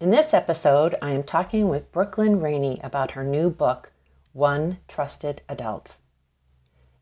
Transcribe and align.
In 0.00 0.10
this 0.10 0.32
episode, 0.32 0.94
I 1.02 1.10
am 1.10 1.24
talking 1.24 1.68
with 1.68 1.90
Brooklyn 1.90 2.38
Raney 2.38 2.78
about 2.84 3.10
her 3.12 3.24
new 3.24 3.50
book, 3.50 3.90
One 4.32 4.78
Trusted 4.86 5.42
Adult. 5.48 5.98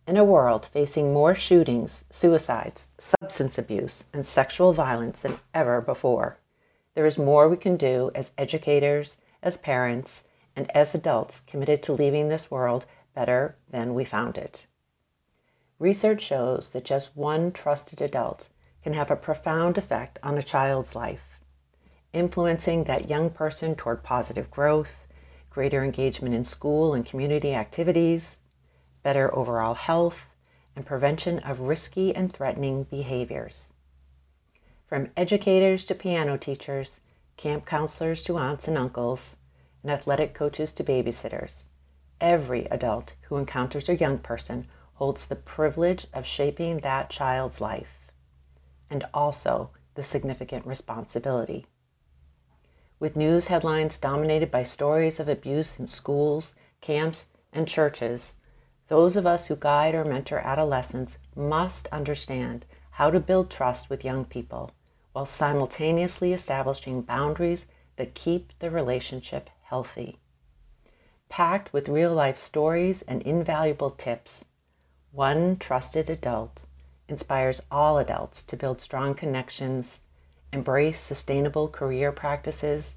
In 0.06 0.16
a 0.16 0.24
world 0.24 0.64
facing 0.64 1.12
more 1.12 1.34
shootings, 1.34 2.06
suicides, 2.08 2.88
substance 2.96 3.58
abuse, 3.58 4.04
and 4.14 4.26
sexual 4.26 4.72
violence 4.72 5.20
than 5.20 5.40
ever 5.52 5.82
before, 5.82 6.38
there 6.94 7.04
is 7.04 7.18
more 7.18 7.50
we 7.50 7.58
can 7.58 7.76
do 7.76 8.10
as 8.14 8.32
educators, 8.38 9.18
as 9.42 9.58
parents, 9.58 10.22
and 10.56 10.70
as 10.74 10.94
adults 10.94 11.40
committed 11.40 11.82
to 11.82 11.92
leaving 11.92 12.30
this 12.30 12.50
world 12.50 12.86
better 13.14 13.56
than 13.68 13.92
we 13.92 14.06
found 14.06 14.38
it. 14.38 14.66
Research 15.78 16.22
shows 16.22 16.70
that 16.70 16.86
just 16.86 17.14
one 17.14 17.52
trusted 17.52 18.00
adult 18.00 18.48
can 18.82 18.94
have 18.94 19.10
a 19.10 19.16
profound 19.16 19.76
effect 19.76 20.18
on 20.22 20.38
a 20.38 20.42
child's 20.42 20.94
life 20.94 21.35
influencing 22.16 22.84
that 22.84 23.08
young 23.08 23.30
person 23.30 23.74
toward 23.74 24.02
positive 24.02 24.50
growth, 24.50 25.06
greater 25.50 25.84
engagement 25.84 26.34
in 26.34 26.44
school 26.44 26.94
and 26.94 27.06
community 27.06 27.54
activities, 27.54 28.38
better 29.02 29.34
overall 29.36 29.74
health, 29.74 30.34
and 30.74 30.84
prevention 30.84 31.38
of 31.40 31.60
risky 31.60 32.14
and 32.14 32.32
threatening 32.32 32.84
behaviors. 32.84 33.70
From 34.86 35.08
educators 35.16 35.84
to 35.86 35.94
piano 35.94 36.36
teachers, 36.36 37.00
camp 37.36 37.66
counselors 37.66 38.22
to 38.24 38.36
aunts 38.36 38.68
and 38.68 38.76
uncles, 38.76 39.36
and 39.82 39.90
athletic 39.90 40.34
coaches 40.34 40.72
to 40.72 40.84
babysitters, 40.84 41.64
every 42.20 42.66
adult 42.66 43.14
who 43.22 43.36
encounters 43.36 43.88
a 43.88 43.96
young 43.96 44.18
person 44.18 44.66
holds 44.94 45.26
the 45.26 45.36
privilege 45.36 46.06
of 46.12 46.26
shaping 46.26 46.78
that 46.78 47.10
child's 47.10 47.60
life, 47.60 48.10
and 48.90 49.04
also 49.12 49.70
the 49.94 50.02
significant 50.02 50.66
responsibility 50.66 51.66
with 52.98 53.16
news 53.16 53.46
headlines 53.46 53.98
dominated 53.98 54.50
by 54.50 54.62
stories 54.62 55.20
of 55.20 55.28
abuse 55.28 55.78
in 55.78 55.86
schools, 55.86 56.54
camps, 56.80 57.26
and 57.52 57.68
churches, 57.68 58.36
those 58.88 59.16
of 59.16 59.26
us 59.26 59.48
who 59.48 59.56
guide 59.56 59.94
or 59.94 60.04
mentor 60.04 60.38
adolescents 60.38 61.18
must 61.34 61.86
understand 61.88 62.64
how 62.92 63.10
to 63.10 63.20
build 63.20 63.50
trust 63.50 63.90
with 63.90 64.04
young 64.04 64.24
people 64.24 64.70
while 65.12 65.26
simultaneously 65.26 66.32
establishing 66.32 67.02
boundaries 67.02 67.66
that 67.96 68.14
keep 68.14 68.52
the 68.58 68.70
relationship 68.70 69.50
healthy. 69.62 70.18
Packed 71.28 71.72
with 71.72 71.88
real 71.88 72.12
life 72.12 72.38
stories 72.38 73.02
and 73.02 73.22
invaluable 73.22 73.90
tips, 73.90 74.44
one 75.10 75.56
trusted 75.56 76.08
adult 76.08 76.64
inspires 77.08 77.62
all 77.70 77.98
adults 77.98 78.42
to 78.42 78.56
build 78.56 78.80
strong 78.80 79.14
connections 79.14 80.02
embrace 80.56 80.98
sustainable 80.98 81.68
career 81.68 82.10
practices, 82.10 82.94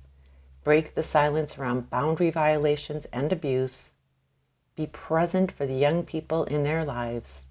break 0.64 0.96
the 0.96 1.04
silence 1.04 1.58
around 1.58 1.90
boundary 1.90 2.32
violations 2.32 3.06
and 3.12 3.34
abuse, 3.34 3.92
be 4.78 4.88
present 4.88 5.52
for 5.52 5.66
the 5.66 5.76
young 5.76 6.04
people 6.04 6.46
in 6.46 6.64
their 6.64 6.86
lives, 6.86 7.48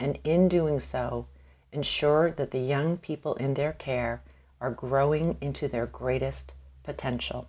and 0.00 0.18
in 0.24 0.48
doing 0.48 0.80
so, 0.80 1.28
ensure 1.70 2.32
that 2.32 2.50
the 2.50 2.58
young 2.58 2.96
people 2.96 3.34
in 3.34 3.54
their 3.54 3.72
care 3.72 4.20
are 4.60 4.72
growing 4.72 5.36
into 5.40 5.68
their 5.68 5.86
greatest 5.86 6.52
potential. 6.82 7.48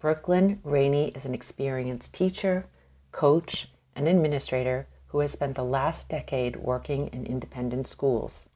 Brooklyn 0.00 0.58
Raney 0.64 1.10
is 1.14 1.24
an 1.24 1.34
experienced 1.34 2.12
teacher, 2.12 2.66
coach, 3.12 3.68
and 3.94 4.08
administrator 4.08 4.88
who 5.08 5.20
has 5.20 5.30
spent 5.30 5.54
the 5.54 5.64
last 5.64 6.08
decade 6.08 6.56
working 6.56 7.06
in 7.12 7.24
independent 7.26 7.86
schools. 7.86 8.48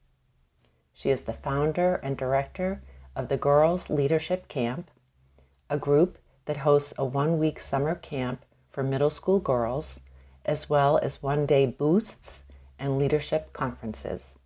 She 0.93 1.11
is 1.11 1.23
the 1.23 1.33
founder 1.33 1.97
and 1.97 2.17
director 2.17 2.83
of 3.17 3.29
the 3.29 3.37
Girls 3.37 3.91
Leadership 3.91 4.49
Camp, 4.49 4.91
a 5.69 5.79
group 5.79 6.19
that 6.45 6.59
hosts 6.59 6.93
a 6.99 7.05
one 7.05 7.39
week 7.39 7.61
summer 7.61 7.95
camp 7.95 8.45
for 8.71 8.83
middle 8.83 9.11
school 9.11 9.41
girls, 9.41 10.01
as 10.45 10.69
well 10.69 10.99
as 10.99 11.23
one 11.23 11.47
day 11.47 11.67
boosts 11.67 12.43
and 12.79 12.99
leadership 12.99 13.53
conferences. 13.53 14.39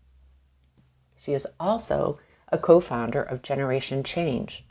She 1.18 1.32
is 1.32 1.46
also 1.58 2.18
a 2.52 2.58
co 2.58 2.80
founder 2.80 3.22
of 3.22 3.42
Generation 3.42 4.02
Change, 4.04 4.64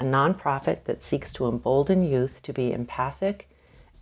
a 0.00 0.04
nonprofit 0.04 0.84
that 0.84 1.04
seeks 1.04 1.32
to 1.34 1.48
embolden 1.48 2.02
youth 2.02 2.42
to 2.42 2.52
be 2.52 2.72
empathic 2.72 3.48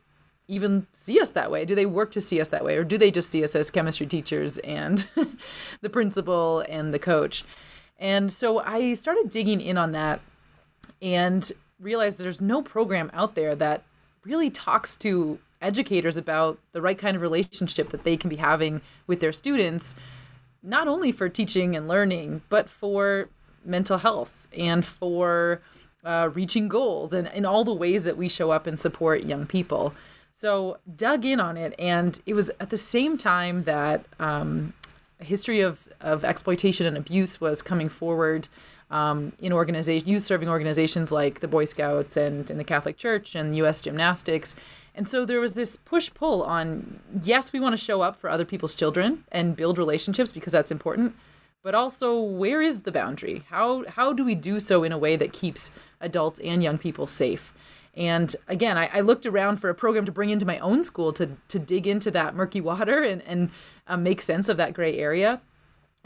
even 0.48 0.86
see 0.92 1.20
us 1.20 1.30
that 1.30 1.50
way? 1.50 1.64
Do 1.64 1.74
they 1.74 1.86
work 1.86 2.12
to 2.12 2.20
see 2.20 2.40
us 2.40 2.48
that 2.48 2.64
way, 2.64 2.76
or 2.76 2.84
do 2.84 2.96
they 2.96 3.10
just 3.10 3.28
see 3.28 3.44
us 3.44 3.54
as 3.54 3.70
chemistry 3.70 4.06
teachers 4.06 4.58
and 4.58 5.06
the 5.82 5.90
principal 5.90 6.64
and 6.68 6.94
the 6.94 6.98
coach? 6.98 7.44
And 7.98 8.32
so 8.32 8.60
I 8.60 8.94
started 8.94 9.30
digging 9.30 9.60
in 9.60 9.76
on 9.76 9.92
that 9.92 10.20
and 11.02 11.50
realized 11.80 12.18
there's 12.18 12.40
no 12.40 12.62
program 12.62 13.10
out 13.12 13.34
there 13.34 13.54
that 13.54 13.82
really 14.24 14.50
talks 14.50 14.96
to 14.96 15.38
educators 15.62 16.16
about 16.16 16.58
the 16.72 16.82
right 16.82 16.98
kind 16.98 17.16
of 17.16 17.22
relationship 17.22 17.90
that 17.90 18.04
they 18.04 18.16
can 18.16 18.28
be 18.28 18.36
having 18.36 18.80
with 19.06 19.20
their 19.20 19.32
students, 19.32 19.94
not 20.62 20.88
only 20.88 21.12
for 21.12 21.28
teaching 21.28 21.76
and 21.76 21.88
learning, 21.88 22.42
but 22.48 22.68
for 22.68 23.28
mental 23.64 23.98
health 23.98 24.46
and 24.56 24.84
for 24.84 25.60
uh, 26.04 26.30
reaching 26.34 26.68
goals 26.68 27.12
and 27.12 27.28
in 27.34 27.44
all 27.44 27.64
the 27.64 27.74
ways 27.74 28.04
that 28.04 28.16
we 28.16 28.28
show 28.28 28.50
up 28.50 28.66
and 28.66 28.78
support 28.78 29.24
young 29.24 29.46
people. 29.46 29.94
So 30.32 30.78
dug 30.94 31.24
in 31.24 31.40
on 31.40 31.56
it, 31.56 31.74
and 31.78 32.20
it 32.26 32.34
was 32.34 32.50
at 32.60 32.68
the 32.68 32.76
same 32.76 33.16
time 33.16 33.64
that 33.64 34.04
um, 34.20 34.74
a 35.18 35.24
history 35.24 35.62
of, 35.62 35.88
of 36.00 36.24
exploitation 36.24 36.84
and 36.84 36.96
abuse 36.96 37.40
was 37.40 37.62
coming 37.62 37.88
forward 37.88 38.46
um, 38.90 39.32
in 39.40 39.52
organization, 39.52 40.08
youth 40.08 40.22
serving 40.22 40.48
organizations 40.48 41.10
like 41.10 41.40
the 41.40 41.48
Boy 41.48 41.64
Scouts 41.64 42.16
and 42.16 42.50
in 42.50 42.58
the 42.58 42.64
Catholic 42.64 42.96
Church 42.96 43.34
and 43.34 43.56
U.S. 43.56 43.80
Gymnastics. 43.80 44.54
And 44.94 45.08
so 45.08 45.24
there 45.24 45.40
was 45.40 45.54
this 45.54 45.76
push 45.76 46.12
pull 46.14 46.42
on 46.42 47.00
yes, 47.22 47.52
we 47.52 47.60
want 47.60 47.72
to 47.72 47.84
show 47.84 48.00
up 48.00 48.16
for 48.16 48.30
other 48.30 48.44
people's 48.44 48.74
children 48.74 49.24
and 49.32 49.56
build 49.56 49.78
relationships 49.78 50.32
because 50.32 50.52
that's 50.52 50.70
important, 50.70 51.14
but 51.62 51.74
also 51.74 52.18
where 52.18 52.62
is 52.62 52.82
the 52.82 52.92
boundary? 52.92 53.42
How 53.50 53.84
how 53.88 54.12
do 54.12 54.24
we 54.24 54.34
do 54.34 54.60
so 54.60 54.84
in 54.84 54.92
a 54.92 54.98
way 54.98 55.16
that 55.16 55.32
keeps 55.32 55.72
adults 56.00 56.38
and 56.40 56.62
young 56.62 56.78
people 56.78 57.06
safe? 57.06 57.52
And 57.94 58.36
again, 58.46 58.76
I, 58.76 58.90
I 58.92 59.00
looked 59.00 59.26
around 59.26 59.56
for 59.56 59.70
a 59.70 59.74
program 59.74 60.04
to 60.04 60.12
bring 60.12 60.30
into 60.30 60.46
my 60.46 60.58
own 60.60 60.84
school 60.84 61.12
to 61.14 61.30
to 61.48 61.58
dig 61.58 61.86
into 61.86 62.10
that 62.12 62.34
murky 62.34 62.60
water 62.60 63.02
and 63.02 63.20
and 63.22 63.50
uh, 63.88 63.96
make 63.96 64.22
sense 64.22 64.48
of 64.48 64.56
that 64.58 64.74
gray 64.74 64.96
area 64.96 65.40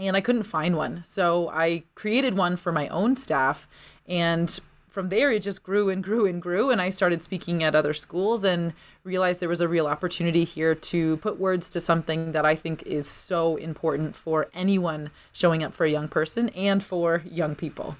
and 0.01 0.17
I 0.17 0.21
couldn't 0.21 0.45
find 0.45 0.77
one. 0.77 1.03
So 1.05 1.51
I 1.51 1.85
created 1.95 2.37
one 2.37 2.57
for 2.57 2.73
my 2.73 2.89
own 2.89 3.17
staff. 3.17 3.69
And 4.09 4.59
from 4.89 5.11
there, 5.11 5.31
it 5.31 5.43
just 5.43 5.63
grew 5.63 5.91
and 5.91 6.03
grew 6.03 6.27
and 6.27 6.41
grew. 6.41 6.71
And 6.71 6.81
I 6.81 6.91
started 6.91 7.23
speaking 7.23 7.63
at 7.63 7.75
other 7.75 7.93
schools 7.93 8.43
and 8.43 8.73
realized 9.05 9.41
there 9.41 9.49
was 9.49 9.61
a 9.61 9.69
real 9.69 9.87
opportunity 9.87 10.45
here 10.45 10.75
to 10.75 11.19
put 11.19 11.39
words 11.39 11.69
to 11.71 11.81
something 11.81 12.33
that 12.33 12.45
I 12.45 12.55
think 12.55 12.83
is 12.85 13.07
so 13.07 13.57
important 13.57 14.17
for 14.17 14.49
anyone 14.55 15.11
showing 15.33 15.63
up 15.63 15.75
for 15.75 15.85
a 15.85 15.91
young 15.91 16.09
person 16.09 16.49
and 16.51 16.83
for 16.83 17.23
young 17.31 17.55
people. 17.55 17.97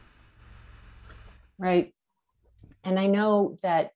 Right. 1.59 1.93
And 2.83 2.99
I 2.99 3.07
know 3.07 3.57
that, 3.63 3.93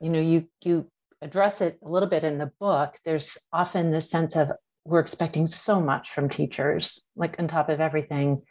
you 0.00 0.08
know, 0.08 0.20
you, 0.20 0.48
you, 0.64 0.86
address 1.20 1.60
it 1.60 1.78
a 1.84 1.88
little 1.88 2.08
bit 2.08 2.24
in 2.24 2.38
the 2.38 2.50
book 2.58 2.98
there's 3.04 3.38
often 3.52 3.92
this 3.92 4.10
sense 4.10 4.34
of 4.34 4.50
we're 4.84 5.00
expecting 5.00 5.46
so 5.46 5.80
much 5.80 6.10
from 6.10 6.28
teachers 6.28 7.06
like 7.16 7.38
on 7.38 7.48
top 7.48 7.68
of 7.68 7.80
everything 7.80 8.42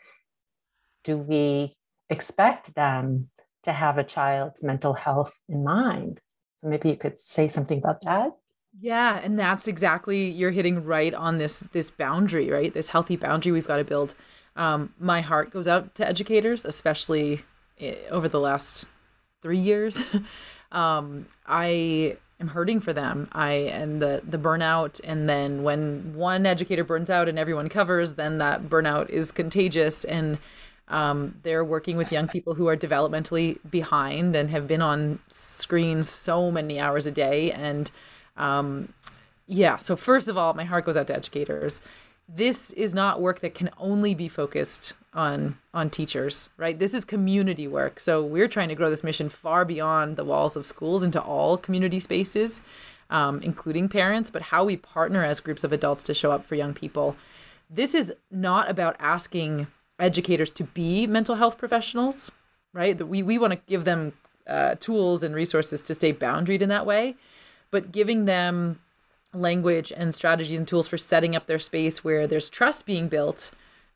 do 1.03 1.17
we 1.17 1.75
expect 2.09 2.75
them 2.75 3.29
to 3.63 3.71
have 3.71 3.97
a 3.97 4.03
child's 4.03 4.63
mental 4.63 4.93
health 4.93 5.39
in 5.47 5.63
mind? 5.63 6.19
So 6.57 6.67
maybe 6.67 6.89
you 6.89 6.95
could 6.95 7.19
say 7.19 7.47
something 7.47 7.79
about 7.79 8.01
that. 8.03 8.31
Yeah 8.79 9.19
and 9.21 9.37
that's 9.37 9.67
exactly 9.67 10.29
you're 10.29 10.51
hitting 10.51 10.85
right 10.85 11.13
on 11.13 11.39
this 11.39 11.61
this 11.71 11.91
boundary 11.91 12.49
right? 12.49 12.73
This 12.73 12.89
healthy 12.89 13.15
boundary 13.15 13.51
we've 13.51 13.67
got 13.67 13.77
to 13.77 13.83
build. 13.83 14.15
Um, 14.55 14.93
my 14.99 15.21
heart 15.21 15.51
goes 15.51 15.67
out 15.67 15.95
to 15.95 16.07
educators 16.07 16.65
especially 16.65 17.41
eh, 17.79 17.95
over 18.09 18.27
the 18.27 18.39
last 18.39 18.85
three 19.41 19.59
years. 19.59 20.05
Um, 20.73 21.27
i 21.45 22.15
am 22.41 22.49
hurting 22.49 22.79
for 22.79 22.91
them. 22.91 23.29
I 23.31 23.51
and 23.51 24.01
the 24.01 24.21
the 24.27 24.37
burnout 24.37 24.99
and 25.03 25.29
then 25.29 25.63
when 25.63 26.13
one 26.13 26.45
educator 26.45 26.83
burns 26.83 27.09
out 27.09 27.29
and 27.29 27.39
everyone 27.39 27.69
covers, 27.69 28.13
then 28.13 28.39
that 28.39 28.63
burnout 28.63 29.09
is 29.09 29.31
contagious 29.31 30.03
and 30.03 30.37
um, 30.89 31.35
they're 31.43 31.63
working 31.63 31.95
with 31.95 32.11
young 32.11 32.27
people 32.27 32.53
who 32.53 32.67
are 32.67 32.75
developmentally 32.75 33.57
behind 33.69 34.35
and 34.35 34.49
have 34.49 34.67
been 34.67 34.81
on 34.81 35.19
screens 35.29 36.09
so 36.09 36.51
many 36.51 36.81
hours 36.81 37.07
a 37.07 37.11
day. 37.11 37.53
And 37.53 37.89
um, 38.35 38.93
yeah, 39.47 39.77
so 39.77 39.95
first 39.95 40.27
of 40.27 40.37
all, 40.37 40.53
my 40.53 40.65
heart 40.65 40.83
goes 40.83 40.97
out 40.97 41.07
to 41.07 41.15
educators 41.15 41.79
this 42.35 42.71
is 42.73 42.93
not 42.93 43.21
work 43.21 43.39
that 43.41 43.55
can 43.55 43.69
only 43.77 44.13
be 44.15 44.27
focused 44.27 44.93
on 45.13 45.57
on 45.73 45.89
teachers 45.89 46.49
right? 46.57 46.79
This 46.79 46.93
is 46.93 47.03
community 47.05 47.67
work. 47.67 47.99
So 47.99 48.23
we're 48.23 48.47
trying 48.47 48.69
to 48.69 48.75
grow 48.75 48.89
this 48.89 49.03
mission 49.03 49.29
far 49.29 49.65
beyond 49.65 50.15
the 50.15 50.25
walls 50.25 50.55
of 50.55 50.65
schools 50.65 51.03
into 51.03 51.21
all 51.21 51.57
community 51.57 51.99
spaces 51.99 52.61
um, 53.09 53.41
including 53.41 53.89
parents 53.89 54.29
but 54.29 54.41
how 54.41 54.63
we 54.63 54.77
partner 54.77 55.23
as 55.23 55.39
groups 55.39 55.63
of 55.63 55.73
adults 55.73 56.03
to 56.03 56.13
show 56.13 56.31
up 56.31 56.45
for 56.45 56.55
young 56.55 56.73
people. 56.73 57.15
This 57.69 57.95
is 57.95 58.13
not 58.29 58.69
about 58.69 58.95
asking 58.99 59.67
educators 59.99 60.51
to 60.51 60.63
be 60.63 61.07
mental 61.07 61.35
health 61.35 61.57
professionals 61.57 62.31
right? 62.73 63.05
We, 63.05 63.21
we 63.21 63.37
want 63.37 63.53
to 63.53 63.59
give 63.67 63.83
them 63.83 64.13
uh, 64.47 64.75
tools 64.75 65.23
and 65.23 65.35
resources 65.35 65.81
to 65.83 65.93
stay 65.93 66.13
boundaried 66.13 66.61
in 66.61 66.69
that 66.69 66.85
way 66.85 67.15
but 67.69 67.91
giving 67.91 68.25
them 68.25 68.79
language 69.33 69.91
and 69.95 70.13
strategies 70.13 70.59
and 70.59 70.67
tools 70.67 70.87
for 70.87 70.97
setting 70.97 71.35
up 71.35 71.47
their 71.47 71.59
space 71.59 72.03
where 72.03 72.27
there's 72.27 72.49
trust 72.49 72.85
being 72.85 73.07
built, 73.07 73.51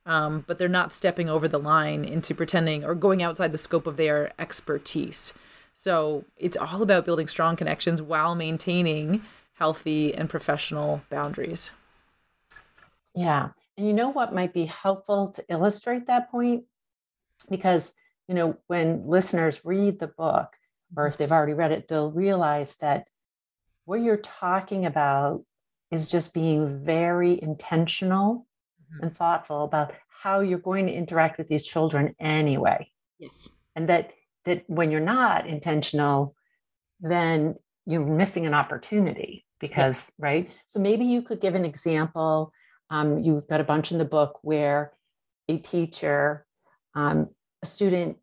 um, 0.05 0.43
but 0.47 0.57
they're 0.57 0.67
not 0.67 0.93
stepping 0.93 1.29
over 1.29 1.47
the 1.47 1.59
line 1.59 2.05
into 2.05 2.35
pretending 2.35 2.83
or 2.83 2.95
going 2.95 3.23
outside 3.23 3.51
the 3.51 3.57
scope 3.57 3.87
of 3.87 3.97
their 3.97 4.31
expertise. 4.39 5.33
So 5.73 6.25
it's 6.37 6.57
all 6.57 6.81
about 6.81 7.05
building 7.05 7.27
strong 7.27 7.55
connections 7.55 8.01
while 8.01 8.35
maintaining 8.35 9.23
healthy 9.53 10.13
and 10.13 10.29
professional 10.29 11.01
boundaries. 11.09 11.71
Yeah. 13.13 13.49
And 13.77 13.87
you 13.87 13.93
know 13.93 14.09
what 14.09 14.33
might 14.33 14.53
be 14.53 14.65
helpful 14.65 15.29
to 15.29 15.43
illustrate 15.49 16.07
that 16.07 16.31
point? 16.31 16.63
Because, 17.49 17.93
you 18.27 18.35
know, 18.35 18.57
when 18.67 19.07
listeners 19.07 19.65
read 19.65 19.99
the 19.99 20.07
book, 20.07 20.55
or 20.95 21.07
if 21.07 21.17
they've 21.17 21.31
already 21.31 21.53
read 21.53 21.71
it, 21.71 21.87
they'll 21.87 22.11
realize 22.11 22.75
that 22.75 23.07
what 23.85 24.01
you're 24.01 24.17
talking 24.17 24.85
about 24.85 25.43
is 25.91 26.09
just 26.09 26.33
being 26.33 26.83
very 26.83 27.39
intentional. 27.41 28.47
And 29.01 29.15
thoughtful 29.15 29.63
about 29.63 29.93
how 30.23 30.39
you're 30.39 30.59
going 30.59 30.87
to 30.87 30.93
interact 30.93 31.37
with 31.37 31.47
these 31.47 31.63
children 31.63 32.15
anyway. 32.19 32.89
Yes. 33.19 33.49
And 33.75 33.89
that 33.89 34.11
that 34.45 34.63
when 34.67 34.91
you're 34.91 35.01
not 35.01 35.47
intentional, 35.47 36.35
then 36.99 37.55
you're 37.85 38.05
missing 38.05 38.45
an 38.45 38.53
opportunity 38.53 39.45
because, 39.59 40.07
yes. 40.07 40.13
right? 40.19 40.51
So 40.67 40.79
maybe 40.79 41.05
you 41.05 41.21
could 41.21 41.41
give 41.41 41.55
an 41.55 41.65
example. 41.65 42.51
Um, 42.89 43.19
you've 43.19 43.47
got 43.47 43.61
a 43.61 43.63
bunch 43.63 43.91
in 43.91 43.97
the 43.97 44.05
book 44.05 44.39
where 44.41 44.93
a 45.49 45.57
teacher, 45.57 46.45
um, 46.93 47.29
a 47.63 47.65
student 47.65 48.17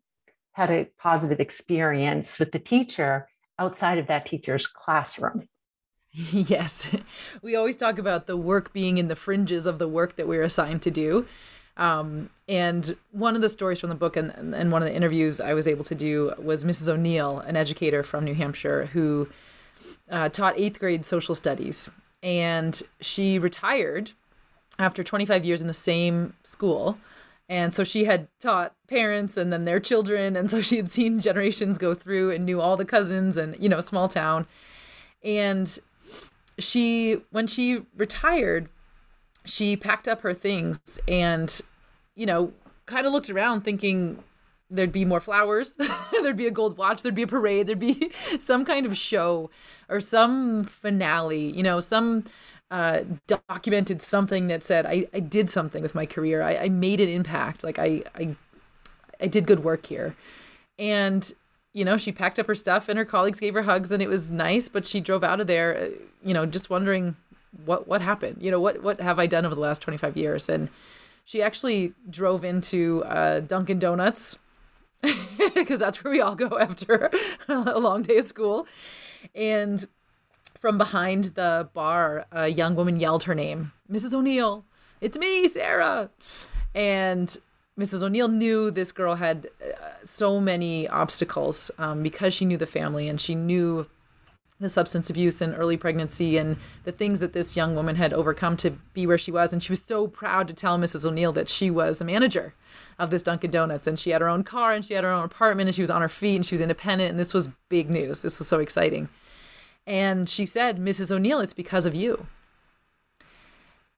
had 0.53 0.71
a 0.71 0.87
positive 0.97 1.39
experience 1.39 2.39
with 2.39 2.51
the 2.51 2.59
teacher 2.59 3.27
outside 3.59 3.97
of 3.97 4.07
that 4.07 4.25
teacher's 4.25 4.67
classroom. 4.67 5.47
Yes. 6.31 6.95
We 7.41 7.55
always 7.55 7.75
talk 7.75 7.97
about 7.97 8.27
the 8.27 8.37
work 8.37 8.71
being 8.71 8.97
in 8.99 9.07
the 9.07 9.15
fringes 9.15 9.65
of 9.65 9.79
the 9.79 9.87
work 9.87 10.15
that 10.17 10.27
we're 10.27 10.43
assigned 10.43 10.81
to 10.83 10.91
do. 10.91 11.25
Um, 11.75 12.29
and 12.47 12.95
one 13.11 13.35
of 13.35 13.41
the 13.41 13.49
stories 13.49 13.79
from 13.79 13.89
the 13.89 13.95
book 13.95 14.15
and, 14.15 14.53
and 14.53 14.71
one 14.71 14.83
of 14.83 14.87
the 14.87 14.95
interviews 14.95 15.41
I 15.41 15.55
was 15.55 15.67
able 15.67 15.83
to 15.85 15.95
do 15.95 16.31
was 16.37 16.63
Mrs. 16.63 16.87
O'Neill, 16.87 17.39
an 17.39 17.55
educator 17.55 18.03
from 18.03 18.25
New 18.25 18.35
Hampshire 18.35 18.85
who 18.93 19.27
uh, 20.11 20.29
taught 20.29 20.53
eighth 20.57 20.79
grade 20.79 21.03
social 21.03 21.33
studies. 21.33 21.89
and 22.21 22.81
she 23.01 23.37
retired 23.39 24.11
after 24.79 25.03
25 25.03 25.43
years 25.45 25.61
in 25.61 25.67
the 25.67 25.73
same 25.73 26.33
school. 26.43 26.97
And 27.49 27.73
so 27.73 27.83
she 27.83 28.05
had 28.05 28.27
taught 28.39 28.73
parents 28.87 29.35
and 29.35 29.51
then 29.51 29.65
their 29.65 29.79
children. 29.79 30.35
And 30.35 30.49
so 30.49 30.61
she 30.61 30.77
had 30.77 30.89
seen 30.89 31.19
generations 31.19 31.77
go 31.77 31.93
through 31.93 32.31
and 32.31 32.45
knew 32.45 32.61
all 32.61 32.77
the 32.77 32.85
cousins 32.85 33.35
and, 33.35 33.55
you 33.61 33.67
know, 33.67 33.81
small 33.81 34.07
town. 34.07 34.45
And 35.23 35.77
she, 36.59 37.21
when 37.31 37.47
she 37.47 37.85
retired, 37.95 38.69
she 39.45 39.75
packed 39.75 40.07
up 40.07 40.21
her 40.21 40.33
things 40.33 40.99
and, 41.07 41.61
you 42.15 42.25
know, 42.25 42.53
kind 42.85 43.05
of 43.05 43.13
looked 43.13 43.29
around 43.29 43.61
thinking 43.61 44.23
there'd 44.69 44.91
be 44.91 45.05
more 45.05 45.19
flowers, 45.19 45.75
there'd 46.21 46.37
be 46.37 46.47
a 46.47 46.51
gold 46.51 46.77
watch, 46.77 47.01
there'd 47.01 47.15
be 47.15 47.23
a 47.23 47.27
parade, 47.27 47.67
there'd 47.67 47.79
be 47.79 48.11
some 48.39 48.65
kind 48.65 48.85
of 48.85 48.97
show 48.97 49.49
or 49.89 49.99
some 49.99 50.63
finale, 50.63 51.51
you 51.51 51.63
know, 51.63 51.79
some 51.79 52.23
uh, 52.71 53.01
documented 53.27 54.01
something 54.01 54.47
that 54.47 54.63
said 54.63 54.85
I, 54.85 55.07
I 55.13 55.19
did 55.19 55.47
something 55.47 55.83
with 55.83 55.93
my 55.93 56.07
career. 56.07 56.41
I, 56.41 56.55
I 56.55 56.69
made 56.69 56.99
an 56.99 57.09
impact. 57.09 57.63
Like 57.63 57.77
I, 57.77 58.01
I 58.15 58.35
I 59.21 59.27
did 59.27 59.45
good 59.45 59.63
work 59.63 59.85
here. 59.85 60.15
And 60.79 61.31
you 61.73 61.83
know, 61.83 61.97
she 61.97 62.11
packed 62.11 62.39
up 62.39 62.47
her 62.47 62.55
stuff 62.55 62.87
and 62.87 62.97
her 62.97 63.05
colleagues 63.05 63.39
gave 63.39 63.55
her 63.55 63.63
hugs 63.63 63.91
and 63.91 64.01
it 64.01 64.07
was 64.07 64.31
nice, 64.31 64.69
but 64.69 64.85
she 64.85 65.01
drove 65.01 65.23
out 65.23 65.39
of 65.39 65.47
there, 65.47 65.77
uh, 65.77 65.89
you 66.23 66.33
know, 66.33 66.45
just 66.45 66.69
wondering 66.69 67.15
what 67.65 67.87
what 67.87 68.01
happened. 68.01 68.37
You 68.41 68.51
know, 68.51 68.59
what 68.59 68.81
what 68.83 69.01
have 69.01 69.19
I 69.19 69.25
done 69.25 69.45
over 69.45 69.55
the 69.55 69.61
last 69.61 69.81
25 69.81 70.15
years? 70.15 70.49
And 70.49 70.69
she 71.25 71.41
actually 71.41 71.93
drove 72.09 72.43
into 72.43 73.03
uh, 73.05 73.39
Dunkin' 73.41 73.79
Donuts 73.79 74.37
because 75.55 75.79
that's 75.79 76.03
where 76.03 76.11
we 76.11 76.21
all 76.21 76.35
go 76.35 76.59
after 76.59 77.09
a 77.47 77.79
long 77.79 78.03
day 78.03 78.17
of 78.17 78.25
school. 78.25 78.67
And 79.33 79.83
from 80.57 80.77
behind 80.77 81.25
the 81.25 81.69
bar, 81.73 82.25
a 82.31 82.47
young 82.47 82.75
woman 82.75 82.99
yelled 82.99 83.23
her 83.23 83.35
name, 83.35 83.71
Mrs. 83.91 84.13
O'Neill. 84.13 84.63
It's 85.01 85.17
me, 85.17 85.47
Sarah. 85.47 86.09
And 86.75 87.35
Mrs. 87.79 88.03
O'Neill 88.03 88.27
knew 88.27 88.69
this 88.69 88.91
girl 88.91 89.15
had 89.15 89.47
uh, 89.61 89.89
so 90.03 90.39
many 90.39 90.87
obstacles 90.87 91.71
um, 91.79 92.03
because 92.03 92.33
she 92.33 92.45
knew 92.45 92.57
the 92.57 92.67
family 92.67 93.07
and 93.07 93.19
she 93.19 93.33
knew 93.33 93.87
the 94.59 94.69
substance 94.69 95.09
abuse 95.09 95.41
and 95.41 95.55
early 95.55 95.75
pregnancy 95.75 96.37
and 96.37 96.57
the 96.83 96.91
things 96.91 97.19
that 97.19 97.33
this 97.33 97.57
young 97.57 97.75
woman 97.75 97.95
had 97.95 98.13
overcome 98.13 98.55
to 98.57 98.71
be 98.93 99.07
where 99.07 99.17
she 99.17 99.31
was. 99.31 99.51
And 99.51 99.61
she 99.61 99.71
was 99.71 99.81
so 99.81 100.07
proud 100.07 100.47
to 100.47 100.53
tell 100.53 100.77
Mrs. 100.77 101.05
O'Neill 101.05 101.33
that 101.33 101.49
she 101.49 101.71
was 101.71 101.99
a 101.99 102.05
manager 102.05 102.53
of 102.99 103.09
this 103.09 103.23
Dunkin' 103.23 103.51
Donuts 103.51 103.87
and 103.87 103.99
she 103.99 104.11
had 104.11 104.21
her 104.21 104.29
own 104.29 104.43
car 104.43 104.71
and 104.73 104.85
she 104.85 104.93
had 104.93 105.03
her 105.03 105.11
own 105.11 105.25
apartment 105.25 105.67
and 105.67 105.75
she 105.75 105.81
was 105.81 105.91
on 105.91 106.01
her 106.01 106.09
feet 106.09 106.35
and 106.35 106.45
she 106.45 106.53
was 106.53 106.61
independent. 106.61 107.09
And 107.09 107.19
this 107.19 107.33
was 107.33 107.49
big 107.69 107.89
news. 107.89 108.19
This 108.19 108.39
was 108.39 108.47
so 108.47 108.59
exciting. 108.59 109.09
And 109.85 110.29
she 110.29 110.45
said, 110.45 110.77
Mrs. 110.77 111.11
O'Neill, 111.11 111.39
it's 111.39 111.53
because 111.53 111.85
of 111.85 111.95
you. 111.95 112.27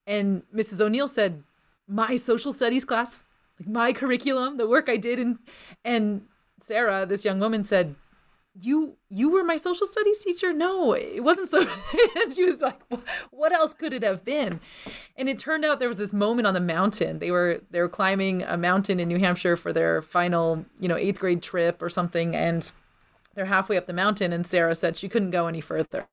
And 0.07 0.43
Mrs. 0.53 0.81
O'Neill 0.81 1.07
said, 1.07 1.43
My 1.87 2.15
social 2.15 2.51
studies 2.51 2.85
class, 2.85 3.23
like 3.59 3.67
my 3.67 3.93
curriculum, 3.93 4.57
the 4.57 4.67
work 4.67 4.89
I 4.89 4.97
did. 4.97 5.19
And, 5.19 5.39
and 5.83 6.25
Sarah, 6.61 7.05
this 7.05 7.25
young 7.25 7.39
woman, 7.39 7.63
said, 7.63 7.95
you 8.57 8.95
you 9.09 9.29
were 9.29 9.43
my 9.43 9.57
social 9.57 9.85
studies 9.85 10.19
teacher 10.19 10.53
no 10.53 10.93
it 10.93 11.21
wasn't 11.21 11.49
so 11.49 11.67
she 12.33 12.45
was 12.45 12.61
like 12.61 12.81
what 13.31 13.51
else 13.51 13.73
could 13.73 13.91
it 13.91 14.01
have 14.01 14.23
been 14.23 14.61
and 15.17 15.27
it 15.27 15.37
turned 15.37 15.65
out 15.65 15.77
there 15.77 15.89
was 15.89 15.97
this 15.97 16.13
moment 16.13 16.47
on 16.47 16.53
the 16.53 16.61
mountain 16.61 17.19
they 17.19 17.31
were 17.31 17.59
they 17.71 17.81
were 17.81 17.89
climbing 17.89 18.43
a 18.43 18.55
mountain 18.55 19.01
in 19.01 19.09
new 19.09 19.19
hampshire 19.19 19.57
for 19.57 19.73
their 19.73 20.01
final 20.01 20.65
you 20.79 20.87
know 20.87 20.95
eighth 20.95 21.19
grade 21.19 21.41
trip 21.41 21.81
or 21.81 21.89
something 21.89 22.33
and 22.33 22.71
they're 23.35 23.45
halfway 23.45 23.77
up 23.77 23.85
the 23.85 23.93
mountain, 23.93 24.33
and 24.33 24.47
Sarah 24.47 24.75
said 24.75 24.97
she 24.97 25.09
couldn't 25.09 25.31
go 25.31 25.47
any 25.47 25.61
further. 25.61 26.07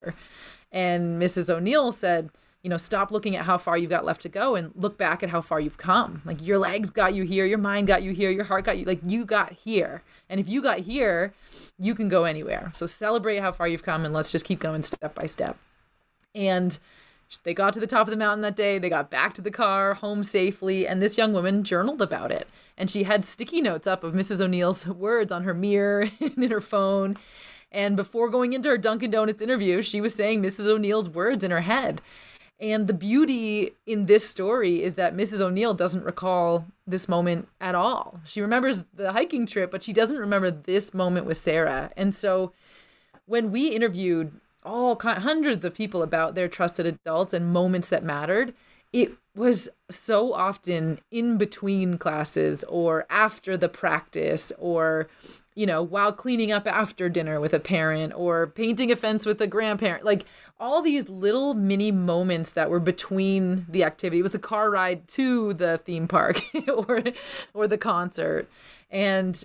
And 0.73 1.23
Mrs. 1.23 1.49
O'Neill 1.49 1.93
said, 1.93 2.31
you 2.63 2.71
know, 2.71 2.77
stop 2.77 3.11
looking 3.11 3.35
at 3.35 3.45
how 3.45 3.59
far 3.59 3.77
you've 3.77 3.91
got 3.91 4.05
left 4.05 4.23
to 4.23 4.29
go 4.29 4.55
and 4.55 4.71
look 4.77 4.97
back 4.97 5.23
at 5.23 5.31
how 5.31 5.41
far 5.41 5.59
you've 5.59 5.79
come. 5.79 6.23
Like 6.25 6.41
your 6.41 6.59
legs 6.59 6.91
got 6.91 7.13
you 7.13 7.25
here, 7.25 7.45
your 7.45 7.59
mind 7.59 7.89
got 7.89 8.03
you 8.03 8.13
here, 8.13 8.31
your 8.31 8.45
heart 8.45 8.65
got 8.65 8.79
you, 8.79 8.85
like 8.85 9.01
you 9.05 9.25
got 9.25 9.53
here. 9.53 10.03
And 10.29 10.39
if 10.39 10.49
you 10.49 10.63
got 10.63 10.79
here, 10.79 11.35
you 11.79 11.95
can 11.95 12.09
go 12.09 12.25
anywhere. 12.25 12.71
So 12.73 12.87
celebrate 12.87 13.41
how 13.41 13.51
far 13.51 13.67
you've 13.67 13.83
come 13.83 14.05
and 14.05 14.15
let's 14.15 14.31
just 14.31 14.45
keep 14.45 14.61
going 14.61 14.83
step 14.83 15.15
by 15.15 15.27
step. 15.27 15.59
And 16.35 16.79
they 17.45 17.55
got 17.55 17.75
to 17.75 17.81
the 17.81 17.87
top 17.87 18.07
of 18.07 18.11
the 18.11 18.17
mountain 18.17 18.43
that 18.43 18.57
day. 18.57 18.79
They 18.79 18.89
got 18.89 19.11
back 19.11 19.35
to 19.35 19.43
the 19.43 19.51
car, 19.51 19.95
home 19.95 20.23
safely, 20.23 20.87
and 20.87 21.03
this 21.03 21.19
young 21.19 21.33
woman 21.33 21.65
journaled 21.65 22.03
about 22.03 22.31
it. 22.31 22.47
And 22.79 22.89
she 22.89 23.03
had 23.03 23.25
sticky 23.25 23.61
notes 23.61 23.87
up 23.87 24.05
of 24.05 24.15
Mrs. 24.15 24.41
O'Neill's 24.41 24.87
words 24.87 25.33
on 25.33 25.43
her 25.45 25.55
mirror 25.55 26.09
and 26.21 26.39
in 26.39 26.51
her 26.51 26.61
phone. 26.61 27.17
And 27.73 27.97
before 27.97 28.29
going 28.29 28.53
into 28.53 28.69
her 28.69 28.77
Dunkin' 28.77 29.11
Donuts 29.11 29.41
interview, 29.41 29.81
she 29.81 30.03
was 30.03 30.15
saying 30.15 30.43
Mrs. 30.43 30.67
O'Neill's 30.69 31.09
words 31.09 31.43
in 31.43 31.51
her 31.51 31.63
head. 31.63 32.03
And 32.63 32.87
the 32.87 32.95
beauty 32.95 33.73
in 33.87 34.07
this 34.07 34.27
story 34.27 34.85
is 34.85 34.95
that 34.95 35.17
Mrs. 35.17 35.41
O'Neill 35.41 35.75
doesn't 35.75 36.05
recall 36.05 36.65
this 36.87 37.09
moment 37.09 37.49
at 37.61 37.75
all. 37.75 38.21
She 38.25 38.41
remembers 38.41 38.85
the 38.95 39.11
hiking 39.13 39.47
trip, 39.47 39.73
but 39.73 39.83
she 39.83 39.93
doesn't 39.93 40.19
remember 40.19 40.53
this 40.53 40.95
moment 40.95 41.27
with 41.27 41.37
Sarah. 41.37 41.91
And 41.97 42.15
so 42.15 42.53
when 43.27 43.51
we 43.51 43.67
interviewed 43.69 44.33
all 44.63 44.97
hundreds 44.97 45.65
of 45.65 45.75
people 45.75 46.05
about 46.05 46.37
their 46.37 46.47
trusted 46.47 46.87
adults 46.87 47.35
and 47.35 47.53
moments 47.53 47.89
that 47.89 48.05
mattered 48.05 48.55
it 48.93 49.13
was 49.35 49.69
so 49.91 50.35
often 50.35 50.99
in 51.11 51.39
between 51.39 51.97
classes 51.97 52.63
or 52.65 53.07
after 53.09 53.57
the 53.57 53.69
practice 53.69 54.53
or 54.59 55.09
you 55.55 55.67
know 55.67 55.83
while 55.83 56.13
cleaning 56.13 56.53
up 56.53 56.67
after 56.67 57.09
dinner 57.09 57.41
with 57.41 57.53
a 57.53 57.61
parent 57.61 58.13
or 58.17 58.47
painting 58.49 58.91
a 58.91 58.97
fence 58.97 59.27
with 59.27 59.41
a 59.41 59.47
grandparent. 59.47 60.05
Like 60.05 60.25
all 60.59 60.83
these 60.83 61.09
little 61.09 61.55
mini 61.55 61.91
moments 61.93 62.53
that 62.53 62.71
were 62.71 62.81
between 62.81 63.67
the 63.69 63.85
activity. 63.85 64.21
It 64.21 64.23
was 64.23 64.33
the 64.33 64.39
car 64.39 64.71
ride 64.71 65.07
to 65.09 65.55
the 65.55 65.79
theme 65.79 66.09
park 66.09 66.41
or 66.69 67.03
or 67.55 67.69
the 67.69 67.79
concert. 67.79 68.49
And 68.91 69.43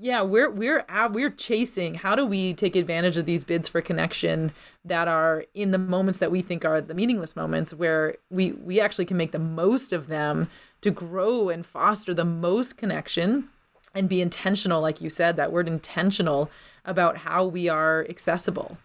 yeah, 0.00 0.22
we're 0.22 0.50
we're 0.50 0.84
we're 1.10 1.30
chasing. 1.30 1.94
How 1.94 2.14
do 2.14 2.24
we 2.24 2.54
take 2.54 2.76
advantage 2.76 3.16
of 3.16 3.26
these 3.26 3.44
bids 3.44 3.68
for 3.68 3.80
connection 3.80 4.52
that 4.84 5.08
are 5.08 5.44
in 5.54 5.70
the 5.70 5.78
moments 5.78 6.18
that 6.20 6.30
we 6.30 6.40
think 6.40 6.64
are 6.64 6.80
the 6.80 6.94
meaningless 6.94 7.36
moments, 7.36 7.74
where 7.74 8.16
we 8.30 8.52
we 8.52 8.80
actually 8.80 9.04
can 9.04 9.16
make 9.16 9.32
the 9.32 9.38
most 9.38 9.92
of 9.92 10.06
them 10.06 10.48
to 10.80 10.90
grow 10.90 11.48
and 11.48 11.66
foster 11.66 12.14
the 12.14 12.24
most 12.24 12.76
connection 12.76 13.48
and 13.94 14.08
be 14.08 14.22
intentional, 14.22 14.80
like 14.80 15.00
you 15.00 15.10
said, 15.10 15.36
that 15.36 15.52
word 15.52 15.68
intentional 15.68 16.50
about 16.84 17.18
how 17.18 17.44
we 17.44 17.68
are 17.68 18.06
accessible. 18.08 18.78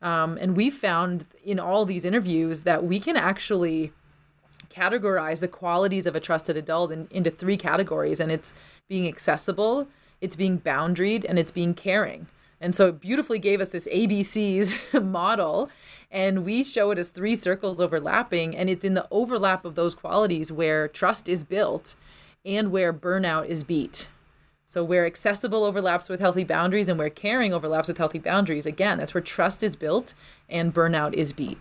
Um, 0.00 0.36
and 0.40 0.56
we 0.56 0.70
found 0.70 1.26
in 1.44 1.60
all 1.60 1.84
these 1.84 2.04
interviews 2.04 2.62
that 2.62 2.84
we 2.84 2.98
can 3.00 3.16
actually 3.16 3.92
categorize 4.70 5.40
the 5.40 5.48
qualities 5.48 6.06
of 6.06 6.16
a 6.16 6.20
trusted 6.20 6.56
adult 6.56 6.90
in, 6.90 7.06
into 7.10 7.30
three 7.30 7.56
categories, 7.56 8.20
and 8.20 8.32
it's 8.32 8.54
being 8.88 9.06
accessible 9.06 9.86
it's 10.22 10.36
being 10.36 10.60
boundaried, 10.60 11.26
and 11.28 11.38
it's 11.38 11.50
being 11.50 11.74
caring. 11.74 12.28
And 12.60 12.76
so 12.76 12.86
it 12.88 13.00
beautifully 13.00 13.40
gave 13.40 13.60
us 13.60 13.70
this 13.70 13.88
ABCs 13.88 15.02
model. 15.04 15.68
And 16.12 16.44
we 16.44 16.62
show 16.62 16.92
it 16.92 16.98
as 16.98 17.08
three 17.08 17.34
circles 17.34 17.80
overlapping. 17.80 18.56
And 18.56 18.70
it's 18.70 18.84
in 18.84 18.94
the 18.94 19.08
overlap 19.10 19.64
of 19.64 19.74
those 19.74 19.96
qualities 19.96 20.52
where 20.52 20.86
trust 20.86 21.28
is 21.28 21.42
built 21.42 21.96
and 22.44 22.70
where 22.70 22.92
burnout 22.92 23.46
is 23.46 23.64
beat. 23.64 24.06
So 24.72 24.82
where 24.82 25.04
accessible 25.04 25.64
overlaps 25.64 26.08
with 26.08 26.20
healthy 26.20 26.44
boundaries 26.44 26.88
and 26.88 26.98
where 26.98 27.10
caring 27.10 27.52
overlaps 27.52 27.88
with 27.88 27.98
healthy 27.98 28.18
boundaries, 28.18 28.64
again, 28.64 28.96
that's 28.96 29.12
where 29.12 29.20
trust 29.20 29.62
is 29.62 29.76
built 29.76 30.14
and 30.48 30.72
burnout 30.72 31.12
is 31.12 31.34
beat. 31.34 31.58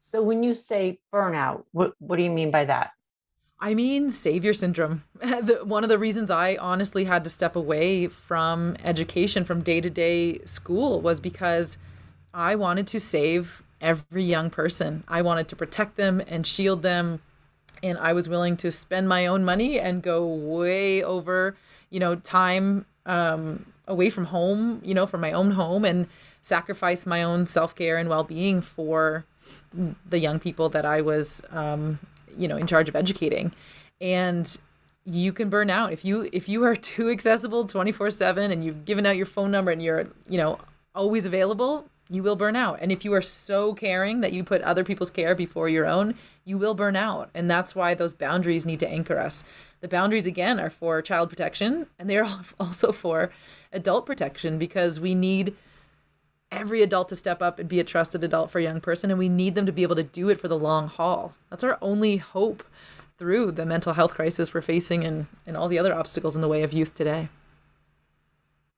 So 0.00 0.20
when 0.20 0.42
you 0.42 0.52
say 0.52 0.98
burnout, 1.14 1.62
what, 1.70 1.92
what 2.00 2.16
do 2.16 2.24
you 2.24 2.30
mean 2.30 2.50
by 2.50 2.64
that? 2.64 2.90
I 3.60 3.74
mean, 3.74 4.10
savior 4.10 4.52
syndrome. 4.52 5.04
the, 5.20 5.60
one 5.62 5.84
of 5.84 5.90
the 5.90 5.98
reasons 6.00 6.28
I 6.28 6.56
honestly 6.56 7.04
had 7.04 7.22
to 7.22 7.30
step 7.30 7.54
away 7.54 8.08
from 8.08 8.76
education, 8.82 9.44
from 9.44 9.62
day 9.62 9.80
to 9.80 9.90
day 9.90 10.40
school, 10.40 11.00
was 11.00 11.20
because 11.20 11.78
I 12.34 12.56
wanted 12.56 12.88
to 12.88 12.98
save 12.98 13.62
every 13.80 14.24
young 14.24 14.50
person. 14.50 15.04
I 15.06 15.22
wanted 15.22 15.46
to 15.50 15.54
protect 15.54 15.94
them 15.94 16.20
and 16.26 16.44
shield 16.44 16.82
them. 16.82 17.20
And 17.82 17.98
I 17.98 18.12
was 18.12 18.28
willing 18.28 18.56
to 18.58 18.70
spend 18.70 19.08
my 19.08 19.26
own 19.26 19.44
money 19.44 19.78
and 19.78 20.02
go 20.02 20.26
way 20.26 21.02
over, 21.02 21.56
you 21.90 22.00
know, 22.00 22.16
time 22.16 22.86
um, 23.06 23.66
away 23.86 24.10
from 24.10 24.24
home, 24.24 24.80
you 24.84 24.94
know, 24.94 25.06
from 25.06 25.20
my 25.20 25.32
own 25.32 25.50
home 25.50 25.84
and 25.84 26.06
sacrifice 26.42 27.06
my 27.06 27.22
own 27.22 27.46
self 27.46 27.74
care 27.74 27.96
and 27.96 28.08
well 28.08 28.24
being 28.24 28.60
for 28.60 29.24
the 30.08 30.18
young 30.18 30.38
people 30.38 30.68
that 30.70 30.84
I 30.84 31.00
was 31.00 31.42
um, 31.50 31.98
you 32.36 32.48
know 32.48 32.56
in 32.56 32.66
charge 32.66 32.88
of 32.88 32.96
educating. 32.96 33.52
And 34.00 34.56
you 35.04 35.32
can 35.32 35.48
burn 35.48 35.70
out. 35.70 35.92
If 35.92 36.04
you 36.04 36.28
if 36.32 36.48
you 36.48 36.64
are 36.64 36.76
too 36.94 37.10
accessible 37.10 37.64
24/7 37.66 38.50
and 38.50 38.64
you've 38.64 38.84
given 38.84 39.06
out 39.06 39.16
your 39.16 39.26
phone 39.26 39.50
number 39.50 39.70
and 39.70 39.82
you're 39.82 40.06
you 40.28 40.38
know 40.38 40.58
always 40.94 41.26
available 41.26 41.88
you 42.10 42.22
will 42.22 42.36
burn 42.36 42.56
out. 42.56 42.78
And 42.80 42.90
if 42.90 43.04
you 43.04 43.12
are 43.12 43.22
so 43.22 43.74
caring 43.74 44.20
that 44.20 44.32
you 44.32 44.42
put 44.42 44.62
other 44.62 44.84
people's 44.84 45.10
care 45.10 45.34
before 45.34 45.68
your 45.68 45.86
own 45.86 46.14
you 46.48 46.56
will 46.56 46.72
burn 46.72 46.96
out. 46.96 47.28
And 47.34 47.50
that's 47.50 47.76
why 47.76 47.92
those 47.92 48.14
boundaries 48.14 48.64
need 48.64 48.80
to 48.80 48.88
anchor 48.88 49.18
us. 49.18 49.44
The 49.80 49.88
boundaries 49.88 50.24
again 50.24 50.58
are 50.58 50.70
for 50.70 51.02
child 51.02 51.28
protection 51.28 51.86
and 51.98 52.08
they're 52.08 52.26
also 52.60 52.90
for 52.90 53.30
adult 53.70 54.06
protection 54.06 54.58
because 54.58 54.98
we 54.98 55.14
need 55.14 55.54
every 56.50 56.80
adult 56.80 57.10
to 57.10 57.16
step 57.16 57.42
up 57.42 57.58
and 57.58 57.68
be 57.68 57.80
a 57.80 57.84
trusted 57.84 58.24
adult 58.24 58.50
for 58.50 58.58
a 58.58 58.62
young 58.62 58.80
person 58.80 59.10
and 59.10 59.18
we 59.18 59.28
need 59.28 59.54
them 59.54 59.66
to 59.66 59.72
be 59.72 59.82
able 59.82 59.96
to 59.96 60.02
do 60.02 60.30
it 60.30 60.40
for 60.40 60.48
the 60.48 60.58
long 60.58 60.88
haul. 60.88 61.34
That's 61.50 61.62
our 61.62 61.76
only 61.82 62.16
hope 62.16 62.64
through 63.18 63.52
the 63.52 63.66
mental 63.66 63.92
health 63.92 64.14
crisis 64.14 64.54
we're 64.54 64.62
facing 64.62 65.04
and, 65.04 65.26
and 65.46 65.54
all 65.54 65.68
the 65.68 65.78
other 65.78 65.94
obstacles 65.94 66.34
in 66.34 66.40
the 66.40 66.48
way 66.48 66.62
of 66.62 66.72
youth 66.72 66.94
today. 66.94 67.28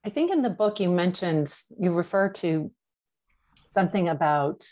I 0.04 0.08
think 0.08 0.32
in 0.32 0.42
the 0.42 0.50
book 0.50 0.80
you 0.80 0.90
mentioned 0.90 1.54
you 1.78 1.92
refer 1.92 2.30
to 2.30 2.72
something 3.72 4.08
about 4.08 4.66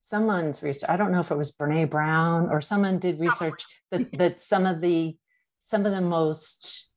someone's 0.00 0.62
research 0.62 0.88
i 0.88 0.96
don't 0.96 1.12
know 1.12 1.20
if 1.20 1.30
it 1.30 1.36
was 1.36 1.52
Brené 1.52 1.88
Brown 1.88 2.48
or 2.50 2.60
someone 2.60 2.98
did 2.98 3.20
research 3.20 3.62
that, 3.90 4.10
that 4.18 4.40
some 4.40 4.64
of 4.66 4.80
the 4.80 5.16
some 5.60 5.84
of 5.86 5.92
the 5.92 6.00
most 6.00 6.92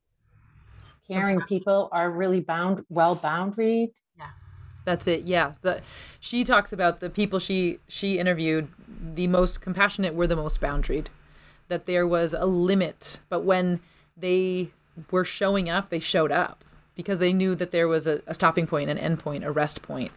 caring 1.06 1.40
people 1.42 1.88
are 1.92 2.10
really 2.10 2.40
bound 2.40 2.82
well 2.88 3.14
boundaried 3.16 3.90
Yeah. 4.16 4.30
that's 4.84 5.06
it. 5.06 5.24
Yeah. 5.24 5.52
The, 5.60 5.80
she 6.20 6.44
talks 6.44 6.72
about 6.72 7.00
the 7.00 7.10
people 7.10 7.38
she 7.38 7.78
she 7.88 8.18
interviewed, 8.18 8.68
the 9.14 9.26
most 9.26 9.60
compassionate 9.60 10.14
were 10.14 10.26
the 10.26 10.36
most 10.36 10.60
boundaried. 10.60 11.06
That 11.68 11.86
there 11.86 12.06
was 12.06 12.34
a 12.34 12.46
limit, 12.46 13.20
but 13.28 13.40
when 13.44 13.80
they 14.16 14.70
were 15.10 15.24
showing 15.24 15.68
up, 15.68 15.88
they 15.90 16.00
showed 16.00 16.30
up 16.32 16.64
because 16.94 17.18
they 17.18 17.32
knew 17.32 17.54
that 17.56 17.70
there 17.72 17.88
was 17.88 18.06
a, 18.06 18.20
a 18.26 18.34
stopping 18.34 18.66
point, 18.66 18.88
an 18.90 18.98
end 18.98 19.18
point, 19.18 19.44
a 19.44 19.50
rest 19.50 19.82
point. 19.82 20.12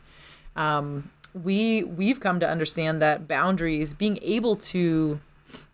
Um, 0.56 1.10
we 1.44 1.84
we've 1.84 2.20
come 2.20 2.40
to 2.40 2.50
understand 2.50 3.02
that 3.02 3.28
boundaries, 3.28 3.94
being 3.94 4.18
able 4.22 4.56
to 4.56 5.20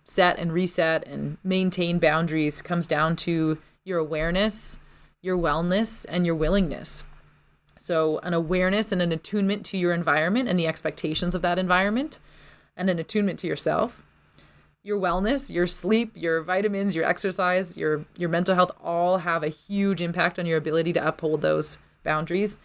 set 0.04 0.38
and 0.40 0.52
reset 0.52 1.08
and 1.08 1.38
maintain 1.44 2.00
boundaries, 2.00 2.62
comes 2.62 2.88
down 2.88 3.16
to 3.16 3.58
your 3.86 4.00
awareness, 4.00 4.80
your 5.22 5.38
wellness, 5.38 6.06
and 6.10 6.26
your 6.26 6.36
willingness 6.36 7.04
so, 7.82 8.20
an 8.20 8.36
awareness 8.36 8.92
and 8.92 9.02
an 9.02 9.12
attunement 9.12 9.66
to 9.66 9.78
your 9.78 9.92
environment 9.92 10.48
and 10.48 10.60
the 10.60 10.68
expectations 10.68 11.34
of 11.34 11.42
that 11.42 11.58
environment, 11.58 12.20
and 12.78 12.92
an 12.92 13.00
attunement 13.00 13.40
to 13.40 13.48
yourself. 13.48 14.04
Your 14.84 15.00
wellness, 15.00 15.52
your 15.52 15.66
sleep, 15.66 16.12
your 16.14 16.44
vitamins, 16.44 16.96
your 16.96 17.06
exercise, 17.06 17.76
your 17.76 18.06
your 18.18 18.30
mental 18.30 18.54
health 18.54 18.70
all 18.84 19.18
have 19.18 19.42
a 19.42 19.50
huge 19.50 20.00
impact 20.00 20.38
on 20.38 20.46
your 20.46 20.60
ability 20.60 20.94
to 20.94 21.08
uphold 21.08 21.42
those 21.42 21.80
boundaries 22.04 22.58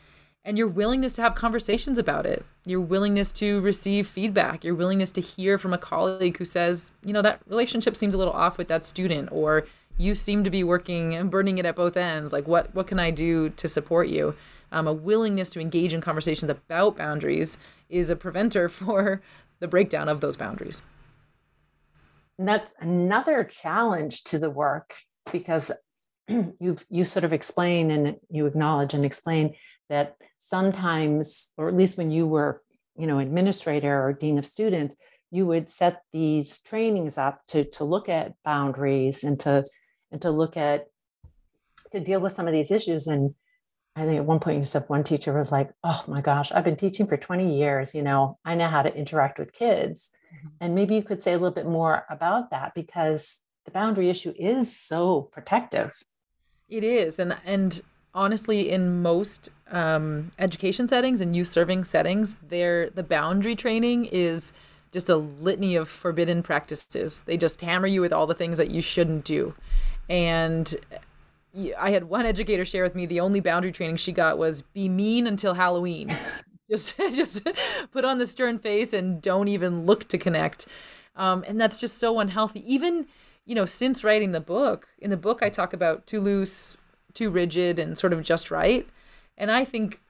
and 0.47 0.57
your 0.57 0.69
willingness 0.69 1.13
to 1.15 1.23
have 1.23 1.35
conversations 1.35 1.99
about 1.99 2.25
it, 2.25 2.47
your 2.65 2.81
willingness 2.81 3.33
to 3.33 3.61
receive 3.61 4.07
feedback, 4.07 4.65
your 4.65 4.75
willingness 4.75 5.13
to 5.13 5.21
hear 5.21 5.59
from 5.59 5.75
a 5.75 5.79
colleague 5.79 6.39
who 6.39 6.47
says, 6.47 6.93
you 7.05 7.13
know, 7.13 7.21
that 7.21 7.41
relationship 7.47 7.97
seems 7.97 8.15
a 8.15 8.19
little 8.19 8.33
off 8.33 8.57
with 8.57 8.69
that 8.69 8.87
student, 8.87 9.29
or 9.31 9.67
you 9.99 10.15
seem 10.15 10.45
to 10.45 10.51
be 10.51 10.65
working 10.65 11.15
and 11.15 11.31
burning 11.31 11.59
it 11.59 11.67
at 11.67 11.77
both 11.77 11.99
ends. 11.99 12.33
Like, 12.33 12.49
what 12.49 12.75
what 12.75 12.87
can 12.87 12.99
I 12.99 13.11
do 13.11 13.51
to 13.51 13.69
support 13.69 14.09
you? 14.09 14.35
um, 14.73 14.87
a 14.87 14.93
willingness 14.93 15.51
to 15.51 15.61
engage 15.61 15.95
in 15.95 16.01
conversations 16.01 16.51
about 16.51 16.97
boundaries 16.97 17.59
is 17.89 18.11
a 18.11 18.17
preventer 18.17 18.69
for 18.69 19.23
the 19.61 19.69
breakdown 19.69 20.09
of 20.09 20.21
those 20.21 20.37
boundaries. 20.37 20.83
And 22.39 22.47
that's 22.47 22.75
another 22.81 23.45
challenge 23.45 24.25
to 24.25 24.39
the 24.39 24.51
work 24.51 24.95
because 25.33 25.73
you've 26.29 26.85
you 26.91 27.05
sort 27.05 27.25
of 27.25 27.33
explain 27.33 27.91
and 27.91 28.17
you 28.29 28.47
acknowledge 28.47 28.93
and 28.93 29.05
explain 29.05 29.55
that 29.89 30.17
sometimes, 30.39 31.53
or 31.57 31.69
at 31.69 31.77
least 31.77 31.99
when 31.99 32.11
you 32.11 32.27
were, 32.27 32.63
you 32.97 33.07
know, 33.07 33.19
administrator 33.19 34.03
or 34.03 34.13
dean 34.13 34.39
of 34.39 34.47
students, 34.47 34.97
you 35.31 35.47
would 35.47 35.69
set 35.69 36.03
these 36.13 36.61
trainings 36.61 37.19
up 37.19 37.47
to 37.49 37.65
to 37.65 37.85
look 37.85 38.09
at 38.09 38.35
boundaries 38.45 39.25
and 39.25 39.39
to 39.41 39.65
and 40.11 40.23
to 40.23 40.31
look 40.31 40.57
at 40.57 40.87
to 41.93 42.01
deal 42.01 42.21
with 42.21 42.33
some 42.33 42.47
of 42.47 42.53
these 42.53 42.71
issues 42.71 43.07
and 43.07 43.35
I 43.97 44.05
think 44.05 44.19
at 44.19 44.27
one 44.27 44.41
point 44.41 44.59
you 44.59 44.65
said 44.65 44.85
one 44.89 45.05
teacher 45.05 45.33
was 45.33 45.51
like, 45.51 45.71
"Oh 45.83 46.05
my 46.07 46.21
gosh, 46.21 46.53
I've 46.53 46.65
been 46.65 46.77
teaching 46.77 47.07
for 47.07 47.17
20 47.17 47.57
years, 47.57 47.95
you 47.95 48.03
know, 48.03 48.39
I 48.45 48.55
know 48.55 48.69
how 48.69 48.83
to 48.83 48.95
interact 48.95 49.39
with 49.39 49.55
kids." 49.55 50.11
Mm-hmm. 50.35 50.49
And 50.61 50.75
maybe 50.75 50.95
you 50.95 51.03
could 51.03 51.23
say 51.23 51.33
a 51.33 51.37
little 51.39 51.51
bit 51.51 51.67
more 51.67 52.05
about 52.11 52.51
that 52.51 52.75
because 52.75 53.41
the 53.65 53.71
boundary 53.71 54.11
issue 54.11 54.35
is 54.39 54.79
so 54.79 55.23
protective. 55.33 55.97
It 56.69 56.85
is, 56.85 57.19
and 57.19 57.39
and 57.47 57.81
honestly, 58.17 58.71
in 58.71 59.03
most 59.03 59.51
um, 59.71 60.33
education 60.39 60.89
settings 60.89 61.21
and 61.21 61.37
youth 61.37 61.49
serving 61.49 61.85
settings, 61.85 62.35
there 62.49 62.91
the 62.91 63.05
boundary 63.05 63.55
training 63.55 64.07
is 64.07 64.53
just 64.91 65.09
a 65.09 65.17
litany 65.17 65.77
of 65.77 65.89
forbidden 65.89 66.43
practices. 66.43 67.21
They 67.21 67.37
just 67.37 67.61
hammer 67.61 67.87
you 67.87 68.01
with 68.01 68.13
all 68.13 68.27
the 68.27 68.35
things 68.35 68.59
that 68.59 68.71
you 68.71 68.81
shouldn't 68.81 69.25
do, 69.25 69.55
and 70.09 70.75
I 71.79 71.91
had 71.91 72.05
one 72.05 72.27
educator 72.27 72.65
share 72.65 72.83
with 72.83 72.95
me 72.95 73.07
the 73.07 73.21
only 73.21 73.41
boundary 73.41 73.73
training 73.73 73.97
she 73.97 74.13
got 74.13 74.39
was 74.39 74.63
be 74.63 74.89
mean 74.89 75.27
until 75.27 75.55
Halloween. 75.55 76.15
just 76.71 76.97
just 77.15 77.47
put 77.93 78.05
on 78.05 78.19
the 78.19 78.27
stern 78.27 78.59
face 78.59 78.93
and 78.93 79.23
don't 79.23 79.49
even 79.49 79.87
look 79.87 80.09
to 80.09 80.19
connect. 80.19 80.67
Um, 81.17 81.45
and 81.47 81.61
that's 81.61 81.81
just 81.81 81.99
so 81.99 82.19
unhealthy. 82.19 82.63
Even 82.73 83.07
you 83.45 83.55
know, 83.55 83.65
since 83.65 84.03
writing 84.03 84.33
the 84.33 84.41
book, 84.41 84.89
in 84.99 85.11
the 85.11 85.17
book 85.17 85.41
I 85.43 85.49
talk 85.49 85.73
about 85.73 86.07
too 86.07 86.21
loose, 86.21 86.77
too 87.17 87.31
rigid, 87.31 87.79
and 87.79 87.99
sort 87.99 88.13
of 88.13 88.23
just 88.23 88.51
right. 88.51 88.87
And 89.37 89.51
I 89.51 89.65
think 89.65 90.01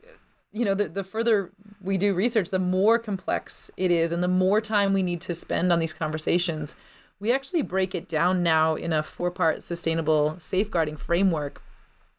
you 0.52 0.64
know 0.64 0.74
the, 0.74 0.88
the 0.88 1.04
further 1.04 1.50
we 1.80 1.98
do 1.98 2.14
research 2.14 2.50
the 2.50 2.58
more 2.58 2.98
complex 2.98 3.70
it 3.76 3.90
is 3.90 4.12
and 4.12 4.22
the 4.22 4.28
more 4.28 4.60
time 4.60 4.92
we 4.92 5.02
need 5.02 5.20
to 5.22 5.34
spend 5.34 5.72
on 5.72 5.80
these 5.80 5.92
conversations 5.92 6.76
we 7.18 7.32
actually 7.32 7.62
break 7.62 7.94
it 7.94 8.08
down 8.08 8.42
now 8.42 8.74
in 8.74 8.92
a 8.92 9.02
four 9.02 9.30
part 9.30 9.62
sustainable 9.62 10.36
safeguarding 10.38 10.96
framework. 10.96 11.62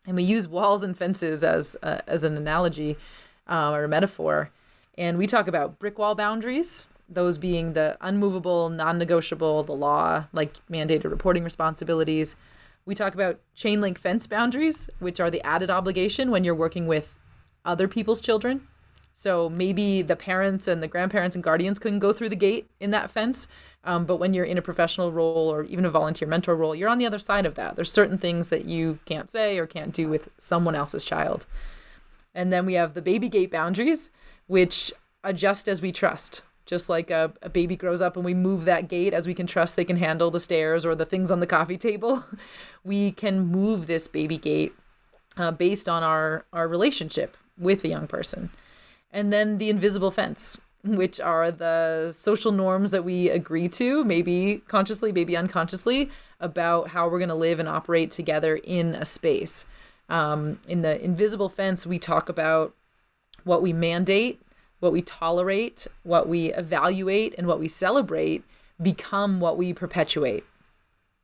And 0.05 0.15
we 0.15 0.23
use 0.23 0.47
walls 0.47 0.83
and 0.83 0.97
fences 0.97 1.43
as, 1.43 1.75
uh, 1.83 1.99
as 2.07 2.23
an 2.23 2.37
analogy 2.37 2.97
uh, 3.47 3.71
or 3.71 3.83
a 3.83 3.87
metaphor. 3.87 4.49
And 4.97 5.17
we 5.17 5.27
talk 5.27 5.47
about 5.47 5.77
brick 5.79 5.99
wall 5.99 6.15
boundaries, 6.15 6.87
those 7.09 7.37
being 7.37 7.73
the 7.73 7.97
unmovable, 8.01 8.69
non 8.69 8.97
negotiable, 8.97 9.63
the 9.63 9.73
law, 9.73 10.25
like 10.33 10.55
mandated 10.71 11.11
reporting 11.11 11.43
responsibilities. 11.43 12.35
We 12.87 12.95
talk 12.95 13.13
about 13.13 13.41
chain 13.53 13.81
link 13.81 13.99
fence 13.99 14.27
boundaries, 14.27 14.89
which 14.99 15.19
are 15.19 15.29
the 15.29 15.45
added 15.45 15.69
obligation 15.69 16.31
when 16.31 16.45
you're 16.45 16.55
working 16.55 16.87
with 16.87 17.19
other 17.65 17.85
people's 17.85 18.21
children. 18.21 18.65
So 19.11 19.49
maybe 19.49 20.01
the 20.03 20.15
parents 20.15 20.69
and 20.69 20.81
the 20.81 20.87
grandparents 20.87 21.35
and 21.35 21.43
guardians 21.43 21.79
couldn't 21.79 21.99
go 21.99 22.13
through 22.13 22.29
the 22.29 22.37
gate 22.37 22.69
in 22.79 22.91
that 22.91 23.11
fence, 23.11 23.49
um, 23.83 24.05
but 24.05 24.17
when 24.17 24.33
you're 24.33 24.45
in 24.45 24.57
a 24.57 24.61
professional 24.61 25.11
role 25.11 25.51
or 25.51 25.63
even 25.63 25.83
a 25.83 25.89
volunteer 25.89 26.29
mentor 26.29 26.55
role, 26.55 26.73
you're 26.73 26.87
on 26.87 26.97
the 26.97 27.05
other 27.05 27.19
side 27.19 27.45
of 27.45 27.55
that. 27.55 27.75
There's 27.75 27.91
certain 27.91 28.17
things 28.17 28.47
that 28.49 28.63
you 28.63 28.99
can't 29.03 29.29
say 29.29 29.57
or 29.57 29.67
can't 29.67 29.93
do 29.93 30.07
with 30.07 30.29
someone 30.37 30.75
else's 30.75 31.03
child. 31.03 31.45
And 32.33 32.53
then 32.53 32.65
we 32.65 32.75
have 32.75 32.93
the 32.93 33.01
baby 33.01 33.27
gate 33.27 33.51
boundaries, 33.51 34.11
which 34.45 34.93
adjust 35.25 35.67
as 35.67 35.81
we 35.81 35.91
trust. 35.91 36.41
Just 36.67 36.89
like 36.89 37.09
a, 37.09 37.33
a 37.41 37.49
baby 37.49 37.75
grows 37.75 38.01
up 38.01 38.15
and 38.15 38.23
we 38.23 38.33
move 38.35 38.65
that 38.65 38.89
gate 38.89 39.13
as 39.13 39.25
we 39.25 39.33
can 39.33 39.47
trust 39.47 39.75
they 39.75 39.85
can 39.85 39.97
handle 39.97 40.29
the 40.29 40.39
stairs 40.39 40.85
or 40.85 40.93
the 40.93 41.05
things 41.05 41.31
on 41.31 41.39
the 41.39 41.47
coffee 41.47 41.77
table, 41.77 42.23
we 42.83 43.11
can 43.11 43.47
move 43.47 43.87
this 43.87 44.07
baby 44.07 44.37
gate 44.37 44.75
uh, 45.37 45.51
based 45.51 45.89
on 45.89 46.03
our, 46.03 46.45
our 46.53 46.67
relationship 46.67 47.37
with 47.57 47.81
the 47.81 47.89
young 47.89 48.05
person. 48.05 48.49
And 49.11 49.31
then 49.31 49.57
the 49.57 49.69
invisible 49.69 50.11
fence, 50.11 50.57
which 50.83 51.19
are 51.19 51.49
the 51.49 52.11
social 52.13 52.51
norms 52.51 52.91
that 52.91 53.03
we 53.03 53.29
agree 53.29 53.69
to, 53.69 54.03
maybe 54.03 54.61
consciously, 54.67 55.11
maybe 55.11 55.35
unconsciously, 55.35 56.11
about 56.39 56.89
how 56.89 57.07
we're 57.07 57.19
going 57.19 57.29
to 57.29 57.35
live 57.35 57.59
and 57.59 57.67
operate 57.67 58.11
together 58.11 58.57
in 58.63 58.93
a 58.95 59.05
space. 59.05 59.65
Um, 60.09 60.59
in 60.67 60.81
the 60.81 61.03
invisible 61.03 61.49
fence, 61.49 61.87
we 61.87 61.99
talk 61.99 62.29
about 62.29 62.75
what 63.43 63.61
we 63.61 63.73
mandate, 63.73 64.41
what 64.79 64.91
we 64.91 65.01
tolerate, 65.01 65.87
what 66.03 66.27
we 66.27 66.53
evaluate, 66.53 67.35
and 67.37 67.47
what 67.47 67.59
we 67.59 67.67
celebrate 67.67 68.43
become 68.81 69.39
what 69.39 69.57
we 69.57 69.73
perpetuate. 69.73 70.43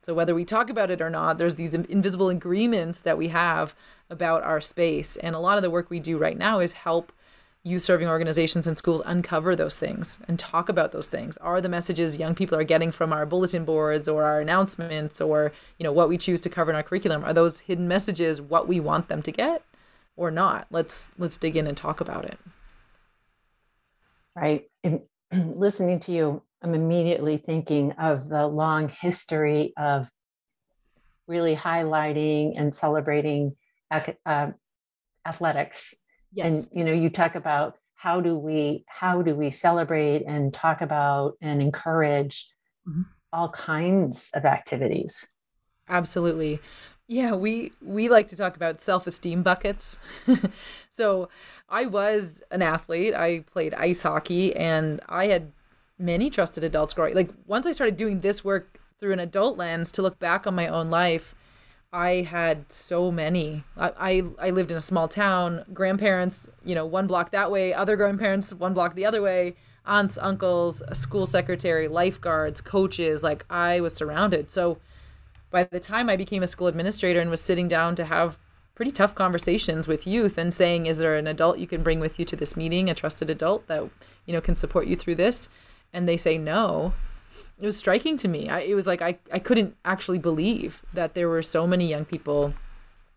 So, 0.02 0.12
whether 0.12 0.34
we 0.34 0.44
talk 0.44 0.68
about 0.68 0.90
it 0.90 1.00
or 1.00 1.08
not, 1.08 1.38
there's 1.38 1.54
these 1.54 1.72
invisible 1.72 2.28
agreements 2.28 3.00
that 3.00 3.16
we 3.16 3.28
have 3.28 3.74
about 4.10 4.42
our 4.42 4.60
space. 4.60 5.16
And 5.16 5.34
a 5.34 5.38
lot 5.38 5.56
of 5.56 5.62
the 5.62 5.70
work 5.70 5.88
we 5.88 6.00
do 6.00 6.18
right 6.18 6.36
now 6.36 6.58
is 6.58 6.74
help 6.74 7.12
youth 7.62 7.82
serving 7.82 8.06
organizations 8.08 8.66
and 8.66 8.76
schools 8.76 9.00
uncover 9.06 9.56
those 9.56 9.78
things 9.78 10.18
and 10.28 10.38
talk 10.38 10.68
about 10.68 10.92
those 10.92 11.08
things 11.08 11.38
are 11.38 11.62
the 11.62 11.68
messages 11.68 12.18
young 12.18 12.34
people 12.34 12.58
are 12.58 12.64
getting 12.64 12.92
from 12.92 13.10
our 13.10 13.24
bulletin 13.24 13.64
boards 13.64 14.06
or 14.06 14.22
our 14.22 14.38
announcements 14.38 15.18
or 15.18 15.50
you 15.78 15.84
know 15.84 15.92
what 15.92 16.06
we 16.06 16.18
choose 16.18 16.42
to 16.42 16.50
cover 16.50 16.70
in 16.70 16.76
our 16.76 16.82
curriculum 16.82 17.24
are 17.24 17.32
those 17.32 17.60
hidden 17.60 17.88
messages 17.88 18.40
what 18.40 18.68
we 18.68 18.78
want 18.80 19.08
them 19.08 19.22
to 19.22 19.32
get 19.32 19.62
or 20.14 20.30
not 20.30 20.66
let's 20.70 21.10
let's 21.16 21.38
dig 21.38 21.56
in 21.56 21.66
and 21.66 21.76
talk 21.76 22.02
about 22.02 22.26
it 22.26 22.38
right 24.36 24.64
and 24.82 25.00
listening 25.32 26.00
to 26.00 26.12
you 26.12 26.42
i'm 26.62 26.74
immediately 26.74 27.36
thinking 27.36 27.92
of 27.92 28.28
the 28.28 28.46
long 28.46 28.88
history 28.88 29.72
of 29.76 30.10
really 31.26 31.56
highlighting 31.56 32.52
and 32.56 32.74
celebrating 32.74 33.56
uh, 34.26 34.50
athletics 35.26 35.94
Yes. 36.34 36.66
And 36.66 36.78
you 36.78 36.84
know, 36.84 36.92
you 36.92 37.08
talk 37.08 37.36
about 37.36 37.76
how 37.94 38.20
do 38.20 38.36
we 38.36 38.84
how 38.88 39.22
do 39.22 39.34
we 39.34 39.50
celebrate 39.50 40.24
and 40.26 40.52
talk 40.52 40.80
about 40.82 41.34
and 41.40 41.62
encourage 41.62 42.52
mm-hmm. 42.86 43.02
all 43.32 43.48
kinds 43.48 44.30
of 44.34 44.44
activities. 44.44 45.30
Absolutely. 45.88 46.60
Yeah, 47.06 47.32
we 47.32 47.72
we 47.80 48.08
like 48.08 48.28
to 48.28 48.36
talk 48.36 48.56
about 48.56 48.80
self-esteem 48.80 49.42
buckets. 49.42 49.98
so, 50.90 51.28
I 51.74 51.86
was 51.86 52.40
an 52.52 52.62
athlete. 52.62 53.14
I 53.14 53.40
played 53.50 53.74
ice 53.74 54.02
hockey 54.02 54.54
and 54.54 55.00
I 55.08 55.26
had 55.26 55.50
many 55.98 56.30
trusted 56.30 56.62
adults 56.62 56.94
growing. 56.94 57.16
Like 57.16 57.30
once 57.48 57.66
I 57.66 57.72
started 57.72 57.96
doing 57.96 58.20
this 58.20 58.44
work 58.44 58.78
through 59.00 59.12
an 59.12 59.18
adult 59.18 59.58
lens 59.58 59.90
to 59.92 60.02
look 60.02 60.20
back 60.20 60.46
on 60.46 60.54
my 60.54 60.68
own 60.68 60.88
life, 60.88 61.34
I 61.92 62.28
had 62.30 62.70
so 62.70 63.10
many. 63.10 63.64
I, 63.76 63.92
I, 63.98 64.22
I 64.46 64.50
lived 64.50 64.70
in 64.70 64.76
a 64.76 64.80
small 64.80 65.08
town, 65.08 65.64
grandparents, 65.74 66.46
you 66.64 66.76
know, 66.76 66.86
one 66.86 67.08
block 67.08 67.32
that 67.32 67.50
way, 67.50 67.74
other 67.74 67.96
grandparents 67.96 68.54
one 68.54 68.72
block 68.72 68.94
the 68.94 69.04
other 69.04 69.20
way, 69.20 69.56
aunts, 69.84 70.16
uncles, 70.18 70.80
school 70.92 71.26
secretary, 71.26 71.88
lifeguards, 71.88 72.60
coaches, 72.60 73.24
like 73.24 73.44
I 73.50 73.80
was 73.80 73.94
surrounded. 73.94 74.48
So 74.48 74.78
by 75.50 75.64
the 75.64 75.80
time 75.80 76.08
I 76.08 76.14
became 76.14 76.44
a 76.44 76.46
school 76.46 76.68
administrator 76.68 77.18
and 77.18 77.30
was 77.30 77.40
sitting 77.40 77.66
down 77.66 77.96
to 77.96 78.04
have 78.04 78.38
pretty 78.74 78.90
tough 78.90 79.14
conversations 79.14 79.86
with 79.86 80.06
youth 80.06 80.36
and 80.36 80.52
saying, 80.52 80.86
is 80.86 80.98
there 80.98 81.16
an 81.16 81.26
adult 81.26 81.58
you 81.58 81.66
can 81.66 81.82
bring 81.82 82.00
with 82.00 82.18
you 82.18 82.24
to 82.24 82.36
this 82.36 82.56
meeting, 82.56 82.90
a 82.90 82.94
trusted 82.94 83.30
adult 83.30 83.66
that, 83.68 83.88
you 84.26 84.32
know, 84.32 84.40
can 84.40 84.56
support 84.56 84.86
you 84.86 84.96
through 84.96 85.14
this? 85.14 85.48
And 85.92 86.08
they 86.08 86.16
say 86.16 86.38
no. 86.38 86.92
It 87.60 87.66
was 87.66 87.76
striking 87.76 88.16
to 88.18 88.28
me. 88.28 88.48
I, 88.48 88.60
it 88.60 88.74
was 88.74 88.86
like 88.86 89.00
I, 89.00 89.18
I 89.32 89.38
couldn't 89.38 89.76
actually 89.84 90.18
believe 90.18 90.82
that 90.92 91.14
there 91.14 91.28
were 91.28 91.42
so 91.42 91.66
many 91.66 91.86
young 91.86 92.04
people 92.04 92.54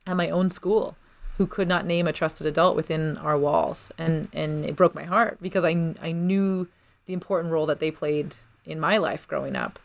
at 0.06 0.15
my 0.15 0.30
own 0.30 0.50
school 0.50 0.96
who 1.38 1.48
could 1.48 1.67
not 1.67 1.86
name 1.86 2.08
a 2.08 2.13
trusted 2.13 2.46
adult 2.46 2.76
within 2.76 3.17
our 3.17 3.38
walls. 3.38 3.91
And, 3.98 4.28
and 4.34 4.63
it 4.63 4.76
broke 4.76 4.93
my 4.93 5.04
heart 5.04 5.39
because 5.41 5.63
I, 5.63 5.96
I 6.02 6.12
knew 6.12 6.67
the 7.08 7.13
important 7.13 7.52
role 7.52 7.65
that 7.65 7.80
they 7.80 7.89
played 7.89 8.36
in 8.65 8.80
my 8.80 8.98
life 8.98 9.28
growing 9.28 9.56
up. 9.56 9.80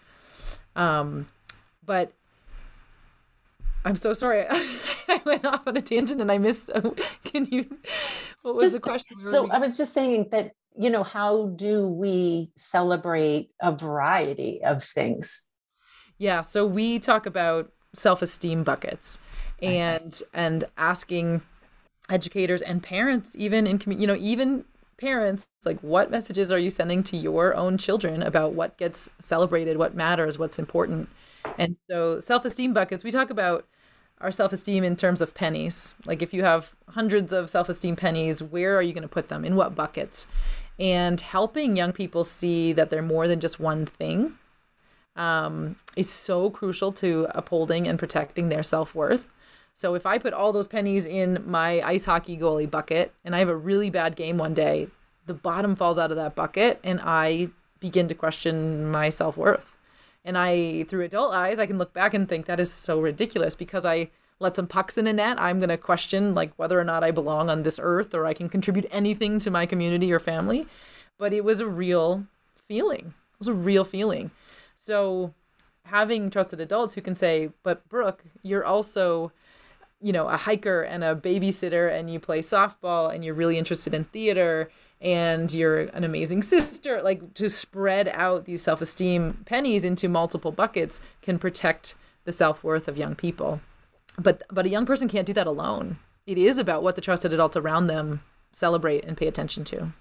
Um, 0.76 1.28
but 1.84 2.12
I'm 3.84 3.96
so 3.96 4.12
sorry. 4.12 4.46
I 5.16 5.20
went 5.24 5.44
off 5.44 5.66
on 5.66 5.76
a 5.76 5.80
tangent 5.80 6.20
and 6.20 6.30
I 6.30 6.38
missed. 6.38 6.66
So 6.66 6.94
can 7.24 7.44
you? 7.46 7.66
What 8.42 8.54
was 8.56 8.72
Just- 8.72 8.82
the 8.82 8.90
question? 8.90 9.18
So 9.18 9.50
I 9.50 9.58
was 9.58 9.76
just 9.76 9.92
saying 9.92 10.28
that, 10.30 10.52
you 10.76 10.90
know, 10.90 11.02
how 11.02 11.48
do 11.56 11.86
we 11.86 12.50
celebrate 12.56 13.50
a 13.60 13.72
variety 13.72 14.62
of 14.64 14.82
things? 14.82 15.46
Yeah, 16.18 16.42
so 16.42 16.66
we 16.66 16.98
talk 16.98 17.26
about 17.26 17.72
self-esteem 17.94 18.64
buckets 18.64 19.18
and 19.60 20.22
and 20.32 20.64
asking 20.78 21.42
educators 22.08 22.62
and 22.62 22.82
parents 22.82 23.36
even 23.36 23.66
in 23.66 23.80
you 23.86 24.06
know 24.06 24.16
even 24.18 24.64
parents 25.02 25.46
like 25.64 25.78
what 25.80 26.10
messages 26.10 26.52
are 26.52 26.58
you 26.58 26.70
sending 26.70 27.02
to 27.02 27.16
your 27.16 27.54
own 27.56 27.76
children 27.76 28.22
about 28.22 28.52
what 28.54 28.78
gets 28.78 29.10
celebrated, 29.18 29.76
what 29.76 29.94
matters, 29.94 30.38
what's 30.38 30.58
important. 30.60 31.08
And 31.58 31.76
so 31.90 32.20
self-esteem 32.20 32.72
buckets, 32.72 33.02
we 33.02 33.10
talk 33.10 33.30
about 33.30 33.66
our 34.22 34.30
self-esteem 34.30 34.84
in 34.84 34.96
terms 34.96 35.20
of 35.20 35.34
pennies. 35.34 35.94
Like 36.06 36.22
if 36.22 36.32
you 36.32 36.44
have 36.44 36.74
hundreds 36.88 37.32
of 37.32 37.50
self-esteem 37.50 37.96
pennies, 37.96 38.42
where 38.42 38.76
are 38.76 38.82
you 38.82 38.92
going 38.92 39.02
to 39.02 39.08
put 39.08 39.28
them? 39.28 39.44
In 39.44 39.56
what 39.56 39.74
buckets? 39.74 40.26
And 40.78 41.20
helping 41.20 41.76
young 41.76 41.92
people 41.92 42.24
see 42.24 42.72
that 42.72 42.90
they're 42.90 43.02
more 43.02 43.28
than 43.28 43.40
just 43.40 43.60
one 43.60 43.84
thing 43.84 44.38
um, 45.16 45.76
is 45.96 46.08
so 46.08 46.50
crucial 46.50 46.92
to 46.92 47.26
upholding 47.34 47.86
and 47.86 47.98
protecting 47.98 48.48
their 48.48 48.62
self 48.62 48.94
worth. 48.94 49.26
So 49.74 49.94
if 49.94 50.06
I 50.06 50.18
put 50.18 50.32
all 50.32 50.52
those 50.52 50.68
pennies 50.68 51.06
in 51.06 51.42
my 51.46 51.80
ice 51.80 52.04
hockey 52.04 52.36
goalie 52.36 52.70
bucket 52.70 53.12
and 53.24 53.34
I 53.34 53.38
have 53.38 53.48
a 53.48 53.56
really 53.56 53.90
bad 53.90 54.16
game 54.16 54.38
one 54.38 54.54
day, 54.54 54.88
the 55.26 55.34
bottom 55.34 55.76
falls 55.76 55.98
out 55.98 56.10
of 56.10 56.16
that 56.16 56.34
bucket 56.34 56.80
and 56.84 57.00
I 57.02 57.48
begin 57.80 58.08
to 58.08 58.14
question 58.14 58.90
my 58.90 59.08
self 59.08 59.36
worth. 59.36 59.76
And 60.24 60.38
I, 60.38 60.84
through 60.84 61.02
adult 61.02 61.34
eyes, 61.34 61.58
I 61.58 61.66
can 61.66 61.78
look 61.78 61.92
back 61.92 62.14
and 62.14 62.28
think 62.28 62.46
that 62.46 62.60
is 62.60 62.72
so 62.72 63.00
ridiculous 63.00 63.54
because 63.54 63.84
I 63.84 64.10
let 64.38 64.56
some 64.56 64.66
pucks 64.66 64.98
in 64.98 65.06
a 65.06 65.12
net. 65.12 65.40
I'm 65.40 65.58
going 65.58 65.68
to 65.68 65.76
question 65.76 66.34
like 66.34 66.52
whether 66.56 66.78
or 66.78 66.84
not 66.84 67.04
I 67.04 67.10
belong 67.10 67.48
on 67.48 67.62
this 67.62 67.80
earth 67.82 68.14
or 68.14 68.26
I 68.26 68.34
can 68.34 68.48
contribute 68.48 68.86
anything 68.90 69.38
to 69.40 69.50
my 69.50 69.66
community 69.66 70.12
or 70.12 70.20
family. 70.20 70.66
But 71.18 71.32
it 71.32 71.44
was 71.44 71.60
a 71.60 71.66
real 71.66 72.26
feeling. 72.66 73.14
It 73.34 73.38
was 73.38 73.48
a 73.48 73.54
real 73.54 73.84
feeling. 73.84 74.30
So 74.74 75.34
having 75.84 76.30
trusted 76.30 76.60
adults 76.60 76.94
who 76.94 77.00
can 77.00 77.16
say, 77.16 77.50
but 77.62 77.88
Brooke, 77.88 78.24
you're 78.42 78.64
also, 78.64 79.32
you 80.00 80.12
know, 80.12 80.28
a 80.28 80.36
hiker 80.36 80.82
and 80.82 81.04
a 81.04 81.14
babysitter 81.14 81.92
and 81.92 82.10
you 82.10 82.18
play 82.18 82.40
softball 82.40 83.12
and 83.12 83.24
you're 83.24 83.34
really 83.34 83.58
interested 83.58 83.94
in 83.94 84.04
theater 84.04 84.70
and 85.02 85.52
you're 85.52 85.80
an 85.80 86.04
amazing 86.04 86.42
sister. 86.42 87.02
Like 87.02 87.34
to 87.34 87.48
spread 87.48 88.08
out 88.08 88.44
these 88.46 88.62
self 88.62 88.80
esteem 88.80 89.42
pennies 89.44 89.84
into 89.84 90.08
multiple 90.08 90.52
buckets 90.52 91.00
can 91.20 91.38
protect 91.38 91.94
the 92.24 92.32
self 92.32 92.64
worth 92.64 92.88
of 92.88 92.96
young 92.96 93.14
people. 93.14 93.60
But 94.18 94.44
but 94.50 94.64
a 94.64 94.70
young 94.70 94.86
person 94.86 95.08
can't 95.08 95.26
do 95.26 95.34
that 95.34 95.46
alone. 95.46 95.98
It 96.26 96.38
is 96.38 96.56
about 96.56 96.82
what 96.82 96.94
the 96.94 97.02
trusted 97.02 97.32
adults 97.32 97.56
around 97.56 97.88
them 97.88 98.22
celebrate 98.52 99.04
and 99.04 99.16
pay 99.16 99.26
attention 99.26 99.64
to. 99.64 99.92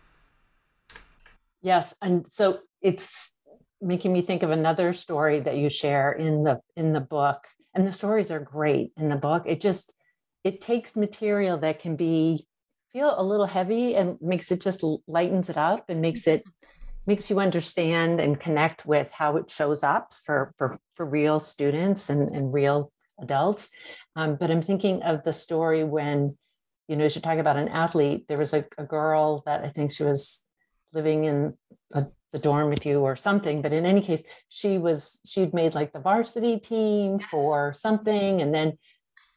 Yes, 1.61 1.95
and 2.01 2.27
so 2.27 2.59
it's 2.81 3.35
making 3.81 4.13
me 4.13 4.21
think 4.21 4.43
of 4.43 4.51
another 4.51 4.93
story 4.93 5.39
that 5.39 5.57
you 5.57 5.69
share 5.69 6.11
in 6.11 6.43
the 6.43 6.61
in 6.75 6.93
the 6.93 7.01
book. 7.01 7.47
And 7.73 7.87
the 7.87 7.93
stories 7.93 8.31
are 8.31 8.39
great 8.39 8.91
in 8.97 9.09
the 9.09 9.15
book. 9.15 9.43
It 9.45 9.61
just 9.61 9.93
it 10.43 10.61
takes 10.61 10.95
material 10.95 11.57
that 11.59 11.79
can 11.79 11.95
be 11.95 12.45
feel 12.93 13.13
a 13.17 13.23
little 13.23 13.45
heavy 13.45 13.95
and 13.95 14.17
makes 14.21 14.51
it 14.51 14.61
just 14.61 14.83
lightens 15.07 15.49
it 15.49 15.57
up 15.57 15.85
and 15.89 16.01
makes 16.01 16.27
it 16.27 16.43
makes 17.07 17.29
you 17.29 17.39
understand 17.39 18.19
and 18.19 18.39
connect 18.39 18.85
with 18.85 19.11
how 19.11 19.37
it 19.37 19.49
shows 19.49 19.83
up 19.83 20.13
for 20.13 20.53
for 20.57 20.77
for 20.93 21.05
real 21.05 21.39
students 21.39 22.09
and, 22.09 22.35
and 22.35 22.53
real 22.53 22.91
adults. 23.19 23.69
Um, 24.15 24.35
but 24.35 24.51
I'm 24.51 24.61
thinking 24.61 25.03
of 25.03 25.23
the 25.23 25.33
story 25.33 25.83
when, 25.83 26.37
you 26.87 26.95
know, 26.95 27.05
as 27.05 27.15
you're 27.15 27.21
talking 27.21 27.39
about 27.39 27.57
an 27.57 27.69
athlete, 27.69 28.27
there 28.27 28.37
was 28.37 28.53
a, 28.53 28.65
a 28.77 28.83
girl 28.83 29.43
that 29.45 29.63
I 29.63 29.69
think 29.69 29.91
she 29.91 30.03
was 30.03 30.43
living 30.91 31.23
in 31.23 31.53
a, 31.93 32.07
the 32.33 32.39
dorm 32.39 32.69
with 32.69 32.85
you 32.85 33.01
or 33.01 33.15
something. 33.15 33.61
But 33.61 33.73
in 33.73 33.85
any 33.85 34.01
case, 34.01 34.23
she 34.49 34.77
was 34.77 35.19
she'd 35.25 35.53
made 35.53 35.75
like 35.75 35.93
the 35.93 35.99
varsity 35.99 36.59
team 36.59 37.19
for 37.19 37.73
something, 37.73 38.41
and 38.41 38.53
then 38.53 38.77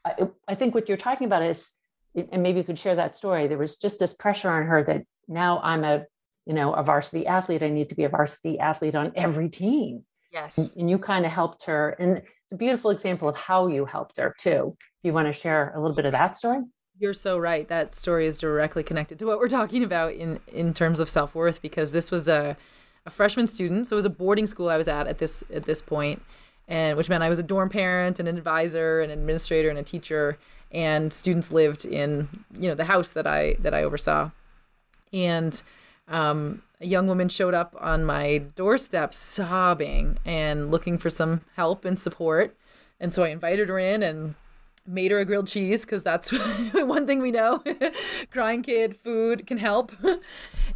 I, 0.05 0.29
I 0.49 0.55
think 0.55 0.75
what 0.75 0.89
you're 0.89 0.99
talking 0.99 1.27
about 1.27 1.43
is, 1.43 1.73
and 2.15 2.43
maybe 2.43 2.59
you 2.59 2.65
could 2.65 2.79
share 2.79 2.95
that 2.95 3.17
story. 3.17 3.47
There 3.47 3.59
was 3.59 3.77
just 3.77 3.99
this 3.99 4.15
pressure 4.15 4.51
on 4.51 4.67
her 4.67 4.83
that 4.85 5.03
now 5.29 5.61
I'm 5.63 5.85
a 5.85 6.05
you 6.47 6.55
know 6.55 6.73
a 6.75 6.83
varsity 6.83 7.27
athlete. 7.27 7.63
I 7.63 7.69
need 7.69 7.89
to 7.89 7.95
be 7.95 8.05
a 8.05 8.09
varsity 8.09 8.59
athlete 8.59 8.95
on 8.95 9.13
every 9.15 9.49
team. 9.49 10.05
Yes. 10.33 10.75
And 10.75 10.91
you 10.91 10.99
kind 10.99 11.25
of 11.25 11.31
helped 11.31 11.65
her, 11.67 11.91
and 11.99 12.19
it's 12.19 12.53
a 12.53 12.57
beautiful 12.57 12.91
example 12.91 13.29
of 13.29 13.37
how 13.37 13.69
you 13.69 13.85
helped 13.85 14.17
her 14.19 14.35
too. 14.39 14.77
If 14.81 15.05
you 15.05 15.13
want 15.13 15.29
to 15.29 15.33
share 15.33 15.73
a 15.75 15.81
little 15.81 15.95
bit 15.95 16.07
of 16.07 16.13
that 16.13 16.37
story. 16.37 16.61
You're 16.99 17.15
so 17.15 17.39
right. 17.39 17.67
That 17.69 17.95
story 17.95 18.27
is 18.27 18.39
directly 18.39 18.85
connected 18.85 19.19
to 19.19 19.27
what 19.27 19.39
we're 19.39 19.49
talking 19.49 19.83
about 19.83 20.13
in 20.15 20.41
in 20.49 20.75
terms 20.75 21.01
of 21.01 21.09
self 21.09 21.35
worth 21.35 21.63
because 21.63 21.93
this 21.93 22.11
was 22.11 22.29
a 22.29 22.57
a 23.07 23.11
freshman 23.11 23.47
student, 23.47 23.87
so 23.87 23.95
it 23.95 23.99
was 23.99 24.05
a 24.05 24.11
boarding 24.11 24.47
school 24.47 24.71
I 24.71 24.77
was 24.77 24.89
at 24.89 25.07
at 25.07 25.19
this 25.19 25.45
at 25.53 25.65
this 25.65 25.83
point, 25.83 26.23
and 26.69 26.97
which 26.97 27.09
meant 27.09 27.23
I 27.23 27.29
was 27.29 27.39
a 27.39 27.43
dorm 27.43 27.69
parent, 27.69 28.19
and 28.19 28.29
an 28.29 28.37
advisor, 28.37 29.01
an 29.01 29.11
administrator, 29.11 29.69
and 29.69 29.79
a 29.79 29.83
teacher, 29.83 30.39
and 30.75 31.13
students 31.13 31.53
lived 31.53 31.87
in 31.87 32.29
you 32.59 32.69
know 32.69 32.75
the 32.75 32.85
house 32.85 33.13
that 33.13 33.27
I 33.27 33.57
that 33.61 33.73
I 33.73 33.85
oversaw, 33.85 34.31
and 35.13 35.63
um, 36.09 36.63
a 36.81 36.87
young 36.87 37.07
woman 37.07 37.29
showed 37.29 37.55
up 37.55 37.75
on 37.81 38.05
my 38.05 38.39
doorstep 38.57 39.15
sobbing 39.15 40.19
and 40.25 40.71
looking 40.71 40.99
for 40.99 41.09
some 41.09 41.43
help 41.57 41.85
and 41.85 41.99
support, 41.99 42.57
and 43.01 43.15
so 43.15 43.23
I 43.23 43.29
invited 43.29 43.69
her 43.69 43.79
in 43.79 44.03
and 44.03 44.35
made 44.87 45.11
her 45.11 45.19
a 45.19 45.25
grilled 45.25 45.47
cheese 45.47 45.85
because 45.85 46.03
that's 46.03 46.31
one 46.75 47.07
thing 47.07 47.23
we 47.23 47.31
know. 47.31 47.63
Crying 48.31 48.63
kid 48.63 48.97
food 48.97 49.47
can 49.47 49.59
help. 49.59 49.93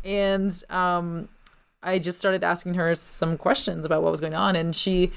And 0.04 0.52
um, 0.70 1.28
i 1.82 1.98
just 1.98 2.20
started 2.20 2.44
asking 2.44 2.74
her 2.74 2.94
some 2.94 3.36
questions 3.36 3.84
about 3.84 4.02
what 4.02 4.12
was 4.12 4.20
going 4.20 4.34
on. 4.34 4.54
And 4.54 4.74
she 4.74 5.10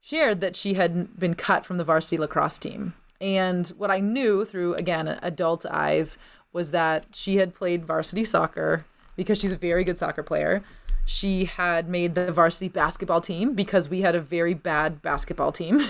shared 0.00 0.40
that 0.40 0.54
she 0.54 0.74
had 0.74 1.18
been 1.18 1.34
cut 1.34 1.66
from 1.66 1.76
the 1.76 1.84
varsity 1.84 2.18
lacrosse 2.18 2.58
team 2.58 2.94
and 3.22 3.68
what 3.78 3.90
i 3.90 4.00
knew 4.00 4.44
through 4.44 4.74
again 4.74 5.08
adult 5.22 5.64
eyes 5.66 6.18
was 6.52 6.72
that 6.72 7.06
she 7.14 7.36
had 7.36 7.54
played 7.54 7.86
varsity 7.86 8.24
soccer 8.24 8.84
because 9.16 9.40
she's 9.40 9.52
a 9.52 9.56
very 9.56 9.84
good 9.84 9.98
soccer 9.98 10.22
player 10.22 10.62
she 11.04 11.44
had 11.44 11.88
made 11.88 12.14
the 12.14 12.32
varsity 12.32 12.68
basketball 12.68 13.20
team 13.20 13.54
because 13.54 13.88
we 13.88 14.02
had 14.02 14.14
a 14.14 14.20
very 14.20 14.54
bad 14.54 15.02
basketball 15.02 15.50
team. 15.50 15.80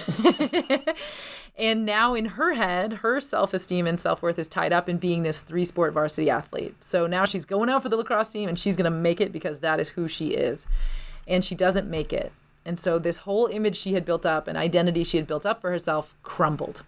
and 1.59 1.85
now 1.85 2.15
in 2.15 2.25
her 2.25 2.55
head, 2.55 2.95
her 2.95 3.21
self-esteem 3.21 3.87
and 3.87 4.01
self-worth 4.01 4.39
is 4.39 4.49
tied 4.49 4.73
up 4.73 4.89
in 4.89 4.97
being 4.97 5.23
this 5.23 5.41
three-sport 5.41 5.93
varsity 5.93 6.31
athlete. 6.31 6.83
So 6.83 7.07
now 7.07 7.27
she's 7.27 7.45
going 7.45 7.69
out 7.69 7.83
for 7.83 7.91
the 7.91 7.97
lacrosse 7.97 8.31
team 8.31 8.49
and 8.49 8.59
she's 8.59 8.77
going 8.77 8.91
to 8.91 8.99
make 8.99 9.21
it 9.21 9.33
because 9.33 9.61
that 9.61 9.81
is 9.81 9.91
who 9.91 10.09
she 10.09 10.29
is. 10.29 10.67
And 11.29 11.45
she 11.45 11.55
doesn't 11.55 11.89
make 11.89 12.13
it. 12.13 12.33
And 12.65 12.79
so 12.79 12.99
this 12.99 13.19
whole 13.19 13.49
image 13.49 13.77
she 13.77 13.93
had 13.93 14.05
built 14.05 14.25
up, 14.25 14.49
an 14.49 14.57
identity 14.57 15.05
she 15.05 15.19
had 15.19 15.27
built 15.27 15.45
up 15.45 15.61
for 15.61 15.71
herself, 15.71 16.15
crumbled 16.23 16.85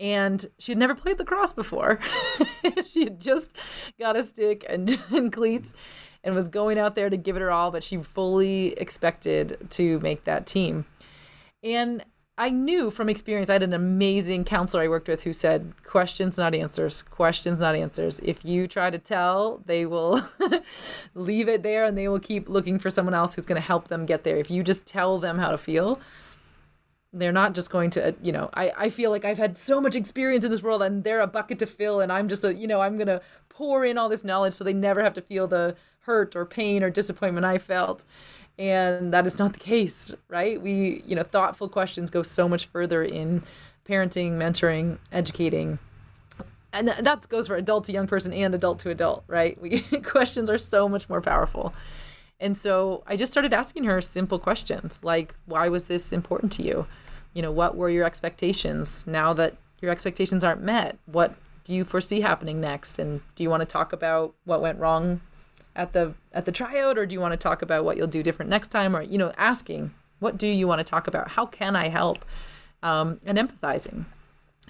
and 0.00 0.46
she 0.58 0.72
had 0.72 0.78
never 0.78 0.94
played 0.94 1.18
lacrosse 1.18 1.52
before. 1.52 1.98
she 2.86 3.04
had 3.04 3.20
just 3.20 3.56
got 3.98 4.16
a 4.16 4.22
stick 4.22 4.64
and, 4.68 4.98
and 5.10 5.32
cleats 5.32 5.74
and 6.24 6.34
was 6.34 6.48
going 6.48 6.78
out 6.78 6.94
there 6.94 7.10
to 7.10 7.16
give 7.16 7.36
it 7.36 7.40
her 7.40 7.50
all, 7.50 7.70
but 7.70 7.82
she 7.82 7.96
fully 7.98 8.72
expected 8.72 9.56
to 9.70 9.98
make 10.00 10.24
that 10.24 10.46
team. 10.46 10.84
And 11.62 12.04
I 12.36 12.50
knew 12.50 12.92
from 12.92 13.08
experience, 13.08 13.50
I 13.50 13.54
had 13.54 13.64
an 13.64 13.72
amazing 13.72 14.44
counselor 14.44 14.84
I 14.84 14.88
worked 14.88 15.08
with 15.08 15.24
who 15.24 15.32
said, 15.32 15.72
questions, 15.82 16.38
not 16.38 16.54
answers, 16.54 17.02
questions, 17.02 17.58
not 17.58 17.74
answers. 17.74 18.20
If 18.20 18.44
you 18.44 18.68
try 18.68 18.90
to 18.90 18.98
tell, 18.98 19.60
they 19.66 19.86
will 19.86 20.22
leave 21.14 21.48
it 21.48 21.64
there 21.64 21.84
and 21.84 21.98
they 21.98 22.06
will 22.06 22.20
keep 22.20 22.48
looking 22.48 22.78
for 22.78 22.90
someone 22.90 23.14
else 23.14 23.34
who's 23.34 23.46
going 23.46 23.60
to 23.60 23.66
help 23.66 23.88
them 23.88 24.06
get 24.06 24.22
there. 24.22 24.36
If 24.36 24.52
you 24.52 24.62
just 24.62 24.86
tell 24.86 25.18
them 25.18 25.36
how 25.36 25.50
to 25.50 25.58
feel, 25.58 25.98
they're 27.12 27.32
not 27.32 27.54
just 27.54 27.70
going 27.70 27.90
to, 27.90 28.08
uh, 28.08 28.12
you 28.22 28.32
know, 28.32 28.50
I, 28.54 28.72
I 28.76 28.90
feel 28.90 29.10
like 29.10 29.24
I've 29.24 29.38
had 29.38 29.56
so 29.56 29.80
much 29.80 29.96
experience 29.96 30.44
in 30.44 30.50
this 30.50 30.62
world 30.62 30.82
and 30.82 31.04
they're 31.04 31.20
a 31.20 31.26
bucket 31.26 31.58
to 31.60 31.66
fill 31.66 32.00
and 32.00 32.12
I'm 32.12 32.28
just 32.28 32.44
a, 32.44 32.54
you 32.54 32.66
know, 32.66 32.80
I'm 32.80 32.98
to 32.98 33.22
pour 33.48 33.84
in 33.84 33.96
all 33.96 34.08
this 34.08 34.24
knowledge 34.24 34.54
so 34.54 34.64
they 34.64 34.74
never 34.74 35.02
have 35.02 35.14
to 35.14 35.22
feel 35.22 35.46
the 35.46 35.74
hurt 36.00 36.36
or 36.36 36.44
pain 36.44 36.82
or 36.82 36.90
disappointment 36.90 37.46
I 37.46 37.58
felt. 37.58 38.04
And 38.58 39.12
that 39.14 39.26
is 39.26 39.38
not 39.38 39.52
the 39.52 39.58
case 39.58 40.12
right? 40.28 40.60
We 40.60 41.02
you 41.06 41.14
know 41.14 41.22
thoughtful 41.22 41.68
questions 41.68 42.10
go 42.10 42.22
so 42.22 42.48
much 42.48 42.66
further 42.66 43.04
in 43.04 43.42
parenting 43.88 44.32
mentoring 44.32 44.98
educating. 45.12 45.78
And 46.72 46.88
that 46.88 47.28
goes 47.28 47.46
for 47.46 47.56
adult 47.56 47.84
to 47.84 47.92
young 47.92 48.06
person 48.06 48.32
and 48.32 48.54
adult 48.54 48.80
to 48.80 48.90
adult 48.90 49.24
right? 49.28 49.60
We 49.60 49.80
questions 50.02 50.50
are 50.50 50.58
so 50.58 50.88
much 50.88 51.08
more 51.08 51.20
powerful 51.20 51.72
and 52.40 52.56
so 52.56 53.02
i 53.06 53.16
just 53.16 53.32
started 53.32 53.52
asking 53.52 53.84
her 53.84 54.00
simple 54.00 54.38
questions 54.38 55.00
like 55.02 55.34
why 55.46 55.68
was 55.68 55.86
this 55.86 56.12
important 56.12 56.52
to 56.52 56.62
you? 56.62 56.86
You 57.34 57.42
know 57.42 57.52
what 57.52 57.76
were 57.76 57.90
your 57.90 58.04
expectations? 58.04 59.06
Now 59.06 59.32
that 59.34 59.56
your 59.80 59.90
expectations 59.90 60.42
aren't 60.42 60.62
met 60.62 60.98
what 61.06 61.34
do 61.68 61.74
you 61.74 61.84
foresee 61.84 62.22
happening 62.22 62.60
next? 62.60 62.98
And 62.98 63.20
do 63.36 63.42
you 63.42 63.50
want 63.50 63.60
to 63.60 63.66
talk 63.66 63.92
about 63.92 64.34
what 64.44 64.62
went 64.62 64.78
wrong 64.78 65.20
at 65.76 65.92
the 65.92 66.14
at 66.32 66.46
the 66.46 66.52
tryout 66.52 66.96
or 66.96 67.04
do 67.04 67.12
you 67.12 67.20
want 67.20 67.32
to 67.32 67.36
talk 67.36 67.60
about 67.60 67.84
what 67.84 67.96
you'll 67.96 68.06
do 68.06 68.22
different 68.22 68.50
next 68.50 68.68
time? 68.68 68.96
Or 68.96 69.02
you 69.02 69.18
know 69.18 69.32
asking 69.36 69.92
what 70.18 70.38
do 70.38 70.46
you 70.46 70.66
want 70.66 70.78
to 70.78 70.84
talk 70.84 71.06
about? 71.06 71.28
How 71.28 71.46
can 71.46 71.76
i 71.76 71.88
help? 71.88 72.24
Um, 72.82 73.20
and 73.26 73.36
empathizing. 73.38 74.06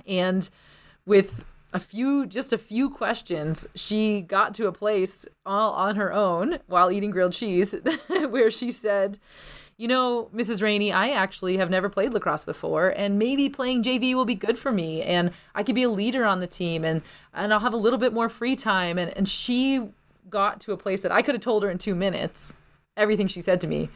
And 0.06 0.48
with 1.06 1.44
a 1.72 1.78
few 1.78 2.26
just 2.26 2.52
a 2.52 2.58
few 2.58 2.88
questions 2.88 3.66
she 3.74 4.22
got 4.22 4.54
to 4.54 4.66
a 4.66 4.72
place 4.72 5.26
all 5.44 5.72
on 5.72 5.96
her 5.96 6.12
own 6.12 6.58
while 6.66 6.90
eating 6.90 7.10
grilled 7.10 7.32
cheese 7.32 7.74
where 8.30 8.50
she 8.50 8.70
said 8.70 9.18
you 9.78 9.86
know, 9.86 10.28
Mrs. 10.34 10.60
Raney, 10.60 10.92
I 10.92 11.10
actually 11.10 11.56
have 11.58 11.70
never 11.70 11.88
played 11.88 12.12
lacrosse 12.12 12.44
before, 12.44 12.92
and 12.96 13.16
maybe 13.16 13.48
playing 13.48 13.84
JV 13.84 14.12
will 14.12 14.24
be 14.24 14.34
good 14.34 14.58
for 14.58 14.72
me, 14.72 15.02
and 15.02 15.30
I 15.54 15.62
could 15.62 15.76
be 15.76 15.84
a 15.84 15.88
leader 15.88 16.24
on 16.24 16.40
the 16.40 16.48
team, 16.48 16.84
and 16.84 17.00
and 17.32 17.54
I'll 17.54 17.60
have 17.60 17.72
a 17.72 17.78
little 17.78 17.98
bit 17.98 18.12
more 18.12 18.28
free 18.28 18.56
time. 18.56 18.98
And 18.98 19.16
and 19.16 19.28
she 19.28 19.88
got 20.28 20.60
to 20.62 20.72
a 20.72 20.76
place 20.76 21.02
that 21.02 21.12
I 21.12 21.22
could 21.22 21.36
have 21.36 21.42
told 21.42 21.62
her 21.62 21.70
in 21.70 21.78
two 21.78 21.94
minutes 21.94 22.56
everything 22.96 23.28
she 23.28 23.40
said 23.40 23.60
to 23.60 23.68
me. 23.68 23.88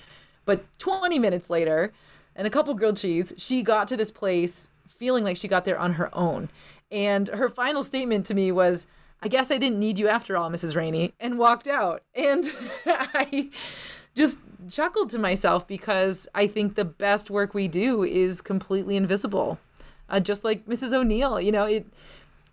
But 0.44 0.64
20 0.78 1.18
minutes 1.18 1.50
later, 1.50 1.92
and 2.36 2.46
a 2.46 2.50
couple 2.50 2.72
grilled 2.74 2.96
cheese, 2.96 3.34
she 3.36 3.62
got 3.62 3.88
to 3.88 3.96
this 3.96 4.10
place 4.10 4.68
feeling 4.88 5.24
like 5.24 5.36
she 5.36 5.48
got 5.48 5.64
there 5.64 5.78
on 5.78 5.94
her 5.94 6.14
own. 6.16 6.48
And 6.92 7.28
her 7.28 7.48
final 7.48 7.82
statement 7.82 8.26
to 8.26 8.34
me 8.34 8.52
was, 8.52 8.86
I 9.22 9.28
guess 9.28 9.50
I 9.50 9.56
didn't 9.56 9.78
need 9.78 9.98
you 9.98 10.08
after 10.08 10.36
all, 10.36 10.50
Mrs. 10.50 10.76
Raney, 10.76 11.14
and 11.18 11.38
walked 11.38 11.66
out. 11.66 12.02
And 12.14 12.44
I 12.86 13.50
just 14.14 14.38
chuckled 14.68 15.10
to 15.10 15.18
myself 15.18 15.66
because 15.66 16.28
I 16.34 16.46
think 16.46 16.74
the 16.74 16.84
best 16.84 17.30
work 17.30 17.54
we 17.54 17.66
do 17.66 18.04
is 18.04 18.42
completely 18.42 18.96
invisible. 18.96 19.58
Uh, 20.08 20.20
just 20.20 20.44
like 20.44 20.66
Mrs. 20.66 20.92
O'Neill, 20.92 21.40
you 21.40 21.50
know, 21.50 21.64
it 21.64 21.86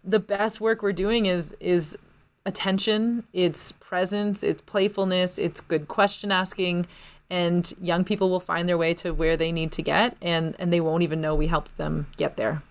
the 0.03 0.19
best 0.19 0.61
work 0.61 0.81
we're 0.81 0.93
doing 0.93 1.25
is 1.25 1.55
is 1.59 1.97
attention, 2.45 3.25
it's 3.33 3.73
presence, 3.73 4.43
it's 4.43 4.61
playfulness, 4.61 5.37
it's 5.37 5.59
good 5.59 5.89
question 5.89 6.31
asking, 6.31 6.87
and 7.29 7.73
young 7.81 8.05
people 8.05 8.29
will 8.29 8.39
find 8.39 8.69
their 8.69 8.77
way 8.77 8.93
to 8.93 9.13
where 9.13 9.35
they 9.35 9.51
need 9.51 9.73
to 9.73 9.81
get 9.81 10.15
and 10.21 10.55
and 10.57 10.71
they 10.71 10.79
won't 10.79 11.03
even 11.03 11.19
know 11.19 11.35
we 11.35 11.47
helped 11.47 11.77
them 11.77 12.07
get 12.15 12.37
there. 12.37 12.63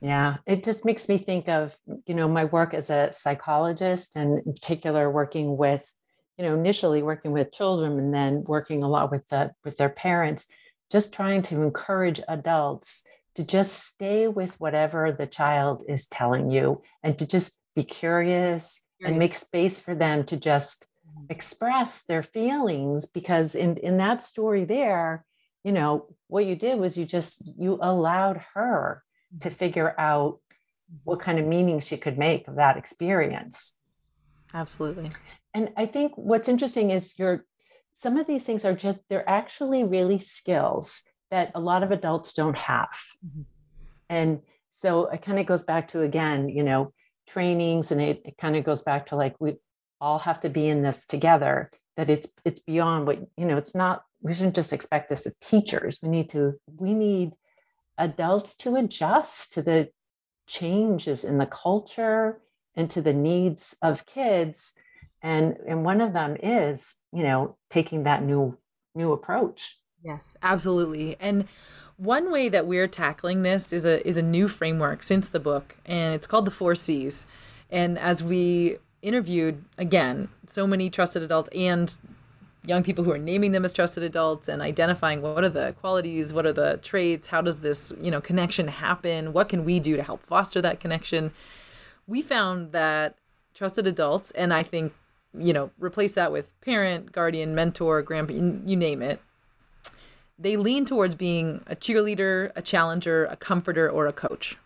Yeah, 0.00 0.36
it 0.46 0.62
just 0.62 0.84
makes 0.84 1.08
me 1.08 1.18
think 1.18 1.48
of, 1.48 1.76
you 2.06 2.14
know, 2.14 2.28
my 2.28 2.44
work 2.44 2.72
as 2.72 2.88
a 2.88 3.12
psychologist 3.12 4.14
and 4.14 4.40
in 4.46 4.52
particular 4.52 5.10
working 5.10 5.56
with, 5.56 5.92
you 6.36 6.44
know, 6.44 6.54
initially 6.54 7.02
working 7.02 7.32
with 7.32 7.52
children 7.52 7.98
and 7.98 8.14
then 8.14 8.44
working 8.44 8.84
a 8.84 8.88
lot 8.88 9.10
with 9.10 9.26
the 9.28 9.52
with 9.64 9.76
their 9.76 9.88
parents, 9.88 10.46
just 10.90 11.12
trying 11.12 11.42
to 11.42 11.62
encourage 11.62 12.20
adults 12.28 13.02
to 13.34 13.42
just 13.42 13.86
stay 13.86 14.28
with 14.28 14.58
whatever 14.60 15.12
the 15.12 15.26
child 15.26 15.84
is 15.88 16.06
telling 16.06 16.50
you 16.50 16.82
and 17.02 17.18
to 17.18 17.26
just 17.26 17.58
be 17.74 17.84
curious, 17.84 18.80
and 19.04 19.18
make 19.18 19.34
space 19.34 19.80
for 19.80 19.94
them 19.94 20.24
to 20.24 20.36
just 20.36 20.86
mm-hmm. 21.06 21.26
express 21.30 22.04
their 22.04 22.22
feelings 22.22 23.06
because 23.06 23.54
in 23.54 23.76
in 23.78 23.96
that 23.98 24.22
story 24.22 24.64
there 24.64 25.24
you 25.64 25.72
know 25.72 26.06
what 26.28 26.46
you 26.46 26.56
did 26.56 26.78
was 26.78 26.96
you 26.96 27.04
just 27.04 27.42
you 27.58 27.78
allowed 27.80 28.44
her 28.54 29.02
to 29.40 29.50
figure 29.50 29.94
out 29.98 30.38
what 31.04 31.20
kind 31.20 31.38
of 31.38 31.46
meaning 31.46 31.80
she 31.80 31.96
could 31.96 32.18
make 32.18 32.48
of 32.48 32.56
that 32.56 32.76
experience. 32.76 33.76
Absolutely. 34.54 35.10
And 35.54 35.70
i 35.76 35.86
think 35.86 36.12
what's 36.16 36.48
interesting 36.48 36.90
is 36.90 37.18
your 37.18 37.44
some 37.94 38.16
of 38.16 38.26
these 38.26 38.44
things 38.44 38.64
are 38.64 38.74
just 38.74 39.00
they're 39.08 39.28
actually 39.28 39.84
really 39.84 40.18
skills 40.18 41.04
that 41.30 41.50
a 41.54 41.60
lot 41.60 41.82
of 41.82 41.90
adults 41.90 42.32
don't 42.32 42.56
have. 42.56 42.96
Mm-hmm. 43.26 43.42
and 44.08 44.40
so 44.70 45.06
it 45.06 45.22
kind 45.22 45.38
of 45.38 45.46
goes 45.46 45.64
back 45.64 45.88
to 45.88 46.02
again 46.02 46.48
you 46.48 46.62
know 46.62 46.92
trainings 47.26 47.92
and 47.92 48.00
it, 48.00 48.22
it 48.24 48.38
kind 48.38 48.56
of 48.56 48.64
goes 48.64 48.82
back 48.82 49.06
to 49.06 49.16
like 49.16 49.34
we 49.40 49.56
all 50.00 50.18
have 50.20 50.40
to 50.40 50.48
be 50.48 50.66
in 50.66 50.82
this 50.82 51.04
together 51.04 51.70
that 51.96 52.08
it's 52.08 52.32
it's 52.44 52.60
beyond 52.60 53.06
what 53.06 53.18
you 53.36 53.44
know 53.44 53.56
it's 53.56 53.74
not 53.74 54.04
we 54.20 54.32
shouldn't 54.32 54.54
just 54.54 54.72
expect 54.72 55.08
this 55.08 55.26
of 55.26 55.38
teachers. 55.40 55.98
We 56.02 56.08
need 56.08 56.30
to 56.30 56.54
we 56.76 56.94
need 56.94 57.32
adults 57.98 58.56
to 58.56 58.76
adjust 58.76 59.52
to 59.52 59.62
the 59.62 59.90
changes 60.46 61.24
in 61.24 61.38
the 61.38 61.46
culture 61.46 62.40
and 62.74 62.90
to 62.90 63.02
the 63.02 63.12
needs 63.12 63.76
of 63.82 64.06
kids. 64.06 64.74
And 65.22 65.56
and 65.66 65.84
one 65.84 66.00
of 66.00 66.12
them 66.12 66.36
is 66.42 66.96
you 67.12 67.22
know 67.22 67.56
taking 67.70 68.04
that 68.04 68.22
new 68.22 68.56
new 68.94 69.12
approach. 69.12 69.78
Yes 70.02 70.36
absolutely. 70.42 71.16
And 71.20 71.46
one 71.98 72.30
way 72.30 72.48
that 72.48 72.66
we're 72.66 72.86
tackling 72.86 73.42
this 73.42 73.72
is 73.72 73.84
a 73.84 74.06
is 74.06 74.16
a 74.16 74.22
new 74.22 74.46
framework 74.46 75.02
since 75.02 75.28
the 75.28 75.40
book, 75.40 75.76
and 75.84 76.14
it's 76.14 76.28
called 76.28 76.44
the 76.44 76.52
Four 76.52 76.76
C's. 76.76 77.26
And 77.70 77.98
as 77.98 78.22
we 78.22 78.78
interviewed 79.02 79.64
again, 79.76 80.28
so 80.46 80.66
many 80.66 80.90
trusted 80.90 81.22
adults 81.22 81.50
and 81.54 81.94
young 82.68 82.82
people 82.82 83.02
who 83.02 83.10
are 83.10 83.18
naming 83.18 83.52
them 83.52 83.64
as 83.64 83.72
trusted 83.72 84.02
adults 84.02 84.46
and 84.46 84.60
identifying 84.60 85.22
what 85.22 85.42
are 85.42 85.48
the 85.48 85.72
qualities, 85.80 86.34
what 86.34 86.44
are 86.44 86.52
the 86.52 86.78
traits, 86.82 87.26
how 87.26 87.40
does 87.40 87.60
this, 87.60 87.92
you 87.98 88.10
know, 88.10 88.20
connection 88.20 88.68
happen? 88.68 89.32
What 89.32 89.48
can 89.48 89.64
we 89.64 89.80
do 89.80 89.96
to 89.96 90.02
help 90.02 90.22
foster 90.22 90.60
that 90.60 90.78
connection? 90.78 91.32
We 92.06 92.20
found 92.20 92.72
that 92.72 93.16
trusted 93.54 93.86
adults, 93.86 94.32
and 94.32 94.52
I 94.52 94.62
think, 94.62 94.92
you 95.32 95.54
know, 95.54 95.70
replace 95.78 96.12
that 96.12 96.30
with 96.30 96.58
parent, 96.60 97.10
guardian, 97.10 97.54
mentor, 97.54 98.02
grandparent, 98.02 98.68
you 98.68 98.76
name 98.76 99.00
it, 99.00 99.20
they 100.38 100.56
lean 100.56 100.84
towards 100.84 101.14
being 101.14 101.62
a 101.66 101.74
cheerleader, 101.74 102.52
a 102.54 102.62
challenger, 102.62 103.24
a 103.26 103.36
comforter, 103.36 103.90
or 103.90 104.06
a 104.06 104.12
coach. 104.12 104.56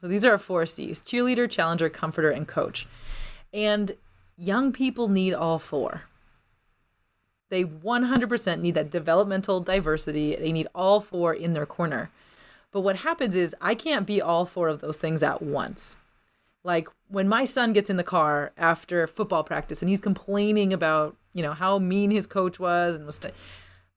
So 0.00 0.06
these 0.06 0.24
are 0.24 0.32
our 0.32 0.38
four 0.38 0.64
C's 0.64 1.02
cheerleader, 1.02 1.50
challenger, 1.50 1.88
comforter, 1.88 2.30
and 2.30 2.46
coach. 2.46 2.86
And 3.52 3.92
young 4.36 4.72
people 4.72 5.08
need 5.08 5.34
all 5.34 5.58
four. 5.58 6.02
They 7.50 7.64
100% 7.64 8.60
need 8.60 8.74
that 8.74 8.90
developmental 8.90 9.60
diversity. 9.60 10.36
They 10.36 10.52
need 10.52 10.68
all 10.74 11.00
four 11.00 11.32
in 11.32 11.52
their 11.52 11.66
corner. 11.66 12.10
But 12.70 12.80
what 12.80 12.96
happens 12.96 13.34
is 13.34 13.56
I 13.60 13.74
can't 13.74 14.06
be 14.06 14.20
all 14.20 14.44
four 14.44 14.68
of 14.68 14.80
those 14.80 14.98
things 14.98 15.22
at 15.22 15.42
once. 15.42 15.96
Like 16.64 16.88
when 17.08 17.28
my 17.28 17.44
son 17.44 17.72
gets 17.72 17.88
in 17.88 17.96
the 17.96 18.04
car 18.04 18.52
after 18.58 19.06
football 19.06 19.42
practice 19.44 19.80
and 19.80 19.88
he's 19.88 20.00
complaining 20.00 20.72
about, 20.72 21.16
you 21.32 21.42
know, 21.42 21.54
how 21.54 21.78
mean 21.78 22.10
his 22.10 22.26
coach 22.26 22.60
was 22.60 22.96
and 22.96 23.06
was 23.06 23.20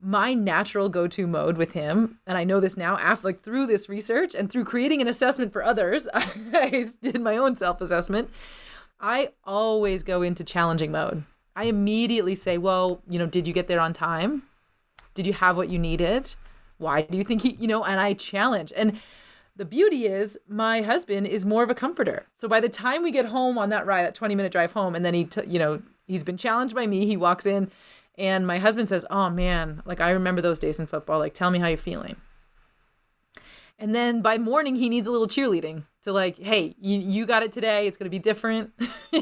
my 0.02 0.34
natural 0.34 0.90
go-to 0.90 1.28
mode 1.28 1.58
with 1.58 1.74
him 1.74 2.18
and 2.26 2.36
i 2.36 2.44
know 2.44 2.60
this 2.60 2.76
now 2.76 2.98
after 2.98 3.28
like 3.28 3.44
through 3.44 3.68
this 3.68 3.88
research 3.88 4.34
and 4.34 4.50
through 4.50 4.66
creating 4.66 5.00
an 5.00 5.08
assessment 5.08 5.54
for 5.54 5.64
others 5.64 6.08
i 6.16 6.86
did 7.04 7.22
my 7.22 7.38
own 7.38 7.56
self-assessment 7.56 8.28
i 9.00 9.30
always 9.44 10.02
go 10.02 10.24
into 10.24 10.44
challenging 10.44 10.92
mode 10.92 11.24
i 11.56 11.66
immediately 11.66 12.36
say 12.36 12.58
well 12.58 13.02
you 13.10 13.20
know 13.20 13.26
did 13.26 13.48
you 13.48 13.54
get 13.54 13.68
there 13.68 13.80
on 13.80 13.94
time 13.94 14.44
did 15.14 15.28
you 15.28 15.34
have 15.34 15.58
what 15.58 15.70
you 15.70 15.80
needed 15.80 16.34
why 16.78 17.02
do 17.02 17.18
you 17.18 17.24
think 17.24 17.42
he 17.42 17.54
you 17.56 17.68
know 17.68 17.84
and 17.84 18.00
i 18.00 18.14
challenge 18.14 18.72
and 18.76 19.00
the 19.58 19.66
beauty 19.66 20.06
is 20.06 20.38
my 20.48 20.82
husband 20.82 21.28
is 21.28 21.46
more 21.46 21.64
of 21.64 21.70
a 21.70 21.76
comforter 21.76 22.26
so 22.34 22.48
by 22.48 22.60
the 22.60 22.70
time 22.70 23.04
we 23.04 23.12
get 23.12 23.26
home 23.26 23.58
on 23.58 23.70
that 23.70 23.86
ride 23.86 24.04
that 24.04 24.16
20 24.16 24.36
minute 24.36 24.52
drive 24.52 24.72
home 24.72 24.96
and 24.96 25.06
then 25.06 25.14
he 25.14 25.26
t- 25.26 25.42
you 25.48 25.60
know 25.60 25.82
he's 26.08 26.24
been 26.24 26.38
challenged 26.38 26.74
by 26.74 26.88
me 26.88 27.06
he 27.06 27.18
walks 27.18 27.46
in 27.46 27.70
and 28.18 28.46
my 28.46 28.58
husband 28.58 28.90
says, 28.90 29.06
Oh 29.10 29.30
man, 29.30 29.82
like 29.86 30.02
I 30.02 30.12
remember 30.12 30.42
those 30.42 30.60
days 30.60 30.80
in 30.80 30.86
football. 30.86 31.20
Like, 31.20 31.34
tell 31.34 31.52
me 31.52 31.60
how 31.60 31.68
you're 31.68 31.78
feeling. 31.78 32.16
And 33.82 33.96
then 33.96 34.22
by 34.22 34.38
morning, 34.38 34.76
he 34.76 34.90
needs 34.90 35.08
a 35.08 35.12
little 35.12 35.28
cheerleading 35.28 35.84
to 36.04 36.14
like, 36.14 36.38
hey, 36.38 36.76
you, 36.80 37.00
you 37.00 37.26
got 37.26 37.42
it 37.42 37.52
today. 37.52 37.88
It's 37.88 37.98
going 37.98 38.06
to 38.06 38.12
be 38.12 38.20
different. 38.20 38.72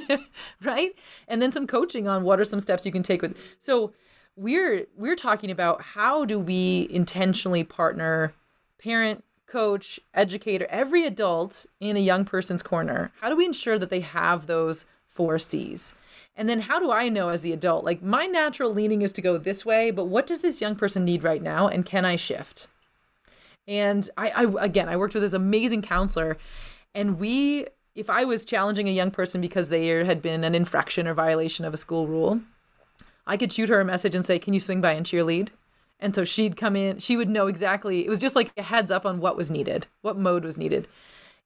right. 0.62 0.92
And 1.30 1.42
then 1.42 1.54
some 1.54 1.66
coaching 1.66 2.10
on 2.10 2.24
what 2.24 2.42
are 2.42 2.46
some 2.46 2.60
steps 2.60 2.86
you 2.86 2.92
can 2.92 3.02
take 3.02 3.22
with. 3.22 3.40
So 3.58 3.94
we're 4.36 4.86
we're 4.96 5.16
talking 5.16 5.50
about 5.50 5.82
how 5.82 6.26
do 6.26 6.40
we 6.40 6.88
intentionally 6.90 7.64
partner 7.64 8.34
parent 8.82 9.24
coach 9.48 10.00
educator 10.14 10.66
every 10.70 11.06
adult 11.06 11.66
in 11.82 11.98
a 11.98 12.00
young 12.00 12.24
person's 12.24 12.64
corner 12.64 13.12
how 13.20 13.28
do 13.28 13.36
we 13.36 13.44
ensure 13.44 13.78
that 13.78 13.90
they 13.90 14.00
have 14.00 14.48
those 14.48 14.86
four 15.08 15.38
c's 15.38 15.94
and 16.38 16.48
then 16.48 16.62
how 16.62 16.80
do 16.80 16.90
i 16.90 17.10
know 17.10 17.28
as 17.28 17.42
the 17.42 17.52
adult 17.52 17.84
like 17.84 18.02
my 18.02 18.28
natural 18.28 18.74
leaning 18.74 19.02
is 19.02 19.12
to 19.12 19.22
go 19.22 19.38
this 19.38 19.66
way 19.66 19.92
but 19.92 20.06
what 20.06 20.26
does 20.26 20.40
this 20.40 20.62
young 20.62 20.76
person 20.76 21.04
need 21.04 21.22
right 21.22 21.42
now 21.42 21.68
and 21.68 21.86
can 21.86 22.06
i 22.06 22.16
shift 22.16 22.68
and 23.70 24.10
i, 24.18 24.30
I 24.30 24.66
again 24.66 24.90
i 24.90 24.98
worked 24.98 25.14
with 25.14 25.24
this 25.24 25.34
amazing 25.34 25.82
counselor 25.82 26.38
and 26.94 27.18
we 27.20 27.68
if 27.96 28.10
i 28.10 28.26
was 28.26 28.44
challenging 28.44 28.90
a 28.90 28.92
young 28.92 29.12
person 29.12 29.40
because 29.40 29.70
they 29.70 29.88
had 29.88 30.22
been 30.22 30.44
an 30.44 30.56
infraction 30.56 31.08
or 31.08 31.14
violation 31.14 31.64
of 31.64 31.74
a 31.74 31.78
school 31.78 32.08
rule 32.08 32.42
I 33.30 33.38
could 33.38 33.54
shoot 33.54 33.70
her 33.70 33.80
a 33.80 33.86
message 33.86 34.16
and 34.16 34.26
say, 34.26 34.40
Can 34.40 34.54
you 34.54 34.60
swing 34.60 34.82
by 34.82 34.94
and 34.94 35.06
cheerlead? 35.06 35.50
And 36.00 36.16
so 36.16 36.26
she'd 36.26 36.58
come 36.58 36.76
in, 36.76 36.98
she 37.00 37.16
would 37.16 37.30
know 37.30 37.48
exactly, 37.48 38.06
it 38.06 38.10
was 38.10 38.20
just 38.20 38.36
like 38.36 38.52
a 38.58 38.64
heads 38.64 38.90
up 38.90 39.06
on 39.06 39.20
what 39.20 39.38
was 39.38 39.52
needed, 39.52 39.86
what 40.02 40.18
mode 40.18 40.44
was 40.44 40.58
needed. 40.58 40.88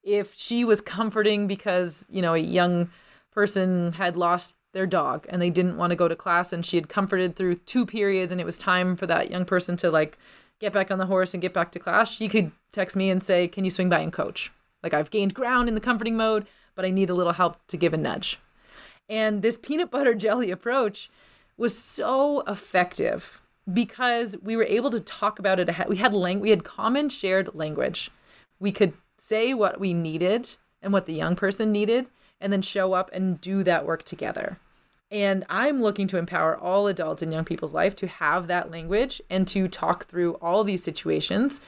If 0.03 0.33
she 0.35 0.63
was 0.63 0.79
comforting 0.79 1.47
because, 1.47 2.05
you 2.09 2.21
know, 2.21 2.35
a 2.35 2.39
young 2.39 2.89
person 3.31 3.93
had 3.93 4.15
lost 4.15 4.55
their 4.73 4.85
dog 4.85 5.25
and 5.29 5.41
they 5.41 5.49
didn't 5.49 5.77
want 5.77 5.89
to 5.89 5.95
go 5.95 6.07
to 6.07 6.15
class 6.15 6.53
and 6.53 6.65
she 6.65 6.77
had 6.77 6.87
comforted 6.87 7.35
through 7.35 7.55
two 7.55 7.85
periods 7.85 8.31
and 8.31 8.39
it 8.39 8.45
was 8.45 8.57
time 8.57 8.95
for 8.95 9.07
that 9.07 9.31
young 9.31 9.43
person 9.43 9.75
to 9.77 9.89
like 9.89 10.17
get 10.63 10.73
back 10.73 10.91
on 10.91 10.97
the 10.97 11.05
horse 11.05 11.33
and 11.33 11.41
get 11.41 11.53
back 11.53 11.71
to 11.71 11.79
class, 11.79 12.21
you 12.21 12.29
could 12.29 12.51
text 12.71 12.95
me 12.95 13.09
and 13.09 13.21
say, 13.21 13.47
Can 13.47 13.65
you 13.65 13.69
swing 13.69 13.89
by 13.89 13.99
and 13.99 14.13
coach? 14.13 14.51
Like 14.81 14.93
I've 14.93 15.11
gained 15.11 15.33
ground 15.33 15.67
in 15.67 15.75
the 15.75 15.81
comforting 15.81 16.15
mode, 16.15 16.47
but 16.73 16.85
I 16.85 16.89
need 16.89 17.09
a 17.09 17.13
little 17.13 17.33
help 17.33 17.57
to 17.67 17.77
give 17.77 17.93
a 17.93 17.97
nudge. 17.97 18.39
And 19.09 19.41
this 19.41 19.57
peanut 19.57 19.91
butter 19.91 20.15
jelly 20.23 20.51
approach 20.51 21.09
was 21.57 21.77
so 21.77 22.41
effective 22.47 23.41
because 23.71 24.37
we 24.41 24.55
were 24.55 24.63
able 24.63 24.89
to 24.89 24.99
talk 25.01 25.37
about 25.37 25.59
it 25.59 25.69
ahead. 25.69 25.89
We 25.89 25.97
had 25.97 26.13
lang- 26.13 26.39
we 26.39 26.49
had 26.49 26.63
common 26.63 27.09
shared 27.09 27.53
language. 27.53 28.09
We 28.59 28.71
could 28.71 28.93
say 29.17 29.53
what 29.53 29.79
we 29.79 29.93
needed 29.93 30.55
and 30.81 30.93
what 30.93 31.05
the 31.05 31.13
young 31.13 31.35
person 31.35 31.71
needed 31.71 32.09
and 32.39 32.51
then 32.51 32.61
show 32.61 32.93
up 32.93 33.09
and 33.13 33.39
do 33.39 33.63
that 33.63 33.85
work 33.85 34.03
together. 34.03 34.57
And 35.13 35.45
I'm 35.47 35.79
looking 35.79 36.07
to 36.07 36.17
empower 36.17 36.57
all 36.57 36.87
adults 36.87 37.21
in 37.21 37.31
young 37.31 37.45
people's 37.45 37.73
life 37.73 37.95
to 37.97 38.07
have 38.07 38.47
that 38.47 38.71
language 38.71 39.21
and 39.29 39.47
to 39.49 39.67
talk 39.67 40.05
through 40.05 40.33
all 40.35 40.63
these 40.63 40.83
situations. 40.83 41.61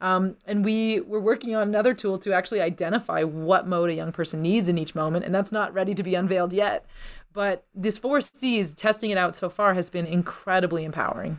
Um, 0.00 0.36
and 0.46 0.64
we 0.64 1.00
were 1.00 1.20
working 1.20 1.54
on 1.54 1.68
another 1.68 1.94
tool 1.94 2.18
to 2.18 2.32
actually 2.32 2.60
identify 2.60 3.22
what 3.22 3.68
mode 3.68 3.90
a 3.90 3.94
young 3.94 4.10
person 4.10 4.42
needs 4.42 4.68
in 4.68 4.78
each 4.78 4.96
moment. 4.96 5.24
And 5.24 5.32
that's 5.32 5.52
not 5.52 5.72
ready 5.72 5.94
to 5.94 6.02
be 6.02 6.16
unveiled 6.16 6.52
yet. 6.52 6.86
But 7.32 7.64
this 7.72 7.98
four 7.98 8.20
C's, 8.20 8.74
testing 8.74 9.10
it 9.10 9.18
out 9.18 9.36
so 9.36 9.48
far 9.48 9.74
has 9.74 9.90
been 9.90 10.06
incredibly 10.06 10.84
empowering. 10.84 11.38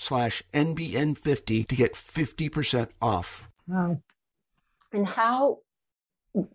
slash 0.00 0.42
NBN50 0.54 1.68
to 1.68 1.76
get 1.76 1.94
50% 1.94 2.88
off. 3.02 3.48
Wow. 3.66 4.00
And 4.92 5.06
how, 5.06 5.58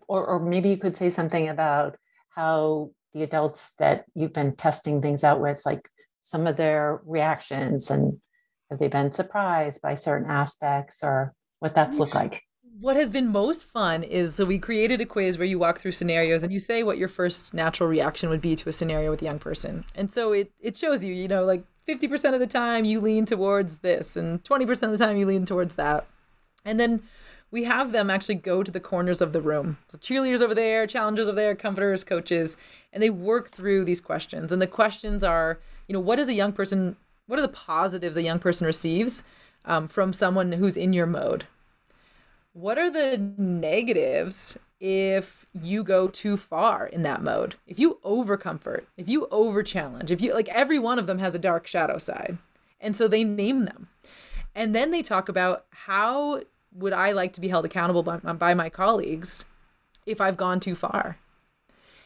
or, 0.08 0.26
or 0.26 0.40
maybe 0.40 0.68
you 0.68 0.76
could 0.76 0.96
say 0.96 1.10
something 1.10 1.48
about 1.48 1.96
how 2.30 2.90
the 3.14 3.22
adults 3.22 3.72
that 3.78 4.04
you've 4.14 4.32
been 4.32 4.56
testing 4.56 5.00
things 5.00 5.24
out 5.24 5.40
with, 5.40 5.62
like 5.64 5.88
some 6.20 6.46
of 6.46 6.56
their 6.56 7.00
reactions 7.04 7.90
and 7.90 8.20
have 8.68 8.80
they 8.80 8.88
been 8.88 9.12
surprised 9.12 9.80
by 9.80 9.94
certain 9.94 10.28
aspects 10.28 11.02
or 11.02 11.32
what 11.60 11.74
that's 11.74 11.98
looked 11.98 12.16
like? 12.16 12.42
What 12.80 12.96
has 12.96 13.10
been 13.10 13.28
most 13.28 13.70
fun 13.70 14.02
is 14.02 14.34
so 14.34 14.44
we 14.44 14.58
created 14.58 15.00
a 15.00 15.06
quiz 15.06 15.38
where 15.38 15.46
you 15.46 15.58
walk 15.58 15.78
through 15.78 15.92
scenarios 15.92 16.42
and 16.42 16.52
you 16.52 16.58
say 16.58 16.82
what 16.82 16.98
your 16.98 17.08
first 17.08 17.54
natural 17.54 17.88
reaction 17.88 18.28
would 18.28 18.42
be 18.42 18.54
to 18.56 18.68
a 18.68 18.72
scenario 18.72 19.10
with 19.10 19.22
a 19.22 19.24
young 19.24 19.38
person. 19.38 19.84
And 19.94 20.10
so 20.10 20.32
it 20.32 20.52
it 20.60 20.76
shows 20.76 21.02
you, 21.02 21.14
you 21.14 21.28
know, 21.28 21.44
like 21.44 21.64
50% 21.88 22.34
of 22.34 22.40
the 22.40 22.46
time 22.46 22.84
you 22.84 23.00
lean 23.00 23.26
towards 23.26 23.78
this 23.78 24.16
and 24.16 24.42
20% 24.42 24.82
of 24.82 24.92
the 24.92 24.98
time 24.98 25.16
you 25.16 25.26
lean 25.26 25.46
towards 25.46 25.76
that. 25.76 26.06
And 26.64 26.80
then 26.80 27.02
we 27.50 27.64
have 27.64 27.92
them 27.92 28.10
actually 28.10 28.34
go 28.34 28.62
to 28.62 28.70
the 28.70 28.80
corners 28.80 29.20
of 29.20 29.32
the 29.32 29.40
room. 29.40 29.78
So 29.88 29.98
cheerleaders 29.98 30.42
over 30.42 30.54
there, 30.54 30.86
challengers 30.86 31.28
over 31.28 31.36
there, 31.36 31.54
comforters, 31.54 32.02
coaches, 32.02 32.56
and 32.92 33.02
they 33.02 33.10
work 33.10 33.50
through 33.50 33.84
these 33.84 34.00
questions. 34.00 34.50
And 34.50 34.60
the 34.60 34.66
questions 34.66 35.22
are, 35.22 35.60
you 35.86 35.92
know, 35.92 36.00
what 36.00 36.18
is 36.18 36.28
a 36.28 36.34
young 36.34 36.52
person, 36.52 36.96
what 37.26 37.38
are 37.38 37.42
the 37.42 37.48
positives 37.48 38.16
a 38.16 38.22
young 38.22 38.40
person 38.40 38.66
receives 38.66 39.22
um, 39.64 39.86
from 39.86 40.12
someone 40.12 40.52
who's 40.52 40.76
in 40.76 40.92
your 40.92 41.06
mode? 41.06 41.46
What 42.52 42.78
are 42.78 42.90
the 42.90 43.18
negatives 43.38 44.58
if 44.80 45.46
you 45.52 45.82
go 45.82 46.08
too 46.08 46.36
far 46.36 46.86
in 46.86 47.02
that 47.02 47.22
mode. 47.22 47.54
If 47.66 47.78
you 47.78 47.98
over 48.04 48.36
comfort, 48.36 48.86
if 48.96 49.08
you 49.08 49.26
over 49.30 49.62
challenge, 49.62 50.10
if 50.10 50.20
you 50.20 50.34
like 50.34 50.48
every 50.48 50.78
one 50.78 50.98
of 50.98 51.06
them 51.06 51.18
has 51.18 51.34
a 51.34 51.38
dark 51.38 51.66
shadow 51.66 51.98
side. 51.98 52.38
And 52.80 52.94
so 52.94 53.08
they 53.08 53.24
name 53.24 53.62
them. 53.64 53.88
And 54.54 54.74
then 54.74 54.90
they 54.90 55.02
talk 55.02 55.28
about 55.28 55.66
how 55.70 56.42
would 56.72 56.92
I 56.92 57.12
like 57.12 57.32
to 57.34 57.40
be 57.40 57.48
held 57.48 57.64
accountable 57.64 58.02
by, 58.02 58.18
by 58.18 58.54
my 58.54 58.68
colleagues 58.68 59.44
if 60.04 60.20
I've 60.20 60.36
gone 60.36 60.60
too 60.60 60.74
far. 60.74 61.18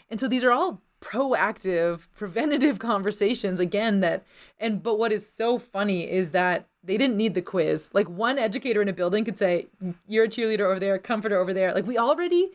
And 0.09 0.20
so 0.20 0.28
these 0.28 0.44
are 0.44 0.52
all 0.52 0.80
proactive 1.00 2.06
preventative 2.14 2.78
conversations 2.78 3.59
again 3.59 4.00
that 4.00 4.22
and 4.59 4.83
but 4.83 4.98
what 4.98 5.12
is 5.12 5.26
so 5.26 5.59
funny 5.59 6.09
is 6.09 6.30
that 6.30 6.66
they 6.85 6.98
didn't 6.98 7.16
need 7.16 7.33
the 7.33 7.40
quiz 7.40 7.88
like 7.94 8.06
one 8.06 8.38
educator 8.38 8.83
in 8.83 8.88
a 8.88 8.92
building 8.92 9.24
could 9.24 9.38
say 9.38 9.66
you're 10.06 10.24
a 10.24 10.28
cheerleader 10.28 10.70
over 10.70 10.78
there 10.78 10.98
comforter 10.98 11.38
over 11.38 11.54
there 11.54 11.72
like 11.72 11.87
we 11.87 11.96
already 11.96 12.50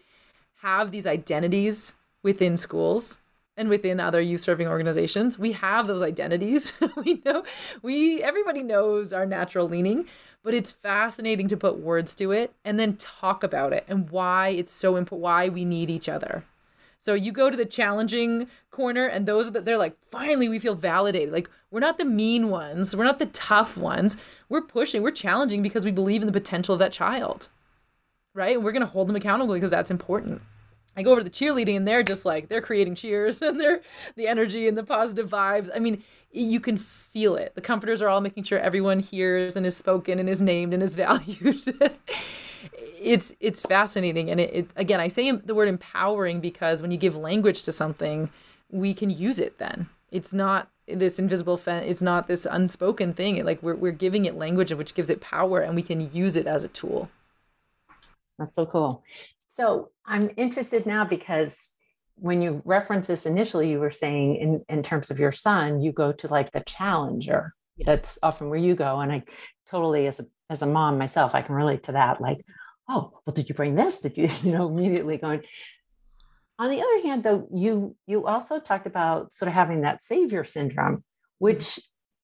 have 0.65 0.89
these 0.91 1.05
identities 1.05 1.93
within 2.23 2.57
schools 2.57 3.19
and 3.55 3.69
within 3.69 3.99
other 3.99 4.19
youth 4.19 4.41
serving 4.41 4.67
organizations. 4.67 5.37
We 5.37 5.51
have 5.51 5.85
those 5.85 6.01
identities. 6.01 6.73
We 6.97 7.21
know 7.23 7.43
we 7.83 8.23
everybody 8.23 8.63
knows 8.63 9.13
our 9.13 9.27
natural 9.27 9.69
leaning 9.69 10.07
but 10.41 10.53
it's 10.53 10.71
fascinating 10.71 11.47
to 11.47 11.57
put 11.57 11.79
words 11.79 12.13
to 12.15 12.31
it 12.31 12.53
and 12.63 12.79
then 12.79 12.95
talk 12.97 13.43
about 13.43 13.73
it 13.73 13.83
and 13.87 14.09
why 14.09 14.49
it's 14.49 14.71
so 14.71 14.95
important 14.95 15.23
why 15.23 15.49
we 15.49 15.65
need 15.65 15.89
each 15.89 16.07
other. 16.07 16.43
So 16.99 17.13
you 17.13 17.31
go 17.31 17.49
to 17.49 17.57
the 17.57 17.65
challenging 17.65 18.47
corner 18.71 19.05
and 19.05 19.27
those 19.27 19.47
are 19.47 19.51
that 19.51 19.65
they're 19.65 19.77
like 19.77 19.95
finally 20.09 20.49
we 20.49 20.59
feel 20.59 20.75
validated. 20.75 21.31
Like 21.31 21.49
we're 21.69 21.79
not 21.79 21.99
the 21.99 22.05
mean 22.05 22.49
ones. 22.49 22.95
We're 22.95 23.03
not 23.11 23.19
the 23.19 23.27
tough 23.27 23.77
ones. 23.77 24.17
We're 24.49 24.61
pushing 24.61 25.03
we're 25.03 25.11
challenging 25.11 25.61
because 25.61 25.85
we 25.85 25.91
believe 25.91 26.21
in 26.23 26.27
the 26.27 26.39
potential 26.41 26.73
of 26.73 26.79
that 26.79 26.91
child 26.91 27.49
right? 28.35 28.55
And 28.55 28.63
we're 28.63 28.73
to 28.81 28.87
hold 28.87 29.07
them 29.07 29.15
accountable 29.15 29.55
because 29.55 29.71
that's 29.71 29.89
important 29.89 30.41
I 30.97 31.03
go 31.03 31.11
over 31.11 31.21
to 31.21 31.23
the 31.23 31.29
cheerleading 31.29 31.75
and 31.75 31.87
they're 31.87 32.03
just 32.03 32.25
like 32.25 32.47
they're 32.47 32.61
creating 32.61 32.95
cheers 32.95 33.41
and 33.41 33.59
they're 33.59 33.81
the 34.15 34.27
energy 34.27 34.67
and 34.67 34.77
the 34.77 34.83
positive 34.83 35.29
vibes. 35.29 35.69
I 35.75 35.79
mean, 35.79 36.03
you 36.31 36.59
can 36.59 36.77
feel 36.77 37.35
it. 37.35 37.55
The 37.55 37.61
comforters 37.61 38.01
are 38.01 38.09
all 38.09 38.21
making 38.21 38.43
sure 38.43 38.59
everyone 38.59 38.99
hears 38.99 39.55
and 39.55 39.65
is 39.65 39.75
spoken 39.75 40.19
and 40.19 40.29
is 40.29 40.41
named 40.41 40.73
and 40.73 40.83
is 40.83 40.93
valued. 40.95 41.61
it's 42.99 43.33
it's 43.39 43.61
fascinating 43.61 44.31
and 44.31 44.39
it, 44.39 44.53
it 44.53 44.67
again 44.75 44.99
I 44.99 45.07
say 45.07 45.31
the 45.31 45.55
word 45.55 45.67
empowering 45.67 46.39
because 46.39 46.81
when 46.81 46.91
you 46.91 46.97
give 46.97 47.15
language 47.15 47.63
to 47.63 47.71
something, 47.71 48.29
we 48.69 48.93
can 48.93 49.09
use 49.09 49.39
it 49.39 49.57
then. 49.57 49.89
It's 50.11 50.33
not 50.33 50.69
this 50.87 51.19
invisible 51.19 51.57
fence. 51.57 51.85
It's 51.87 52.01
not 52.01 52.27
this 52.27 52.45
unspoken 52.49 53.13
thing. 53.13 53.43
Like 53.45 53.61
we're 53.61 53.75
we're 53.75 53.91
giving 53.91 54.25
it 54.25 54.35
language 54.35 54.71
which 54.73 54.95
gives 54.95 55.09
it 55.09 55.21
power 55.21 55.59
and 55.59 55.75
we 55.75 55.81
can 55.83 56.13
use 56.13 56.35
it 56.35 56.47
as 56.47 56.63
a 56.63 56.69
tool. 56.69 57.09
That's 58.37 58.55
so 58.55 58.65
cool. 58.65 59.03
So 59.55 59.89
I'm 60.05 60.29
interested 60.37 60.85
now 60.85 61.05
because 61.05 61.69
when 62.15 62.41
you 62.41 62.61
reference 62.65 63.07
this 63.07 63.25
initially, 63.25 63.69
you 63.69 63.79
were 63.79 63.91
saying 63.91 64.35
in, 64.35 64.65
in 64.69 64.83
terms 64.83 65.11
of 65.11 65.19
your 65.19 65.31
son, 65.31 65.81
you 65.81 65.91
go 65.91 66.11
to 66.11 66.27
like 66.27 66.51
the 66.51 66.61
challenger 66.61 67.53
That's 67.85 68.17
often 68.23 68.49
where 68.49 68.59
you 68.59 68.75
go. 68.75 68.99
And 68.99 69.11
I 69.11 69.23
totally, 69.69 70.07
as 70.07 70.19
a, 70.19 70.25
as 70.49 70.61
a 70.61 70.65
mom 70.67 70.97
myself, 70.97 71.35
I 71.35 71.41
can 71.41 71.55
relate 71.55 71.83
to 71.83 71.93
that. 71.93 72.21
Like, 72.21 72.45
oh, 72.87 73.19
well, 73.25 73.33
did 73.33 73.49
you 73.49 73.55
bring 73.55 73.75
this? 73.75 74.01
Did 74.01 74.17
you, 74.17 74.29
you 74.43 74.51
know, 74.51 74.67
immediately 74.67 75.17
going. 75.17 75.43
On 76.57 76.69
the 76.69 76.79
other 76.79 77.01
hand, 77.03 77.23
though, 77.23 77.47
you 77.51 77.97
you 78.07 78.25
also 78.27 78.59
talked 78.59 78.87
about 78.87 79.33
sort 79.33 79.47
of 79.47 79.53
having 79.53 79.81
that 79.81 80.01
savior 80.01 80.45
syndrome, 80.45 80.97
mm-hmm. 80.97 80.99
which 81.39 81.79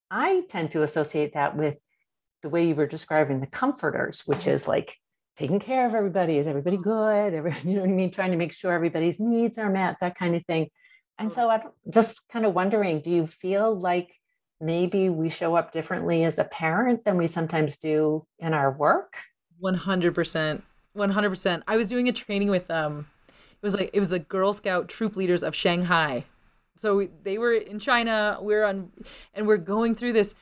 I 0.10 0.44
tend 0.48 0.72
to 0.72 0.84
associate 0.84 1.34
that 1.34 1.58
with 1.58 1.76
the 2.42 2.50
way 2.50 2.66
you 2.68 2.76
were 2.76 2.88
describing 2.88 3.42
the 3.42 3.48
comforters, 3.48 4.24
which 4.26 4.48
is 4.48 4.70
like 4.70 4.98
taking 5.38 5.60
care 5.60 5.88
of 5.88 5.96
everybody. 5.96 6.38
Is 6.38 6.48
everybody 6.48 6.78
good? 6.78 7.34
Every, 7.34 7.56
you 7.64 7.76
know 7.76 7.82
what 7.82 7.90
I 7.90 7.94
mean? 7.94 8.12
Trying 8.12 8.32
to 8.32 8.38
make 8.38 8.54
sure 8.54 8.72
everybody's 8.72 9.20
needs 9.20 9.58
are 9.58 9.70
met, 9.70 9.98
that 10.02 10.16
kind 10.16 10.36
of 10.36 10.46
thing. 10.46 10.70
And 11.18 11.32
so 11.32 11.50
I'm 11.50 11.62
just 11.90 12.22
kind 12.32 12.46
of 12.46 12.54
wondering, 12.54 13.02
do 13.02 13.12
you 13.12 13.28
feel 13.28 13.78
like 13.78 14.10
maybe 14.60 15.10
we 15.10 15.30
show 15.30 15.56
up 15.56 15.72
differently 15.72 16.24
as 16.24 16.40
a 16.40 16.44
parent 16.46 17.04
than 17.06 17.18
we 17.18 17.28
sometimes 17.28 17.78
do 17.78 18.26
in 18.40 18.54
our 18.54 18.72
work? 18.72 19.16
100%. 19.62 20.62
100%. 20.98 21.64
I 21.68 21.78
was 21.78 21.88
doing 21.90 22.10
a 22.10 22.12
training 22.12 22.50
with 22.50 22.70
um 22.70 23.08
it 23.30 23.66
was 23.66 23.76
like 23.76 23.92
it 23.94 24.00
was 24.00 24.10
the 24.10 24.20
Girl 24.20 24.54
Scout 24.54 24.90
troop 24.90 25.16
leaders 25.16 25.44
of 25.44 25.56
Shanghai. 25.56 26.26
So 26.78 27.08
they 27.24 27.38
were 27.38 27.54
in 27.54 27.80
China, 27.80 28.40
we're 28.42 28.64
on 28.64 28.92
and 29.34 29.48
we're 29.48 29.58
going 29.58 29.94
through 29.94 30.14
this 30.14 30.34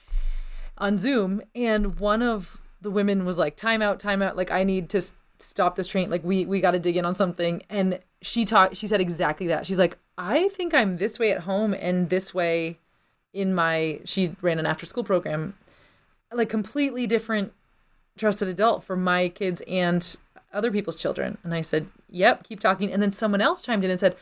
on 0.78 0.98
Zoom 0.98 1.42
and 1.54 2.00
one 2.00 2.22
of 2.22 2.60
the 2.82 2.92
women 2.92 3.26
was 3.26 3.38
like 3.38 3.56
time 3.56 3.82
out, 3.82 4.00
time 4.00 4.22
out, 4.22 4.38
like 4.38 4.52
I 4.52 4.64
need 4.64 4.90
to 4.90 5.02
stop 5.40 5.76
this 5.76 5.88
train, 5.88 6.10
like 6.10 6.24
we 6.24 6.46
we 6.46 6.62
got 6.62 6.72
to 6.72 6.80
dig 6.80 6.98
in 6.98 7.06
on 7.06 7.14
something. 7.14 7.64
And 7.70 8.00
she 8.22 8.46
talked 8.46 8.78
she 8.78 8.88
said 8.88 9.02
exactly 9.02 9.48
that. 9.48 9.66
She's 9.66 9.80
like 9.80 9.98
I 10.18 10.50
think 10.50 10.74
I'm 10.74 10.98
this 10.98 11.20
way 11.20 11.32
at 11.32 11.42
home 11.42 11.74
and 11.74 12.10
this 12.10 12.34
way 12.34 12.80
in 13.34 13.54
my 13.54 14.00
she 14.06 14.36
ran 14.42 14.60
an 14.60 14.66
after 14.66 14.86
school 14.86 15.04
program 15.04 15.56
like 16.34 16.50
completely 16.50 17.08
different 17.08 17.54
trusted 18.18 18.48
adult 18.48 18.84
for 18.84 18.96
my 18.96 19.30
kids 19.30 19.62
and 19.68 20.18
other 20.52 20.72
people's 20.72 20.96
children. 20.96 21.38
And 21.44 21.54
i 21.54 21.62
said 21.62 21.88
yep 22.10 22.44
keep 22.44 22.60
talking. 22.60 22.92
And 22.92 23.02
then 23.02 23.12
someone 23.12 23.42
else 23.42 23.62
chimed 23.62 23.84
in 23.84 23.92
and 23.92 24.00
said 24.00 24.16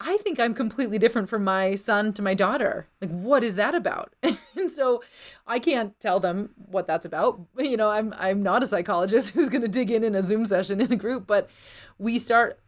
i 0.00 0.16
think 0.18 0.38
i'm 0.38 0.54
completely 0.54 0.98
different 0.98 1.28
from 1.28 1.44
my 1.44 1.74
son 1.74 2.12
to 2.12 2.22
my 2.22 2.34
daughter. 2.34 2.86
Like 3.00 3.10
what 3.10 3.44
is 3.44 3.56
that 3.56 3.74
about? 3.74 4.14
And 4.56 4.72
so 4.72 5.02
i 5.46 5.58
can't 5.58 5.98
tell 6.00 6.18
them 6.18 6.50
what 6.70 6.86
that's 6.86 7.04
about. 7.04 7.40
You 7.58 7.76
know 7.76 7.90
i'm 7.90 8.14
i'm 8.18 8.42
not 8.42 8.62
a 8.62 8.66
psychologist 8.66 9.30
who's 9.34 9.48
going 9.48 9.62
to 9.62 9.68
dig 9.68 9.90
in 9.90 10.04
in 10.04 10.14
a 10.14 10.22
zoom 10.22 10.46
session 10.46 10.80
in 10.80 10.92
a 10.92 10.96
group 10.96 11.26
but 11.26 11.48
we 11.98 12.18
start 12.18 12.58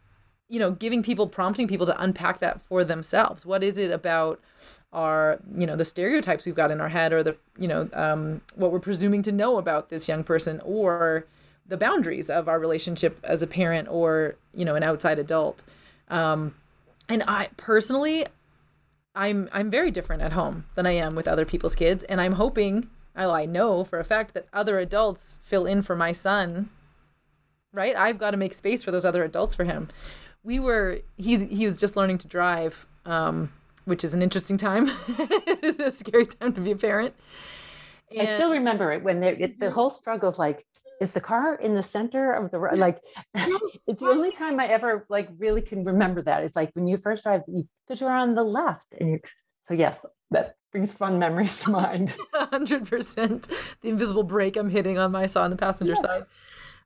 you 0.48 0.58
know 0.58 0.70
giving 0.70 1.02
people 1.02 1.26
prompting 1.26 1.68
people 1.68 1.86
to 1.86 2.02
unpack 2.02 2.40
that 2.40 2.60
for 2.60 2.84
themselves. 2.84 3.44
What 3.44 3.62
is 3.62 3.78
it 3.78 3.90
about 3.90 4.40
our 4.92 5.38
you 5.54 5.66
know 5.66 5.76
the 5.76 5.84
stereotypes 5.84 6.46
we've 6.46 6.54
got 6.54 6.70
in 6.70 6.80
our 6.80 6.88
head 6.88 7.12
or 7.12 7.22
the 7.22 7.36
you 7.58 7.68
know 7.68 7.88
um, 7.92 8.40
what 8.54 8.72
we're 8.72 8.80
presuming 8.80 9.22
to 9.22 9.32
know 9.32 9.58
about 9.58 9.90
this 9.90 10.08
young 10.08 10.24
person 10.24 10.60
or 10.64 11.26
the 11.66 11.76
boundaries 11.76 12.30
of 12.30 12.48
our 12.48 12.58
relationship 12.58 13.20
as 13.22 13.42
a 13.42 13.46
parent 13.46 13.88
or 13.90 14.36
you 14.54 14.64
know 14.64 14.74
an 14.74 14.82
outside 14.82 15.18
adult? 15.18 15.62
Um, 16.08 16.54
and 17.08 17.22
i 17.26 17.48
personally 17.56 18.26
i'm 19.14 19.48
i'm 19.52 19.70
very 19.70 19.90
different 19.90 20.22
at 20.22 20.32
home 20.32 20.64
than 20.74 20.86
i 20.86 20.92
am 20.92 21.14
with 21.14 21.28
other 21.28 21.44
people's 21.44 21.74
kids 21.74 22.04
and 22.04 22.20
i'm 22.20 22.32
hoping 22.32 22.88
well, 23.16 23.34
i 23.34 23.44
know 23.44 23.84
for 23.84 23.98
a 23.98 24.04
fact 24.04 24.34
that 24.34 24.46
other 24.52 24.78
adults 24.78 25.38
fill 25.42 25.66
in 25.66 25.82
for 25.82 25.96
my 25.96 26.12
son 26.12 26.68
right 27.72 27.96
i've 27.96 28.18
got 28.18 28.30
to 28.32 28.36
make 28.36 28.54
space 28.54 28.84
for 28.84 28.90
those 28.90 29.04
other 29.04 29.24
adults 29.24 29.54
for 29.54 29.64
him 29.64 29.88
we 30.42 30.58
were 30.58 31.00
he's 31.16 31.42
he 31.50 31.64
was 31.64 31.76
just 31.76 31.96
learning 31.96 32.18
to 32.18 32.28
drive 32.28 32.86
um, 33.06 33.50
which 33.88 34.04
is 34.04 34.14
an 34.14 34.22
interesting 34.22 34.56
time. 34.56 34.90
it's 35.08 35.78
a 35.78 35.90
scary 35.90 36.26
time 36.26 36.52
to 36.52 36.60
be 36.60 36.72
a 36.72 36.76
parent. 36.76 37.14
And 38.10 38.28
I 38.28 38.34
still 38.34 38.50
remember 38.50 38.92
it 38.92 39.02
when 39.02 39.22
it, 39.22 39.58
the 39.58 39.70
whole 39.70 39.90
struggle 39.90 40.28
is 40.28 40.38
like, 40.38 40.64
is 41.00 41.12
the 41.12 41.20
car 41.20 41.54
in 41.54 41.74
the 41.74 41.82
center 41.82 42.32
of 42.32 42.50
the 42.50 42.58
road? 42.58 42.78
Like, 42.78 43.00
yes, 43.34 43.60
it's 43.86 44.02
the 44.02 44.08
only 44.08 44.30
time 44.30 44.60
I 44.60 44.66
ever 44.66 45.06
like 45.08 45.28
really 45.38 45.62
can 45.62 45.84
remember 45.84 46.22
that. 46.22 46.42
It's 46.42 46.56
like 46.56 46.70
when 46.74 46.86
you 46.86 46.96
first 46.96 47.24
drive, 47.24 47.42
because 47.46 48.00
you're 48.00 48.10
on 48.10 48.34
the 48.34 48.44
left, 48.44 48.86
and 48.98 49.10
you. 49.10 49.20
So 49.60 49.74
yes, 49.74 50.06
that 50.30 50.56
brings 50.72 50.92
fun 50.92 51.18
memories 51.18 51.60
to 51.62 51.70
mind. 51.70 52.14
Hundred 52.34 52.86
percent. 52.86 53.48
The 53.80 53.88
invisible 53.88 54.22
brake 54.22 54.56
I'm 54.56 54.70
hitting 54.70 54.98
on 54.98 55.12
my 55.12 55.26
saw 55.26 55.42
on 55.42 55.50
the 55.50 55.56
passenger 55.56 55.94
yeah. 55.96 56.02
side. 56.02 56.22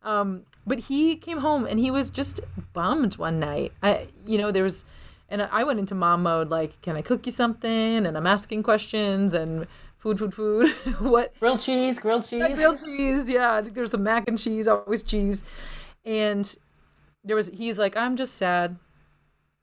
Um, 0.03 0.43
but 0.67 0.81
he 0.81 1.15
came 1.15 1.39
home 1.39 1.65
and 1.65 1.79
he 1.79 1.93
was 1.93 2.11
just 2.11 2.41
bummed 2.73 3.19
one 3.19 3.39
night. 3.39 3.73
I, 3.83 4.09
you 4.27 4.37
know, 4.37 4.51
there 4.51 4.65
was 4.65 4.85
and 5.29 5.41
I 5.51 5.65
went 5.65 5.79
into 5.79 5.95
mom 5.95 6.25
mode, 6.25 6.51
like, 6.51 6.81
can 6.83 6.95
I 6.95 7.01
cook 7.01 7.25
you 7.25 7.33
something? 7.33 8.05
And 8.05 8.19
I'm 8.19 8.27
asking 8.27 8.65
questions 8.65 9.33
and 9.33 9.67
food, 10.03 10.19
food, 10.19 10.35
food. 10.35 10.69
what? 10.99 11.39
Grilled 11.39 11.61
cheese, 11.61 12.01
grilled 12.01 12.27
cheese. 12.27 12.59
grilled 12.59 12.81
cheese, 12.85 13.31
yeah. 13.31 13.55
I 13.55 13.63
think 13.63 13.75
there's 13.75 13.93
some 13.93 14.03
mac 14.03 14.27
and 14.27 14.37
cheese, 14.37 14.67
always 14.67 15.05
cheese. 15.05 15.45
And 16.05 16.55
there 17.23 17.37
was, 17.37 17.49
he's 17.49 17.79
like, 17.79 17.97
I'm 17.97 18.17
just 18.17 18.35
sad. 18.35 18.77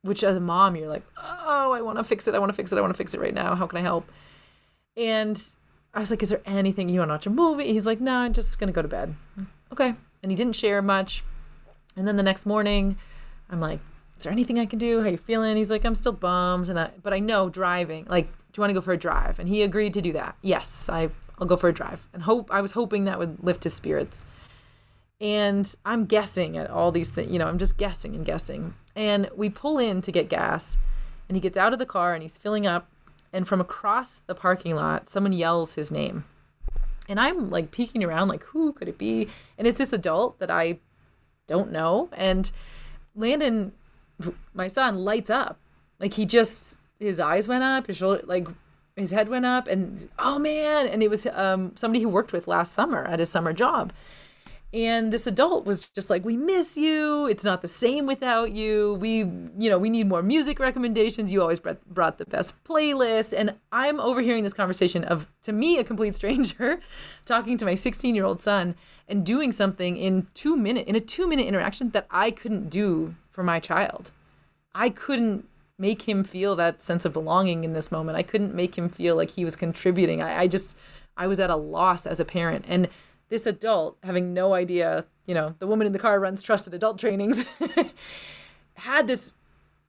Which 0.02 0.24
as 0.24 0.38
a 0.38 0.40
mom, 0.40 0.78
you're 0.78 0.88
like, 0.88 1.04
oh, 1.22 1.74
I 1.74 1.82
want 1.82 1.98
to 1.98 2.06
fix 2.06 2.26
it. 2.30 2.34
I 2.34 2.40
want 2.40 2.50
to 2.50 2.56
fix 2.56 2.72
it. 2.72 2.78
I 2.78 2.82
want 2.82 2.94
to 2.94 2.98
fix 2.98 3.14
it 3.14 3.20
right 3.20 3.34
now. 3.34 3.54
How 3.54 3.68
can 3.68 3.78
I 3.78 3.82
help? 3.82 4.10
And 4.96 5.44
I 5.94 6.00
was 6.00 6.10
like, 6.10 6.24
is 6.24 6.30
there 6.30 6.42
anything 6.46 6.88
you 6.88 7.00
want 7.00 7.10
to 7.10 7.14
watch 7.16 7.26
a 7.26 7.30
movie? 7.30 7.74
He's 7.74 7.86
like, 7.86 8.00
no, 8.00 8.12
nah, 8.12 8.22
I'm 8.22 8.32
just 8.32 8.60
going 8.60 8.70
to 8.70 8.74
go 8.74 8.82
to 8.82 8.88
bed. 8.88 9.14
Okay. 9.74 9.94
And 10.24 10.32
he 10.32 10.38
didn't 10.38 10.56
share 10.56 10.82
much. 10.82 11.22
And 11.98 12.08
then 12.08 12.16
the 12.16 12.24
next 12.24 12.46
morning, 12.46 12.98
I'm 13.50 13.60
like, 13.60 13.82
is 14.16 14.24
there 14.24 14.32
anything 14.32 14.58
I 14.58 14.66
can 14.66 14.80
do? 14.80 15.02
How 15.02 15.10
you 15.10 15.18
feeling? 15.18 15.58
He's 15.58 15.70
like, 15.70 15.84
I'm 15.84 15.96
still 15.96 16.14
bummed, 16.14 16.70
and 16.70 16.80
I, 16.80 16.92
but 17.04 17.14
I 17.14 17.20
know 17.20 17.50
driving. 17.50 18.06
Like, 18.06 18.30
you 18.58 18.62
want 18.62 18.70
to 18.72 18.74
go 18.74 18.82
for 18.82 18.94
a 18.94 18.98
drive? 18.98 19.40
And 19.40 19.48
he 19.48 19.64
agreed 19.64 19.94
to 19.94 20.02
do 20.02 20.14
that. 20.14 20.38
Yes, 20.42 20.90
I, 20.90 21.10
I'll 21.38 21.48
go 21.48 21.58
for 21.58 21.70
a 21.70 21.74
drive. 21.74 22.06
And 22.14 22.24
hope 22.24 22.52
I 22.52 22.62
was 22.62 22.72
hoping 22.72 23.06
that 23.06 23.20
would 23.20 23.44
lift 23.44 23.64
his 23.64 23.74
spirits. 23.74 24.26
And 25.22 25.74
I'm 25.86 26.06
guessing 26.06 26.58
at 26.58 26.70
all 26.70 26.92
these 26.92 27.10
things. 27.10 27.32
You 27.32 27.40
know, 27.40 27.48
I'm 27.48 27.58
just 27.58 27.78
guessing 27.78 28.16
and 28.16 28.26
guessing. 28.26 28.74
And 28.96 29.30
we 29.36 29.50
pull 29.50 29.78
in 29.80 30.02
to 30.02 30.12
get 30.12 30.30
gas, 30.30 30.78
and 31.28 31.36
he 31.36 31.42
gets 31.42 31.58
out 31.58 31.74
of 31.74 31.80
the 31.80 31.86
car 31.86 32.14
and 32.14 32.22
he's 32.22 32.38
filling 32.38 32.66
up. 32.66 32.90
And 33.32 33.48
from 33.48 33.62
across 33.62 34.20
the 34.20 34.34
parking 34.34 34.76
lot, 34.76 35.08
someone 35.08 35.34
yells 35.34 35.76
his 35.76 35.92
name. 35.92 36.26
And 37.08 37.20
I'm 37.20 37.50
like 37.50 37.72
peeking 37.72 38.04
around, 38.04 38.28
like, 38.28 38.44
who 38.44 38.74
could 38.74 38.88
it 38.88 38.98
be? 38.98 39.28
And 39.58 39.68
it's 39.68 39.78
this 39.78 39.94
adult 39.94 40.40
that 40.40 40.50
I 40.50 40.80
don't 41.48 41.72
know. 41.72 42.10
And 42.14 42.52
Landon 43.16 43.74
my 44.54 44.68
son 44.68 45.00
lights 45.00 45.30
up. 45.30 45.60
Like 46.00 46.14
he 46.14 46.26
just 46.26 46.78
his 47.00 47.20
eyes 47.20 47.48
went 47.48 47.64
up, 47.64 47.88
his 47.88 47.98
shoulder 47.98 48.22
like 48.26 48.48
his 48.96 49.12
head 49.12 49.30
went 49.30 49.46
up 49.46 49.68
and 49.68 50.10
oh 50.20 50.38
man, 50.38 50.88
and 50.88 51.02
it 51.02 51.10
was 51.10 51.26
um 51.28 51.76
somebody 51.76 52.00
he 52.00 52.06
worked 52.06 52.34
with 52.34 52.48
last 52.48 52.74
summer 52.74 53.06
at 53.06 53.20
his 53.20 53.30
summer 53.30 53.54
job. 53.54 53.94
And 54.72 55.12
this 55.12 55.26
adult 55.26 55.66
was 55.66 55.90
just 55.90 56.12
like, 56.12 56.24
"We 56.24 56.38
miss 56.38 56.78
you. 56.78 57.26
It's 57.26 57.44
not 57.44 57.64
the 57.64 57.68
same 57.68 58.06
without 58.06 58.52
you. 58.52 59.00
We, 59.02 59.18
you 59.58 59.68
know, 59.68 59.80
we 59.80 59.90
need 59.90 60.08
more 60.08 60.22
music 60.22 60.60
recommendations. 60.60 61.32
You 61.32 61.42
always 61.42 61.60
brought 61.60 62.20
the 62.20 62.26
best 62.26 62.54
playlist." 62.66 63.34
And 63.36 63.56
I'm 63.72 64.00
overhearing 64.00 64.44
this 64.44 64.54
conversation 64.54 65.04
of, 65.06 65.28
to 65.42 65.54
me, 65.54 65.80
a 65.80 65.84
complete 65.84 66.14
stranger, 66.14 66.82
talking 67.26 67.58
to 67.58 67.66
my 67.66 67.74
16 67.74 68.14
year 68.14 68.26
old 68.26 68.40
son 68.40 68.76
and 69.08 69.26
doing 69.26 69.52
something 69.52 69.98
in 69.98 70.28
two 70.36 70.56
minute 70.56 70.88
in 70.88 70.96
a 70.96 71.00
two 71.00 71.28
minute 71.28 71.48
interaction 71.48 71.90
that 71.92 72.06
I 72.12 72.30
couldn't 72.30 72.70
do 72.70 73.16
for 73.32 73.44
my 73.44 73.60
child. 73.60 74.12
I 74.76 74.92
couldn't 74.92 75.50
make 75.80 76.02
him 76.04 76.24
feel 76.24 76.56
that 76.58 76.82
sense 76.82 77.06
of 77.06 77.14
belonging 77.14 77.64
in 77.64 77.74
this 77.74 77.92
moment. 77.92 78.18
I 78.18 78.22
couldn't 78.22 78.54
make 78.54 78.78
him 78.78 78.90
feel 78.90 79.16
like 79.16 79.32
he 79.32 79.46
was 79.46 79.56
contributing. 79.56 80.22
I, 80.22 80.42
I 80.42 80.48
just, 80.48 80.76
I 81.16 81.26
was 81.26 81.40
at 81.40 81.50
a 81.50 81.56
loss 81.56 82.06
as 82.06 82.20
a 82.20 82.26
parent. 82.26 82.66
And 82.68 82.90
this 83.30 83.46
adult, 83.46 83.98
having 84.04 84.34
no 84.34 84.54
idea, 84.54 85.06
you 85.26 85.34
know, 85.34 85.56
the 85.60 85.68
woman 85.68 85.88
in 85.88 85.94
the 85.94 86.00
car 86.00 86.20
runs 86.20 86.44
trusted 86.44 86.74
adult 86.74 87.00
trainings, 87.00 87.46
had 88.74 89.08
this 89.08 89.36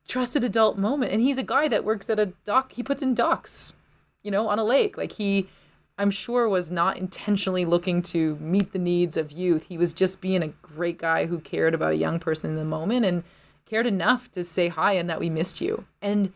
trusted 0.06 0.44
adult 0.44 0.78
moment. 0.78 1.12
And 1.12 1.20
he's 1.20 1.38
a 1.38 1.42
guy 1.42 1.66
that 1.68 1.84
works 1.84 2.08
at 2.08 2.20
a 2.20 2.26
dock, 2.44 2.72
he 2.72 2.82
puts 2.82 3.02
in 3.02 3.14
docks, 3.14 3.72
you 4.22 4.30
know, 4.30 4.48
on 4.48 4.58
a 4.58 4.64
lake. 4.64 4.96
Like 4.96 5.12
he, 5.12 5.48
I'm 5.98 6.10
sure 6.10 6.48
was 6.48 6.70
not 6.70 6.98
intentionally 6.98 7.64
looking 7.64 8.00
to 8.02 8.36
meet 8.36 8.72
the 8.72 8.78
needs 8.78 9.16
of 9.16 9.32
youth. 9.32 9.64
He 9.64 9.76
was 9.76 9.92
just 9.92 10.20
being 10.20 10.42
a 10.42 10.48
great 10.48 10.98
guy 10.98 11.26
who 11.26 11.40
cared 11.40 11.74
about 11.74 11.92
a 11.92 11.96
young 11.96 12.20
person 12.20 12.50
in 12.50 12.56
the 12.56 12.64
moment 12.64 13.04
and 13.04 13.24
cared 13.70 13.86
enough 13.86 14.30
to 14.32 14.42
say 14.42 14.66
hi 14.66 14.92
and 14.94 15.08
that 15.08 15.20
we 15.20 15.30
missed 15.30 15.60
you. 15.60 15.84
And 16.02 16.32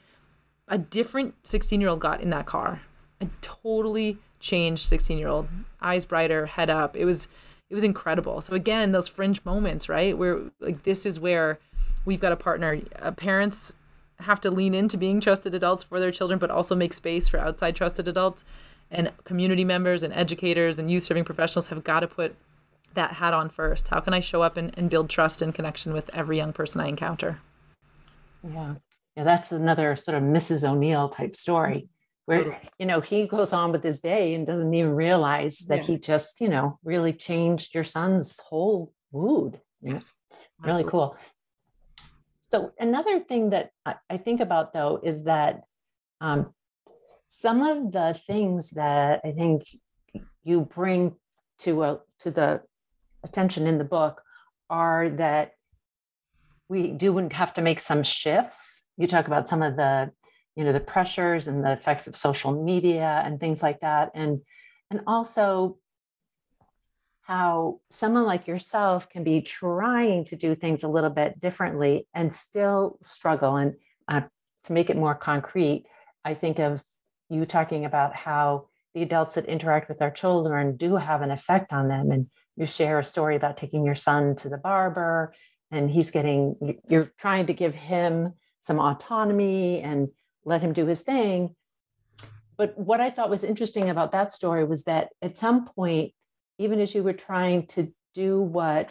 a 0.68 0.78
different 0.78 1.35
16 1.43 1.80
year 1.80 1.91
old 1.91 2.01
got 2.01 2.20
in 2.20 2.30
that 2.30 2.47
car. 2.47 2.80
A 3.20 3.26
totally 3.41 4.18
changed 4.39 4.87
16 4.87 5.18
year 5.18 5.28
old, 5.28 5.49
eyes 5.80 6.05
brighter, 6.05 6.47
head 6.47 6.70
up. 6.70 6.97
It 6.97 7.05
was 7.05 7.28
it 7.70 7.74
was 7.74 7.82
incredible. 7.82 8.41
So 8.41 8.55
again, 8.55 8.93
those 8.93 9.09
fringe 9.09 9.45
moments, 9.45 9.89
right? 9.89 10.16
Where 10.16 10.43
like 10.61 10.85
this 10.85 11.05
is 11.05 11.18
where 11.18 11.59
we've 12.05 12.20
got 12.20 12.32
a 12.32 12.37
partner. 12.37 12.80
Uh, 13.03 13.11
parents 13.11 13.72
have 14.20 14.41
to 14.43 14.51
lean 14.51 14.72
into 14.72 14.97
being 14.97 15.20
trusted 15.20 15.55
adults 15.55 15.82
for 15.82 15.99
their 15.99 16.12
children, 16.12 16.39
but 16.39 16.51
also 16.53 16.76
make 16.76 16.95
space 16.95 17.28
for 17.28 17.41
outside 17.41 17.74
trusted 17.74 18.07
adults. 18.07 18.45
And 18.91 19.11
community 19.24 19.64
members 19.64 20.05
and 20.05 20.14
educators 20.14 20.78
and 20.78 20.89
youth 20.89 21.03
serving 21.03 21.24
professionals 21.24 21.66
have 21.68 21.82
got 21.82 22.01
to 22.01 22.07
put 22.07 22.37
that 22.95 23.12
hat 23.12 23.34
on 23.34 23.49
first? 23.51 23.88
How 23.88 24.01
can 24.01 24.14
I 24.14 24.20
show 24.20 24.42
up 24.42 24.57
and, 24.57 24.76
and 24.78 24.88
build 24.90 25.09
trust 25.11 25.42
and 25.42 25.55
connection 25.55 25.92
with 25.92 26.11
every 26.14 26.36
young 26.36 26.53
person 26.53 26.80
I 26.80 26.88
encounter? 26.88 27.38
Yeah. 28.42 28.74
Yeah, 29.16 29.24
that's 29.24 29.53
another 29.53 29.95
sort 29.97 30.16
of 30.16 30.22
Mrs. 30.24 30.68
O'Neill 30.68 31.09
type 31.09 31.36
story. 31.36 31.88
where 32.26 32.59
you 32.78 32.86
know 32.86 33.01
he 33.01 33.26
goes 33.26 33.53
on 33.53 33.70
with 33.70 33.84
his 33.84 34.01
day 34.01 34.34
and 34.34 34.47
doesn't 34.47 34.72
even 34.72 34.92
realize 34.95 35.59
that 35.68 35.80
Yeah. 35.80 35.84
he 35.84 35.99
just 35.99 36.40
you 36.40 36.49
know 36.49 36.78
really 36.82 37.12
changed 37.12 37.74
your 37.74 37.84
son's 37.84 38.40
whole 38.49 38.92
mood 39.12 39.61
Yes. 39.82 40.16
really 40.62 40.70
Absolutely. 40.84 40.90
cool 40.90 41.16
so 42.51 42.70
another 42.78 43.20
thing 43.20 43.51
that 43.51 43.70
I, 43.84 43.97
I 44.09 44.16
think 44.16 44.40
about 44.40 44.72
though 44.72 45.01
is 45.03 45.24
that 45.24 45.64
um, 46.22 46.55
some 47.28 47.62
of 47.62 47.92
the 47.92 48.18
things 48.26 48.70
that 48.70 49.20
i 49.24 49.30
think 49.32 49.64
you 50.42 50.62
bring 50.62 51.16
to 51.59 51.82
a 51.82 52.01
to 52.20 52.30
the 52.30 52.62
attention 53.25 53.66
in 53.66 53.79
the 53.79 53.85
book 53.85 54.22
are 54.70 55.09
that 55.09 55.53
we 56.68 56.93
do 56.93 57.16
have 57.33 57.55
to 57.55 57.62
make 57.62 57.81
some 57.81 58.03
shifts. 58.03 58.85
You 58.97 59.07
talk 59.07 59.27
about 59.27 59.49
some 59.49 59.62
of 59.62 59.77
the 59.77 60.12
you 60.57 60.62
know 60.62 60.72
the 60.72 60.81
pressures 60.81 61.49
and 61.49 61.64
the 61.64 61.72
effects 61.72 62.07
of 62.07 62.14
social 62.14 62.53
media 62.53 63.22
and 63.25 63.41
things 63.41 63.62
like 63.62 63.81
that. 63.81 64.12
And 64.14 64.41
and 64.91 65.01
also 65.07 65.79
how 67.22 67.81
someone 67.91 68.25
like 68.25 68.47
yourself 68.47 69.09
can 69.09 69.25
be 69.25 69.41
trying 69.41 70.25
to 70.27 70.37
do 70.37 70.55
things 70.55 70.83
a 70.83 70.89
little 70.89 71.11
bit 71.11 71.41
differently 71.41 72.07
and 72.14 72.35
still 72.35 72.99
struggle. 73.03 73.57
And 73.57 73.75
uh, 74.07 74.22
to 74.64 74.72
make 74.72 74.89
it 74.91 74.97
more 74.97 75.14
concrete 75.14 75.85
i 76.25 76.33
think 76.33 76.59
of 76.59 76.83
you 77.29 77.45
talking 77.45 77.85
about 77.85 78.14
how 78.14 78.68
the 78.95 79.03
adults 79.03 79.35
that 79.35 79.47
interact 79.47 79.89
with 79.89 80.01
our 80.01 80.11
children 80.11 80.77
do 80.77 80.97
have 80.97 81.20
an 81.20 81.31
effect 81.31 81.72
on 81.72 81.89
them. 81.89 82.11
And 82.11 82.29
you 82.57 82.66
share 82.66 82.98
a 82.98 83.05
story 83.05 83.36
about 83.36 83.57
taking 83.57 83.84
your 83.84 83.94
son 83.94 84.36
to 84.36 84.48
the 84.48 84.59
barber 84.59 85.32
and 85.70 85.90
he's 85.90 86.11
getting 86.11 86.57
you're 86.88 87.12
trying 87.18 87.46
to 87.46 87.55
give 87.55 87.74
him 87.74 88.32
some 88.61 88.78
autonomy 88.78 89.80
and 89.80 90.09
let 90.44 90.62
him 90.62 90.72
do 90.72 90.86
his 90.86 91.02
thing 91.02 91.55
but 92.57 92.76
what 92.78 93.00
i 93.00 93.11
thought 93.11 93.30
was 93.30 93.44
interesting 93.44 93.90
about 93.90 94.12
that 94.12 94.32
story 94.32 94.64
was 94.64 94.84
that 94.84 95.09
at 95.22 95.38
some 95.38 95.64
point 95.64 96.12
even 96.59 96.80
as 96.80 96.94
you 96.94 97.02
were 97.02 97.12
trying 97.12 97.66
to 97.66 97.92
do 98.14 98.40
what 98.40 98.90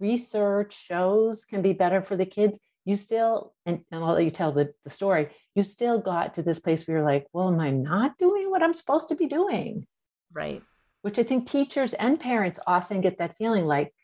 research 0.00 0.78
shows 0.78 1.44
can 1.44 1.62
be 1.62 1.72
better 1.72 2.02
for 2.02 2.16
the 2.16 2.26
kids 2.26 2.60
you 2.84 2.96
still 2.96 3.54
and, 3.66 3.80
and 3.90 4.04
i'll 4.04 4.14
let 4.14 4.24
you 4.24 4.30
tell 4.30 4.52
the, 4.52 4.72
the 4.84 4.90
story 4.90 5.28
you 5.54 5.62
still 5.62 5.98
got 5.98 6.34
to 6.34 6.42
this 6.42 6.60
place 6.60 6.86
where 6.86 6.98
you're 6.98 7.06
like 7.06 7.26
well 7.32 7.48
am 7.48 7.60
i 7.60 7.70
not 7.70 8.18
doing 8.18 8.50
what 8.50 8.62
i'm 8.62 8.74
supposed 8.74 9.08
to 9.08 9.16
be 9.16 9.26
doing 9.26 9.86
Right. 10.32 10.62
Which 11.02 11.18
I 11.18 11.22
think 11.22 11.48
teachers 11.48 11.94
and 11.94 12.18
parents 12.18 12.58
often 12.66 13.00
get 13.00 13.18
that 13.18 13.36
feeling 13.36 13.66
like 13.66 13.94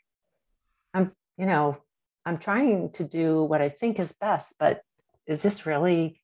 I'm, 0.93 1.13
you 1.37 1.47
know, 1.47 1.79
I'm 2.25 2.39
trying 2.39 2.91
to 2.93 3.05
do 3.05 3.43
what 3.43 3.61
I 3.61 3.69
think 3.69 3.99
is 3.99 4.13
best, 4.13 4.55
but 4.59 4.83
is 5.27 5.43
this 5.43 5.67
really? 5.67 6.21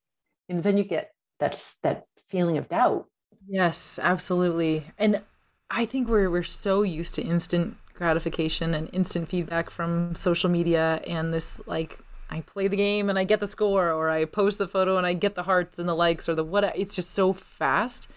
And 0.49 0.63
then 0.63 0.77
you 0.77 0.85
get 0.85 1.13
that 1.39 1.63
that 1.83 2.07
feeling 2.29 2.59
of 2.59 2.69
doubt. 2.69 3.07
Yes, 3.49 3.99
absolutely. 4.01 4.87
And 4.99 5.23
I 5.71 5.85
think 5.85 6.09
we're 6.09 6.31
we're 6.31 6.43
so 6.43 6.83
used 6.83 7.15
to 7.17 7.23
instant 7.23 7.77
gratification 7.95 8.75
and 8.75 8.89
instant 8.93 9.29
feedback 9.29 9.69
from 9.69 10.15
social 10.15 10.49
media 10.49 11.03
and 11.07 11.35
this 11.35 11.61
like 11.67 12.01
I 12.31 12.41
play 12.41 12.69
the 12.69 12.77
game 12.77 13.11
and 13.11 13.19
I 13.19 13.25
get 13.25 13.41
the 13.41 13.47
score 13.47 13.91
or 13.91 14.09
I 14.09 14.25
post 14.25 14.59
the 14.59 14.69
photo 14.69 14.97
and 14.97 15.07
I 15.07 15.13
get 15.13 15.35
the 15.35 15.43
hearts 15.43 15.79
and 15.79 15.89
the 15.89 15.95
likes 15.95 16.29
or 16.29 16.35
the 16.35 16.45
what 16.45 16.65
it's 16.77 16.95
just 16.95 17.11
so 17.11 17.33
fast 17.33 18.09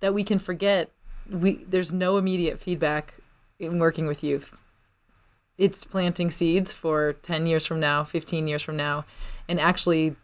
that 0.00 0.14
we 0.14 0.24
can 0.24 0.38
forget 0.38 0.90
we 1.30 1.64
there's 1.64 1.92
no 1.92 2.16
immediate 2.16 2.58
feedback 2.58 3.14
in 3.58 3.78
working 3.78 4.06
with 4.06 4.22
youth. 4.24 4.56
It's 5.58 5.84
planting 5.84 6.30
seeds 6.30 6.72
for 6.72 7.12
10 7.12 7.46
years 7.46 7.66
from 7.66 7.78
now, 7.78 8.04
15 8.04 8.48
years 8.48 8.62
from 8.62 8.76
now 8.76 9.04
and 9.48 9.60
actually 9.60 10.16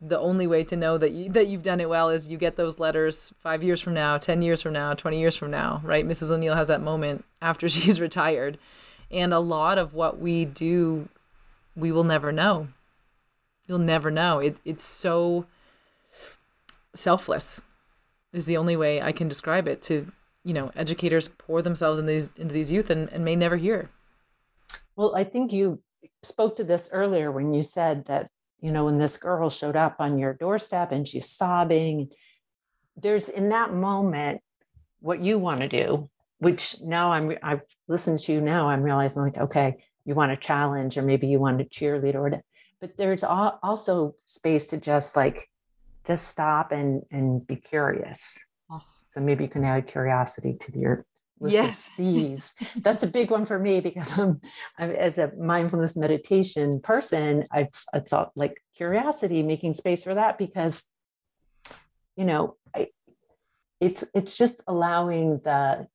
the 0.00 0.18
only 0.18 0.46
way 0.46 0.64
to 0.64 0.76
know 0.76 0.98
that 0.98 1.12
you 1.12 1.30
that 1.30 1.46
you've 1.46 1.62
done 1.62 1.80
it 1.80 1.88
well 1.88 2.10
is 2.10 2.28
you 2.28 2.36
get 2.36 2.56
those 2.56 2.78
letters 2.78 3.32
five 3.38 3.64
years 3.64 3.80
from 3.80 3.94
now, 3.94 4.18
ten 4.18 4.42
years 4.42 4.60
from 4.60 4.72
now, 4.72 4.92
twenty 4.92 5.18
years 5.18 5.36
from 5.36 5.50
now, 5.50 5.80
right? 5.82 6.06
Mrs. 6.06 6.30
O'Neill 6.30 6.54
has 6.54 6.68
that 6.68 6.82
moment 6.82 7.24
after 7.40 7.68
she's 7.70 8.00
retired, 8.00 8.58
and 9.10 9.32
a 9.32 9.38
lot 9.38 9.78
of 9.78 9.94
what 9.94 10.18
we 10.18 10.44
do, 10.44 11.08
we 11.74 11.90
will 11.90 12.04
never 12.04 12.32
know. 12.32 12.68
You'll 13.66 13.78
never 13.78 14.10
know. 14.10 14.40
It 14.40 14.58
it's 14.64 14.84
so 14.84 15.46
selfless, 16.94 17.62
is 18.32 18.44
the 18.46 18.58
only 18.58 18.76
way 18.76 19.00
I 19.00 19.12
can 19.12 19.28
describe 19.28 19.66
it. 19.66 19.80
To 19.82 20.12
you 20.44 20.52
know, 20.52 20.70
educators 20.76 21.28
pour 21.28 21.62
themselves 21.62 21.98
in 21.98 22.06
these 22.06 22.30
into 22.36 22.52
these 22.52 22.70
youth 22.70 22.90
and, 22.90 23.08
and 23.12 23.24
may 23.24 23.36
never 23.36 23.56
hear. 23.56 23.90
Well, 24.96 25.16
I 25.16 25.24
think 25.24 25.52
you 25.52 25.82
spoke 26.22 26.56
to 26.56 26.64
this 26.64 26.90
earlier 26.92 27.32
when 27.32 27.52
you 27.52 27.62
said 27.62 28.06
that, 28.06 28.28
you 28.60 28.70
know, 28.70 28.84
when 28.84 28.98
this 28.98 29.16
girl 29.16 29.50
showed 29.50 29.76
up 29.76 29.96
on 29.98 30.18
your 30.18 30.34
doorstep 30.34 30.92
and 30.92 31.08
she's 31.08 31.28
sobbing, 31.28 32.10
there's 32.96 33.28
in 33.28 33.48
that 33.48 33.72
moment 33.72 34.40
what 35.00 35.20
you 35.20 35.38
want 35.38 35.60
to 35.60 35.68
do, 35.68 36.08
which 36.38 36.76
now 36.82 37.12
I'm, 37.12 37.36
I've 37.42 37.62
listened 37.88 38.20
to 38.20 38.32
you 38.32 38.40
now, 38.40 38.68
I'm 38.68 38.82
realizing 38.82 39.22
like, 39.22 39.38
okay, 39.38 39.76
you 40.04 40.14
want 40.14 40.32
to 40.32 40.36
challenge 40.36 40.96
or 40.96 41.02
maybe 41.02 41.26
you 41.26 41.40
want 41.40 41.58
to 41.58 41.64
cheerlead 41.64 42.14
or 42.14 42.22
whatever. 42.22 42.42
But 42.80 42.96
there's 42.96 43.24
also 43.24 44.14
space 44.26 44.68
to 44.68 44.80
just 44.80 45.16
like, 45.16 45.48
just 46.06 46.28
stop 46.28 46.70
and, 46.70 47.02
and 47.10 47.46
be 47.46 47.56
curious. 47.56 48.38
So 49.14 49.20
maybe 49.20 49.44
you 49.44 49.50
can 49.50 49.64
add 49.64 49.86
curiosity 49.86 50.56
to 50.60 50.78
your 50.78 51.06
Yes. 51.40 51.78
C's. 51.96 52.54
That's 52.76 53.02
a 53.04 53.06
big 53.06 53.30
one 53.30 53.46
for 53.46 53.58
me 53.58 53.80
because 53.80 54.16
I'm, 54.18 54.40
I'm 54.78 54.90
as 54.90 55.18
a 55.18 55.30
mindfulness 55.38 55.96
meditation 55.96 56.80
person. 56.80 57.46
I 57.52 57.68
it's 57.92 58.12
all 58.12 58.32
like 58.34 58.60
curiosity, 58.76 59.42
making 59.42 59.74
space 59.74 60.02
for 60.02 60.14
that 60.14 60.36
because, 60.38 60.84
you 62.16 62.24
know, 62.24 62.56
I, 62.74 62.88
it's 63.80 64.04
it's 64.14 64.36
just 64.36 64.62
allowing 64.66 65.40
the 65.44 65.86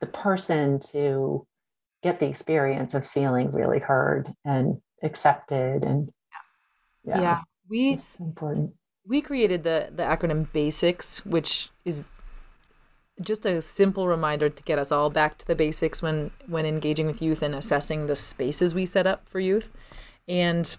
the 0.00 0.06
person 0.06 0.80
to 0.92 1.46
get 2.02 2.20
the 2.20 2.26
experience 2.28 2.92
of 2.94 3.06
feeling 3.06 3.52
really 3.52 3.78
heard 3.78 4.32
and 4.44 4.80
accepted 5.02 5.84
and 5.84 6.10
Yeah, 7.04 7.42
we 7.68 7.92
it's 7.94 8.20
important. 8.20 8.72
we 9.06 9.20
created 9.22 9.64
the 9.64 9.90
the 9.94 10.02
acronym 10.02 10.50
basics 10.52 11.24
which 11.24 11.70
is 11.84 12.04
just 13.22 13.46
a 13.46 13.62
simple 13.62 14.08
reminder 14.08 14.48
to 14.48 14.62
get 14.64 14.78
us 14.78 14.92
all 14.92 15.08
back 15.10 15.38
to 15.38 15.46
the 15.46 15.54
basics 15.54 16.02
when 16.02 16.30
when 16.46 16.66
engaging 16.66 17.06
with 17.06 17.22
youth 17.22 17.42
and 17.42 17.54
assessing 17.54 18.06
the 18.06 18.16
spaces 18.16 18.74
we 18.74 18.84
set 18.84 19.06
up 19.06 19.28
for 19.28 19.40
youth 19.40 19.70
and 20.28 20.76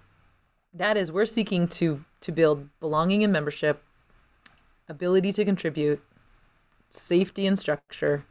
that 0.74 0.98
is 0.98 1.12
we're 1.12 1.26
seeking 1.26 1.68
to 1.68 2.04
to 2.22 2.32
build 2.32 2.70
belonging 2.80 3.24
and 3.24 3.34
membership 3.34 3.84
ability 4.88 5.34
to 5.34 5.44
contribute 5.44 6.02
safety 6.90 7.48
and 7.48 7.58
structure 7.58 8.24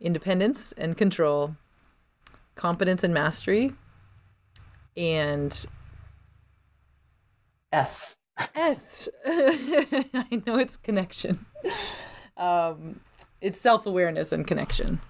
independence 0.00 0.72
and 0.72 0.96
control 0.96 1.56
competence 2.56 3.04
and 3.04 3.14
mastery 3.14 3.72
and 4.96 5.66
S. 7.74 8.22
S. 8.54 9.08
I 9.26 10.42
know 10.46 10.56
it's 10.58 10.76
connection. 10.76 11.44
Um, 12.36 13.00
it's 13.40 13.60
self 13.60 13.86
awareness 13.86 14.32
and 14.32 14.46
connection. 14.46 15.00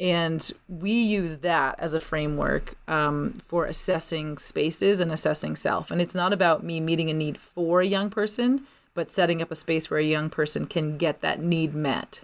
And 0.00 0.50
we 0.68 0.90
use 0.90 1.38
that 1.38 1.76
as 1.78 1.94
a 1.94 2.00
framework 2.00 2.74
um, 2.88 3.38
for 3.46 3.64
assessing 3.64 4.38
spaces 4.38 4.98
and 4.98 5.12
assessing 5.12 5.54
self. 5.54 5.90
And 5.90 6.00
it's 6.00 6.14
not 6.14 6.32
about 6.32 6.64
me 6.64 6.80
meeting 6.80 7.10
a 7.10 7.14
need 7.14 7.38
for 7.38 7.80
a 7.80 7.86
young 7.86 8.10
person, 8.10 8.66
but 8.92 9.08
setting 9.08 9.40
up 9.40 9.50
a 9.50 9.54
space 9.54 9.90
where 9.90 10.00
a 10.00 10.04
young 10.04 10.30
person 10.30 10.66
can 10.66 10.98
get 10.98 11.20
that 11.20 11.40
need 11.40 11.74
met. 11.74 12.20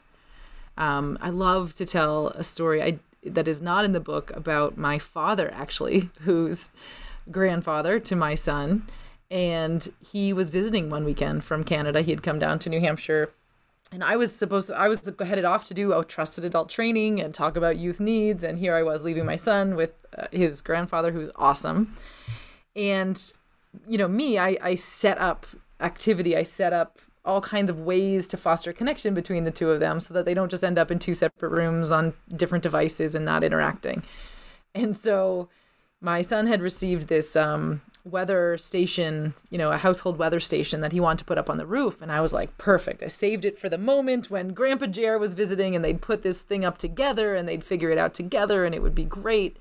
Um, 0.77 1.17
I 1.21 1.31
love 1.31 1.75
to 1.75 1.87
tell 1.87 2.29
a 2.29 2.43
story 2.43 2.83
I, 2.83 2.99
that 3.23 3.47
is 3.47 3.63
not 3.63 3.85
in 3.85 3.93
the 3.93 4.01
book 4.01 4.35
about 4.35 4.77
my 4.77 4.99
father, 4.99 5.51
actually, 5.55 6.11
who's 6.23 6.71
grandfather 7.31 8.01
to 8.01 8.17
my 8.17 8.35
son. 8.35 8.87
And 9.31 9.89
he 10.05 10.33
was 10.33 10.51
visiting 10.51 10.91
one 10.91 11.05
weekend 11.05 11.45
from 11.45 11.63
Canada. 11.63 12.03
He 12.03 12.11
had 12.11 12.25
come 12.25 12.41
down 12.41 12.59
to 12.61 12.69
New 12.69 12.81
Hampshire. 12.81 13.33
And 13.93 14.05
I 14.05 14.17
was 14.17 14.35
supposed 14.35 14.69
to, 14.69 14.77
I 14.77 14.89
was 14.89 15.11
headed 15.19 15.45
off 15.45 15.65
to 15.67 15.75
do 15.75 15.93
a 15.93 16.05
trusted 16.05 16.45
adult 16.45 16.69
training 16.69 17.21
and 17.21 17.35
talk 17.35 17.57
about 17.57 17.77
youth 17.77 17.99
needs. 17.99 18.45
And 18.45 18.59
here 18.59 18.75
I 18.75 18.83
was 18.83 19.03
leaving 19.03 19.27
my 19.27 19.37
son 19.37 19.75
with 19.75 19.93
uh, 20.17 20.27
his 20.31 20.63
grandfather, 20.63 21.11
who's 21.11 21.31
awesome. 21.35 21.91
And, 22.77 23.33
you 23.89 23.99
know, 23.99 24.07
me, 24.07 24.39
I, 24.39 24.57
I 24.63 24.75
set 24.77 25.19
up 25.19 25.47
activity, 25.81 26.37
I 26.37 26.45
set 26.45 26.73
up 26.73 26.99
all 27.25 27.41
kinds 27.41 27.69
of 27.69 27.81
ways 27.81 28.29
to 28.29 28.37
foster 28.37 28.73
connection 28.73 29.13
between 29.13 29.45
the 29.45 29.51
two 29.51 29.71
of 29.71 29.81
them 29.81 30.01
so 30.01 30.15
that 30.15 30.25
they 30.25 30.35
don't 30.35 30.51
just 30.51 30.65
end 30.65 30.79
up 30.79 30.91
in 30.91 30.99
two 30.99 31.15
separate 31.15 31.51
rooms 31.51 31.91
on 31.91 32.15
different 32.35 32.63
devices 32.63 33.15
and 33.15 33.25
not 33.25 33.45
interacting. 33.45 34.03
And 34.75 34.97
so 34.97 35.49
my 36.01 36.23
son 36.23 36.47
had 36.47 36.63
received 36.63 37.09
this 37.09 37.37
um, 37.37 37.83
weather 38.05 38.57
station, 38.59 39.35
you 39.51 39.59
know, 39.59 39.71
a 39.71 39.77
household 39.77 40.19
weather 40.19 40.41
station 40.41 40.81
that 40.81 40.93
he 40.93 41.01
wanted 41.01 41.19
to 41.19 41.25
put 41.25 41.39
up 41.39 41.51
on 41.51 41.57
the 41.57 41.67
roof. 41.67 42.01
And 42.01 42.11
I 42.11 42.21
was 42.21 42.33
like, 42.33 42.57
perfect. 42.59 43.03
I 43.03 43.09
saved 43.09 43.45
it 43.45 43.59
for 43.59 43.69
the 43.69 43.79
moment 43.79 44.31
when 44.31 44.49
Grandpa 44.49 44.87
Jer 44.87 45.19
was 45.19 45.35
visiting 45.35 45.75
and 45.75 45.85
they'd 45.85 46.01
put 46.01 46.23
this 46.23 46.43
thing 46.43 46.65
up 46.65 46.79
together 46.79 47.35
and 47.35 47.49
they'd 47.49 47.65
figure 47.65 47.91
it 47.91 47.99
out 47.99 48.15
together 48.15 48.65
and 48.65 48.75
it 48.75 48.83
would 48.83 48.95
be 48.95 49.05
great. 49.05 49.59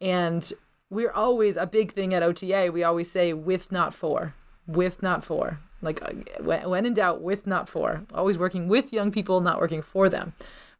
And 0.00 0.52
we're 0.90 1.12
always 1.12 1.56
a 1.56 1.66
big 1.66 1.92
thing 1.92 2.14
at 2.14 2.22
OTA. 2.22 2.70
We 2.72 2.84
always 2.84 3.10
say 3.10 3.32
with, 3.32 3.72
not 3.72 3.94
for. 3.94 4.34
with, 4.66 5.02
not 5.02 5.24
for. 5.24 5.58
Like 5.82 6.00
uh, 6.02 6.42
when, 6.42 6.68
when 6.68 6.86
in 6.86 6.94
doubt, 6.94 7.20
with, 7.20 7.46
not 7.46 7.68
for. 7.68 8.04
Always 8.14 8.38
working 8.38 8.68
with 8.68 8.92
young 8.92 9.10
people, 9.10 9.40
not 9.40 9.60
working 9.60 9.82
for 9.82 10.08
them. 10.08 10.32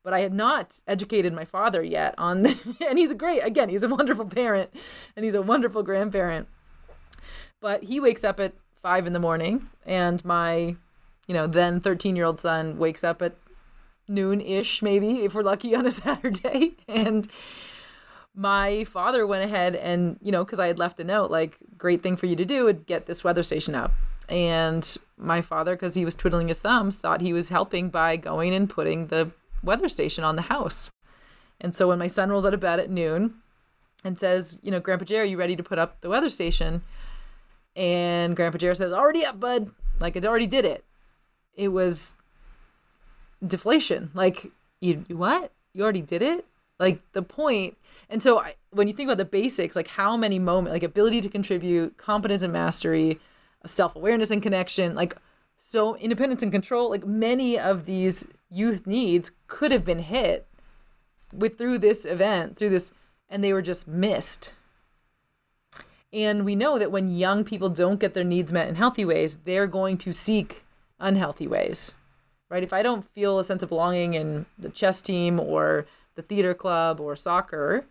But 0.03 0.15
I 0.15 0.21
had 0.21 0.35
not 0.35 0.81
educated 0.87 1.33
my 1.33 1.45
father 1.45 1.83
yet 1.83 2.15
on, 2.19 2.47
and 2.89 2.99
he's 2.99 3.11
a 3.11 3.15
great, 3.15 3.41
again, 3.41 3.69
he's 3.69 3.83
a 3.83 3.89
wonderful 3.89 4.27
parent 4.27 4.71
and 5.17 5.25
he's 5.25 5.35
a 5.35 5.43
wonderful 5.43 5.83
grandparent. 5.83 6.47
But 7.65 7.85
he 7.85 7.99
wakes 7.99 8.25
up 8.25 8.41
at 8.41 8.53
five 8.83 9.07
in 9.07 9.15
the 9.15 9.19
morning, 9.19 9.71
and 9.87 10.23
my, 10.23 10.77
you 11.27 11.33
know, 11.33 11.47
then 11.47 11.81
13 11.81 12.15
year 12.15 12.27
old 12.27 12.39
son 12.39 12.77
wakes 12.77 13.03
up 13.03 13.23
at 13.23 13.37
noon 14.07 14.43
ish, 14.43 14.83
maybe, 14.83 15.25
if 15.25 15.35
we're 15.35 15.41
lucky 15.41 15.75
on 15.75 15.87
a 15.87 15.91
Saturday. 16.05 16.77
And 16.87 17.27
my 18.35 18.85
father 18.85 19.27
went 19.27 19.47
ahead 19.47 19.77
and, 19.77 20.19
you 20.21 20.31
know, 20.31 20.45
because 20.45 20.61
I 20.61 20.67
had 20.67 20.79
left 20.79 21.01
a 21.01 21.05
note, 21.05 21.31
like, 21.31 21.57
great 21.79 22.03
thing 22.03 22.17
for 22.17 22.27
you 22.27 22.37
to 22.37 22.45
do 22.45 22.65
would 22.65 22.85
get 22.85 23.07
this 23.07 23.25
weather 23.25 23.43
station 23.43 23.75
up. 23.75 23.95
And 24.29 24.95
my 25.17 25.41
father, 25.41 25.75
because 25.75 25.95
he 25.95 26.05
was 26.05 26.15
twiddling 26.15 26.49
his 26.49 26.61
thumbs, 26.61 26.99
thought 26.99 27.23
he 27.23 27.33
was 27.33 27.49
helping 27.49 27.89
by 27.89 28.19
going 28.19 28.55
and 28.55 28.69
putting 28.69 29.07
the 29.07 29.31
weather 29.63 29.89
station 29.89 30.23
on 30.23 30.37
the 30.37 30.43
house. 30.43 30.91
And 31.63 31.75
so 31.75 31.89
when 31.89 31.99
my 31.99 32.09
son 32.09 32.29
rolls 32.29 32.45
out 32.45 32.53
of 32.53 32.61
bed 32.61 32.79
at 32.79 32.91
noon 32.91 33.37
and 34.05 34.19
says, 34.19 34.61
you 34.63 34.71
know, 34.71 34.81
Grandpa 34.81 35.07
Jerry, 35.07 35.23
are 35.23 35.31
you 35.31 35.39
ready 35.39 35.57
to 35.57 35.63
put 35.63 35.79
up 35.79 36.03
the 36.03 36.11
weather 36.11 36.29
station? 36.29 36.83
And 37.77 38.37
Grandpa 38.37 38.59
Jerry 38.59 38.77
says, 38.77 38.93
already 38.93 39.25
up, 39.25 39.41
bud. 39.41 39.71
Like, 40.01 40.17
it 40.17 40.25
already 40.25 40.47
did 40.47 40.65
it. 40.65 40.85
It 41.55 41.69
was 41.69 42.17
deflation. 43.47 44.11
Like, 44.15 44.51
you 44.81 45.05
what? 45.09 45.53
You 45.73 45.83
already 45.83 46.03
did 46.03 46.23
it? 46.23 46.47
Like, 46.79 47.01
the 47.13 47.23
point. 47.23 47.77
And 48.09 48.23
so 48.23 48.39
I, 48.41 48.55
when 48.71 48.89
you 48.89 48.95
think 48.95 49.09
about 49.09 49.19
the 49.19 49.25
basics, 49.25 49.77
like 49.77 49.89
how 49.89 50.17
many 50.17 50.39
moments, 50.39 50.73
like 50.73 50.83
ability 50.83 51.21
to 51.23 51.29
contribute, 51.29 51.97
competence 51.97 52.43
and 52.43 52.53
mastery, 52.53 53.21
self 53.65 53.97
awareness 53.97 54.31
and 54.31 54.43
connection, 54.43 54.95
like 54.95 55.17
so 55.57 55.97
independence 55.97 56.43
and 56.43 56.53
control, 56.53 56.91
like 56.91 57.07
many 57.07 57.59
of 57.59 57.85
these 57.85 58.27
youth 58.51 58.87
needs 58.87 59.33
could 59.47 59.73
have 59.73 59.85
been 59.85 60.01
hit 60.01 60.47
with 61.33 61.59
through 61.59 61.79
this 61.79 62.05
event, 62.05 62.57
through 62.57 62.71
this, 62.71 62.93
and 63.29 63.43
they 63.43 63.53
were 63.53 63.63
just 63.63 63.89
missed. 63.89 64.53
And 66.15 66.45
we 66.45 66.55
know 66.55 66.79
that 66.79 66.93
when 66.93 67.11
young 67.11 67.43
people 67.43 67.69
don't 67.69 67.99
get 67.99 68.15
their 68.15 68.23
needs 68.23 68.53
met 68.53 68.69
in 68.69 68.77
healthy 68.77 69.05
ways, 69.05 69.39
they're 69.45 69.67
going 69.67 69.99
to 69.99 70.13
seek 70.13 70.65
unhealthy 71.01 71.49
ways, 71.49 71.93
right? 72.49 72.63
If 72.63 72.73
I 72.73 72.83
don't 72.83 73.05
feel 73.05 73.41
a 73.41 73.45
sense 73.45 73.65
of 73.65 73.69
belonging 73.69 74.15
in 74.15 74.47
the 74.57 74.71
chess 74.71 75.03
team 75.03 75.41
or 75.41 75.87
the 76.15 76.23
theater 76.23 76.55
club 76.55 77.01
or 77.01 77.17
soccer, 77.17 77.85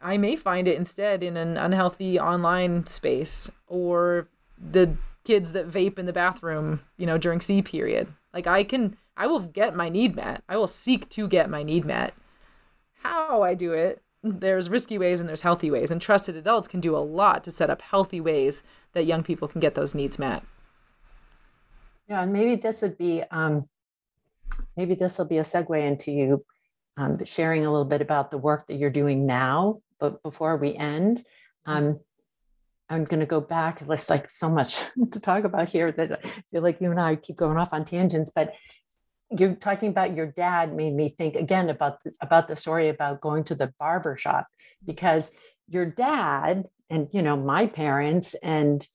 I 0.00 0.18
may 0.18 0.36
find 0.36 0.68
it 0.68 0.78
instead 0.78 1.24
in 1.24 1.36
an 1.36 1.56
unhealthy 1.56 2.20
online 2.20 2.86
space 2.86 3.50
or 3.66 4.28
the 4.56 4.96
kids 5.24 5.50
that 5.52 5.68
vape 5.68 5.98
in 5.98 6.06
the 6.06 6.12
bathroom, 6.12 6.80
you 6.96 7.06
know, 7.06 7.18
during 7.18 7.40
C 7.40 7.60
period. 7.60 8.06
Like 8.32 8.46
I 8.46 8.62
can 8.62 8.96
I 9.16 9.26
will 9.26 9.40
get 9.40 9.74
my 9.74 9.88
need 9.88 10.14
met. 10.14 10.44
I 10.48 10.56
will 10.56 10.68
seek 10.68 11.08
to 11.10 11.26
get 11.26 11.50
my 11.50 11.64
need 11.64 11.84
met. 11.84 12.14
How 13.02 13.42
I 13.42 13.54
do 13.54 13.72
it, 13.72 14.00
there's 14.22 14.68
risky 14.68 14.98
ways 14.98 15.20
and 15.20 15.28
there's 15.28 15.42
healthy 15.42 15.70
ways. 15.70 15.90
And 15.90 16.00
trusted 16.00 16.36
adults 16.36 16.68
can 16.68 16.80
do 16.80 16.96
a 16.96 16.98
lot 16.98 17.44
to 17.44 17.50
set 17.50 17.70
up 17.70 17.82
healthy 17.82 18.20
ways 18.20 18.62
that 18.92 19.04
young 19.04 19.22
people 19.22 19.48
can 19.48 19.60
get 19.60 19.74
those 19.74 19.94
needs 19.94 20.18
met. 20.18 20.42
Yeah, 22.08 22.22
and 22.22 22.32
maybe 22.32 22.56
this 22.56 22.82
would 22.82 22.96
be 22.96 23.22
um, 23.30 23.68
maybe 24.76 24.94
this 24.94 25.18
will 25.18 25.26
be 25.26 25.38
a 25.38 25.42
segue 25.42 25.82
into 25.82 26.10
you 26.10 26.44
um, 26.96 27.24
sharing 27.24 27.64
a 27.64 27.70
little 27.70 27.84
bit 27.84 28.00
about 28.00 28.30
the 28.30 28.38
work 28.38 28.66
that 28.66 28.76
you're 28.76 28.90
doing 28.90 29.26
now. 29.26 29.80
But 30.00 30.22
before 30.22 30.56
we 30.56 30.74
end, 30.74 31.22
um, 31.66 32.00
I'm 32.88 33.04
going 33.04 33.20
to 33.20 33.26
go 33.26 33.40
back. 33.40 33.80
There's 33.80 34.08
like 34.08 34.30
so 34.30 34.48
much 34.48 34.80
to 35.12 35.20
talk 35.20 35.44
about 35.44 35.68
here 35.68 35.92
that 35.92 36.24
I 36.24 36.28
feel 36.50 36.62
like 36.62 36.80
you 36.80 36.90
and 36.90 37.00
I 37.00 37.16
keep 37.16 37.36
going 37.36 37.58
off 37.58 37.72
on 37.72 37.84
tangents. 37.84 38.32
But 38.34 38.52
you're 39.36 39.54
talking 39.54 39.90
about 39.90 40.14
your 40.14 40.26
dad 40.26 40.74
made 40.74 40.94
me 40.94 41.08
think 41.08 41.34
again 41.34 41.68
about 41.68 42.02
the, 42.02 42.12
about 42.20 42.48
the 42.48 42.56
story 42.56 42.88
about 42.88 43.20
going 43.20 43.44
to 43.44 43.54
the 43.54 43.72
barber 43.78 44.16
shop 44.16 44.46
because 44.84 45.30
your 45.68 45.84
dad 45.84 46.64
and 46.88 47.08
you 47.12 47.22
know 47.22 47.36
my 47.36 47.66
parents 47.66 48.34
and 48.42 48.86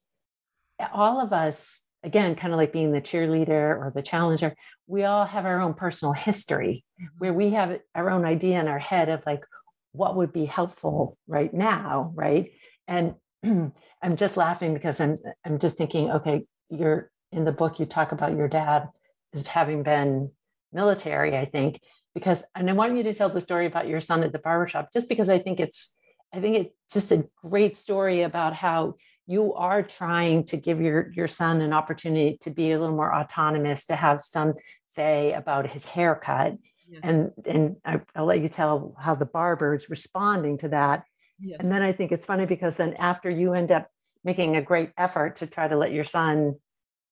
all 0.91 1.21
of 1.21 1.33
us 1.33 1.81
again 2.03 2.35
kind 2.35 2.53
of 2.53 2.57
like 2.57 2.73
being 2.73 2.91
the 2.91 3.01
cheerleader 3.01 3.77
or 3.77 3.91
the 3.93 4.01
challenger 4.01 4.55
we 4.87 5.03
all 5.03 5.25
have 5.25 5.45
our 5.45 5.61
own 5.61 5.73
personal 5.73 6.13
history 6.13 6.83
mm-hmm. 6.99 7.07
where 7.19 7.33
we 7.33 7.51
have 7.51 7.79
our 7.93 8.09
own 8.09 8.25
idea 8.25 8.59
in 8.59 8.67
our 8.67 8.79
head 8.79 9.09
of 9.09 9.23
like 9.25 9.45
what 9.91 10.15
would 10.15 10.33
be 10.33 10.45
helpful 10.45 11.17
right 11.27 11.53
now 11.53 12.11
right 12.15 12.51
and 12.87 13.13
i'm 13.43 14.15
just 14.15 14.35
laughing 14.35 14.73
because 14.73 14.99
i'm 14.99 15.19
i'm 15.45 15.59
just 15.59 15.77
thinking 15.77 16.09
okay 16.09 16.43
you're 16.69 17.11
in 17.31 17.45
the 17.45 17.51
book 17.51 17.79
you 17.79 17.85
talk 17.85 18.11
about 18.11 18.35
your 18.35 18.47
dad 18.47 18.87
as 19.33 19.47
having 19.47 19.83
been 19.83 20.31
military 20.71 21.37
i 21.37 21.45
think 21.45 21.79
because 22.13 22.43
and 22.55 22.69
i 22.69 22.73
want 22.73 22.95
you 22.95 23.03
to 23.03 23.13
tell 23.13 23.29
the 23.29 23.41
story 23.41 23.65
about 23.65 23.87
your 23.87 24.01
son 24.01 24.23
at 24.23 24.31
the 24.31 24.39
barbershop 24.39 24.91
just 24.91 25.09
because 25.09 25.29
i 25.29 25.37
think 25.37 25.59
it's 25.59 25.95
i 26.33 26.39
think 26.39 26.57
it's 26.57 26.75
just 26.91 27.11
a 27.11 27.27
great 27.43 27.77
story 27.77 28.21
about 28.21 28.53
how 28.53 28.95
you 29.25 29.53
are 29.53 29.81
trying 29.81 30.43
to 30.43 30.57
give 30.57 30.81
your 30.81 31.11
your 31.13 31.27
son 31.27 31.61
an 31.61 31.73
opportunity 31.73 32.37
to 32.41 32.49
be 32.49 32.71
a 32.71 32.79
little 32.79 32.95
more 32.95 33.13
autonomous 33.13 33.85
to 33.85 33.95
have 33.95 34.19
some 34.19 34.53
say 34.87 35.33
about 35.33 35.71
his 35.71 35.85
haircut 35.85 36.57
yes. 36.87 37.01
and 37.03 37.31
and 37.45 37.75
I, 37.85 38.01
will 38.15 38.25
let 38.25 38.41
you 38.41 38.49
tell 38.49 38.95
how 38.99 39.15
the 39.15 39.25
barber 39.25 39.73
is 39.73 39.89
responding 39.89 40.57
to 40.59 40.69
that 40.69 41.03
yes. 41.39 41.57
and 41.59 41.71
then 41.71 41.81
i 41.81 41.91
think 41.91 42.11
it's 42.11 42.25
funny 42.25 42.45
because 42.45 42.75
then 42.75 42.95
after 42.95 43.29
you 43.29 43.53
end 43.53 43.71
up 43.71 43.87
making 44.23 44.55
a 44.55 44.61
great 44.61 44.91
effort 44.97 45.37
to 45.37 45.47
try 45.47 45.67
to 45.67 45.75
let 45.75 45.91
your 45.91 46.03
son 46.03 46.55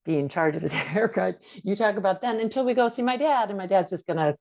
be 0.05 0.17
in 0.17 0.29
charge 0.29 0.55
of 0.55 0.61
his 0.61 0.71
haircut 0.93 1.39
you 1.63 1.75
talk 1.75 1.95
about 1.95 2.21
then 2.21 2.39
until 2.39 2.65
we 2.65 2.73
go 2.73 2.89
see 2.89 3.01
my 3.01 3.17
dad 3.17 3.49
and 3.49 3.57
my 3.57 3.67
dad's 3.67 3.89
just 3.89 4.07
going 4.07 4.17
to 4.17 4.35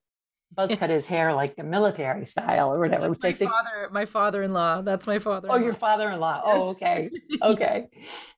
buzz 0.52 0.74
cut 0.74 0.90
his 0.90 1.06
hair 1.06 1.32
like 1.32 1.56
the 1.56 1.62
military 1.62 2.26
style 2.26 2.72
or 2.72 2.78
whatever. 2.78 3.08
That's 3.08 3.22
my 3.22 3.32
think... 3.32 3.50
father, 3.50 3.88
my 3.92 4.04
father-in-law. 4.04 4.82
That's 4.82 5.06
my 5.06 5.18
father. 5.18 5.48
Oh, 5.50 5.56
your 5.56 5.74
father-in-law. 5.74 6.42
Oh, 6.50 6.54
yes. 6.54 6.62
Oh, 6.62 6.70
okay, 6.70 7.10
okay. 7.42 7.88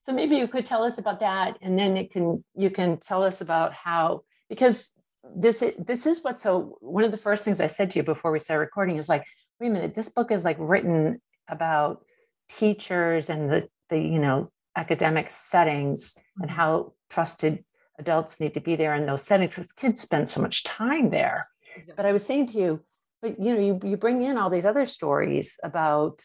so 0.03 0.13
maybe 0.13 0.35
you 0.35 0.47
could 0.47 0.65
tell 0.65 0.83
us 0.83 0.97
about 0.97 1.19
that, 1.21 1.57
and 1.61 1.77
then 1.77 1.97
it 1.97 2.11
can 2.11 2.43
you 2.55 2.69
can 2.69 2.97
tell 2.97 3.23
us 3.23 3.41
about 3.41 3.73
how 3.73 4.21
because 4.49 4.91
this 5.35 5.63
this 5.79 6.05
is 6.05 6.23
what 6.23 6.39
so 6.39 6.77
one 6.81 7.03
of 7.03 7.11
the 7.11 7.17
first 7.17 7.45
things 7.45 7.59
I 7.59 7.67
said 7.67 7.91
to 7.91 7.99
you 7.99 8.03
before 8.03 8.31
we 8.31 8.39
started 8.39 8.61
recording 8.61 8.97
is 8.97 9.09
like, 9.09 9.25
wait 9.59 9.67
a 9.67 9.69
minute, 9.71 9.95
this 9.95 10.09
book 10.09 10.31
is 10.31 10.43
like 10.43 10.57
written 10.59 11.21
about 11.47 12.03
teachers 12.49 13.29
and 13.29 13.49
the 13.49 13.67
the 13.89 13.99
you 13.99 14.19
know 14.19 14.51
academic 14.75 15.29
settings 15.29 16.17
and 16.39 16.49
mm-hmm. 16.49 16.55
how 16.55 16.93
trusted 17.09 17.63
adults 17.99 18.39
need 18.39 18.53
to 18.53 18.59
be 18.59 18.75
there 18.75 18.95
in 18.95 19.05
those 19.05 19.23
settings 19.23 19.51
because 19.51 19.71
kids 19.71 20.01
spend 20.01 20.27
so 20.29 20.41
much 20.41 20.63
time 20.63 21.09
there 21.09 21.47
but 21.95 22.05
I 22.05 22.11
was 22.11 22.25
saying 22.25 22.47
to 22.47 22.57
you, 22.57 22.81
but 23.21 23.39
you 23.39 23.53
know, 23.53 23.61
you, 23.61 23.79
you 23.83 23.97
bring 23.97 24.21
in 24.21 24.37
all 24.37 24.49
these 24.49 24.65
other 24.65 24.85
stories 24.85 25.59
about, 25.63 26.23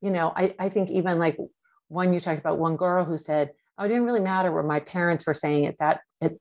you 0.00 0.10
know, 0.10 0.32
I, 0.34 0.54
I 0.58 0.68
think 0.68 0.90
even 0.90 1.18
like 1.18 1.36
one 1.88 2.12
you 2.12 2.20
talked 2.20 2.40
about 2.40 2.58
one 2.58 2.76
girl 2.76 3.04
who 3.04 3.18
said, 3.18 3.50
oh, 3.78 3.84
it 3.84 3.88
didn't 3.88 4.04
really 4.04 4.20
matter 4.20 4.52
what 4.52 4.64
my 4.64 4.80
parents 4.80 5.26
were 5.26 5.34
saying 5.34 5.66
at 5.66 5.78
that 5.78 6.00
it, 6.20 6.40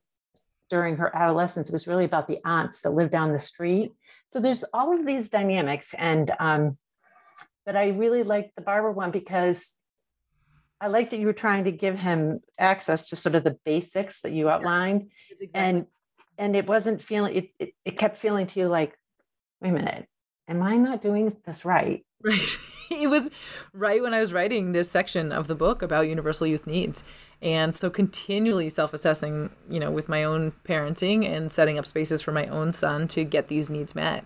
during 0.70 0.98
her 0.98 1.16
adolescence. 1.16 1.70
It 1.70 1.74
was 1.74 1.88
really 1.88 2.06
about 2.06 2.28
the 2.28 2.40
aunts 2.46 2.82
that 2.82 2.92
lived 2.92 3.12
down 3.12 3.32
the 3.32 3.40
street. 3.40 3.94
So 4.30 4.40
there's 4.40 4.64
all 4.74 4.98
of 4.98 5.06
these 5.06 5.30
dynamics. 5.30 5.96
And 5.98 6.32
um, 6.40 6.78
but 7.66 7.76
I 7.76 7.90
really 7.90 8.24
liked 8.24 8.56
the 8.56 8.62
barber 8.62 8.92
one 8.92 9.12
because 9.12 9.74
I 10.82 10.88
like 10.88 11.10
that 11.10 11.20
you 11.20 11.26
were 11.26 11.34
trying 11.34 11.66
to 11.66 11.72
give 11.72 11.98
him 11.98 12.40
access 12.58 13.10
to 13.10 13.16
sort 13.16 13.36
of 13.36 13.44
the 13.44 13.58
basics 13.66 14.22
that 14.22 14.32
you 14.32 14.50
outlined. 14.50 15.10
Yeah, 15.30 15.36
exactly. 15.40 15.62
And 15.62 15.86
and 16.40 16.56
it 16.56 16.66
wasn't 16.66 17.04
feeling 17.04 17.36
it, 17.36 17.50
it, 17.60 17.74
it 17.86 17.98
kept 17.98 18.18
feeling 18.18 18.48
to 18.48 18.60
you 18.60 18.68
like 18.68 18.98
wait 19.62 19.70
a 19.70 19.74
minute 19.74 20.08
am 20.48 20.64
i 20.64 20.76
not 20.76 21.02
doing 21.02 21.32
this 21.46 21.66
right 21.66 22.04
right 22.24 22.58
it 22.90 23.08
was 23.08 23.30
right 23.74 24.02
when 24.02 24.14
i 24.14 24.20
was 24.20 24.34
writing 24.34 24.72
this 24.72 24.90
section 24.90 25.32
of 25.32 25.48
the 25.48 25.54
book 25.54 25.84
about 25.84 26.08
universal 26.08 26.48
youth 26.48 26.66
needs 26.66 27.04
and 27.42 27.76
so 27.76 27.90
continually 27.90 28.70
self-assessing 28.70 29.52
you 29.70 29.80
know 29.80 29.92
with 29.92 30.10
my 30.10 30.24
own 30.24 30.52
parenting 30.64 31.30
and 31.30 31.52
setting 31.52 31.78
up 31.78 31.86
spaces 31.86 32.22
for 32.22 32.32
my 32.32 32.48
own 32.48 32.74
son 32.74 33.08
to 33.08 33.24
get 33.24 33.48
these 33.50 33.70
needs 33.70 33.94
met 33.94 34.24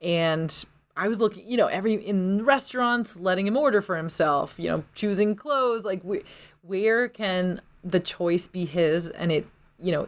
and 0.00 0.64
i 0.96 1.08
was 1.08 1.20
looking 1.20 1.46
you 1.46 1.56
know 1.56 1.66
every 1.66 1.94
in 1.94 2.44
restaurants 2.44 3.18
letting 3.18 3.46
him 3.46 3.56
order 3.56 3.80
for 3.80 3.96
himself 3.96 4.54
you 4.58 4.68
know 4.68 4.84
choosing 4.94 5.34
clothes 5.34 5.84
like 5.84 6.02
wh- 6.02 6.24
where 6.62 7.08
can 7.08 7.60
the 7.84 8.00
choice 8.00 8.46
be 8.46 8.64
his 8.64 9.08
and 9.10 9.32
it 9.32 9.46
you 9.80 9.92
know 9.92 10.06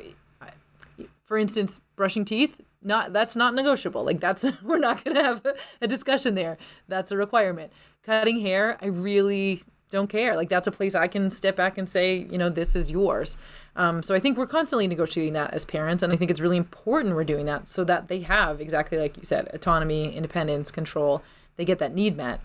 for 1.24 1.38
instance, 1.38 1.80
brushing 1.96 2.24
teeth, 2.24 2.60
not 2.82 3.12
that's 3.12 3.34
not 3.34 3.54
negotiable. 3.54 4.04
Like 4.04 4.20
that's 4.20 4.46
we're 4.62 4.78
not 4.78 5.02
going 5.02 5.16
to 5.16 5.22
have 5.22 5.44
a, 5.44 5.54
a 5.82 5.86
discussion 5.86 6.34
there. 6.34 6.58
That's 6.88 7.10
a 7.10 7.16
requirement. 7.16 7.72
Cutting 8.04 8.40
hair, 8.40 8.78
I 8.82 8.86
really 8.86 9.62
don't 9.90 10.08
care. 10.08 10.36
Like 10.36 10.48
that's 10.48 10.66
a 10.66 10.72
place 10.72 10.94
I 10.94 11.08
can 11.08 11.30
step 11.30 11.56
back 11.56 11.78
and 11.78 11.88
say, 11.88 12.26
you 12.30 12.38
know, 12.38 12.50
this 12.50 12.76
is 12.76 12.90
yours. 12.90 13.38
Um, 13.76 14.02
so 14.02 14.14
I 14.14 14.20
think 14.20 14.38
we're 14.38 14.46
constantly 14.46 14.86
negotiating 14.86 15.32
that 15.32 15.52
as 15.52 15.64
parents, 15.64 16.02
and 16.02 16.12
I 16.12 16.16
think 16.16 16.30
it's 16.30 16.40
really 16.40 16.56
important 16.56 17.14
we're 17.14 17.24
doing 17.24 17.46
that 17.46 17.68
so 17.68 17.82
that 17.84 18.08
they 18.08 18.20
have 18.20 18.60
exactly 18.60 18.98
like 18.98 19.16
you 19.16 19.24
said, 19.24 19.48
autonomy, 19.52 20.14
independence, 20.14 20.70
control. 20.70 21.22
They 21.56 21.64
get 21.64 21.78
that 21.80 21.94
need 21.94 22.16
met. 22.16 22.40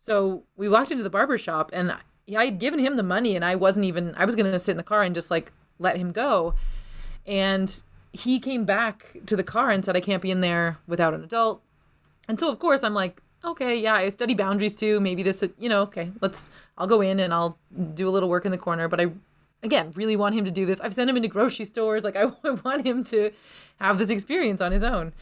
So 0.00 0.42
we 0.56 0.68
walked 0.68 0.90
into 0.90 1.02
the 1.02 1.10
barber 1.10 1.38
shop, 1.38 1.70
and 1.72 1.96
I 2.36 2.46
had 2.46 2.58
given 2.58 2.80
him 2.80 2.96
the 2.96 3.02
money 3.02 3.36
and 3.36 3.44
I 3.44 3.56
wasn't 3.56 3.84
even 3.86 4.14
I 4.16 4.24
was 4.24 4.34
going 4.34 4.50
to 4.50 4.58
sit 4.58 4.72
in 4.72 4.76
the 4.78 4.82
car 4.82 5.02
and 5.02 5.14
just 5.14 5.30
like 5.30 5.52
let 5.78 5.96
him 5.96 6.12
go. 6.12 6.54
And 7.26 7.82
he 8.12 8.38
came 8.38 8.64
back 8.64 9.16
to 9.26 9.36
the 9.36 9.42
car 9.42 9.70
and 9.70 9.84
said 9.84 9.96
I 9.96 10.00
can't 10.00 10.22
be 10.22 10.30
in 10.30 10.40
there 10.40 10.78
without 10.86 11.14
an 11.14 11.22
adult. 11.22 11.62
And 12.28 12.38
so 12.40 12.50
of 12.50 12.58
course 12.58 12.82
I'm 12.82 12.94
like, 12.94 13.20
okay, 13.44 13.78
yeah, 13.78 13.94
I 13.94 14.08
study 14.08 14.34
boundaries 14.34 14.74
too. 14.74 15.00
Maybe 15.00 15.22
this, 15.22 15.44
you 15.58 15.68
know, 15.68 15.82
okay, 15.82 16.10
let's 16.22 16.50
I'll 16.78 16.86
go 16.86 17.02
in 17.02 17.20
and 17.20 17.34
I'll 17.34 17.58
do 17.94 18.08
a 18.08 18.12
little 18.12 18.28
work 18.28 18.46
in 18.46 18.52
the 18.52 18.58
corner, 18.58 18.88
but 18.88 19.00
I 19.00 19.06
again 19.64 19.92
really 19.94 20.14
want 20.14 20.34
him 20.34 20.44
to 20.44 20.50
do 20.50 20.66
this. 20.66 20.80
I've 20.80 20.94
sent 20.94 21.10
him 21.10 21.16
into 21.16 21.28
grocery 21.28 21.64
stores 21.64 22.04
like 22.04 22.16
I 22.16 22.26
want 22.64 22.86
him 22.86 23.02
to 23.04 23.32
have 23.80 23.98
this 23.98 24.10
experience 24.10 24.60
on 24.60 24.70
his 24.70 24.84
own. 24.84 25.12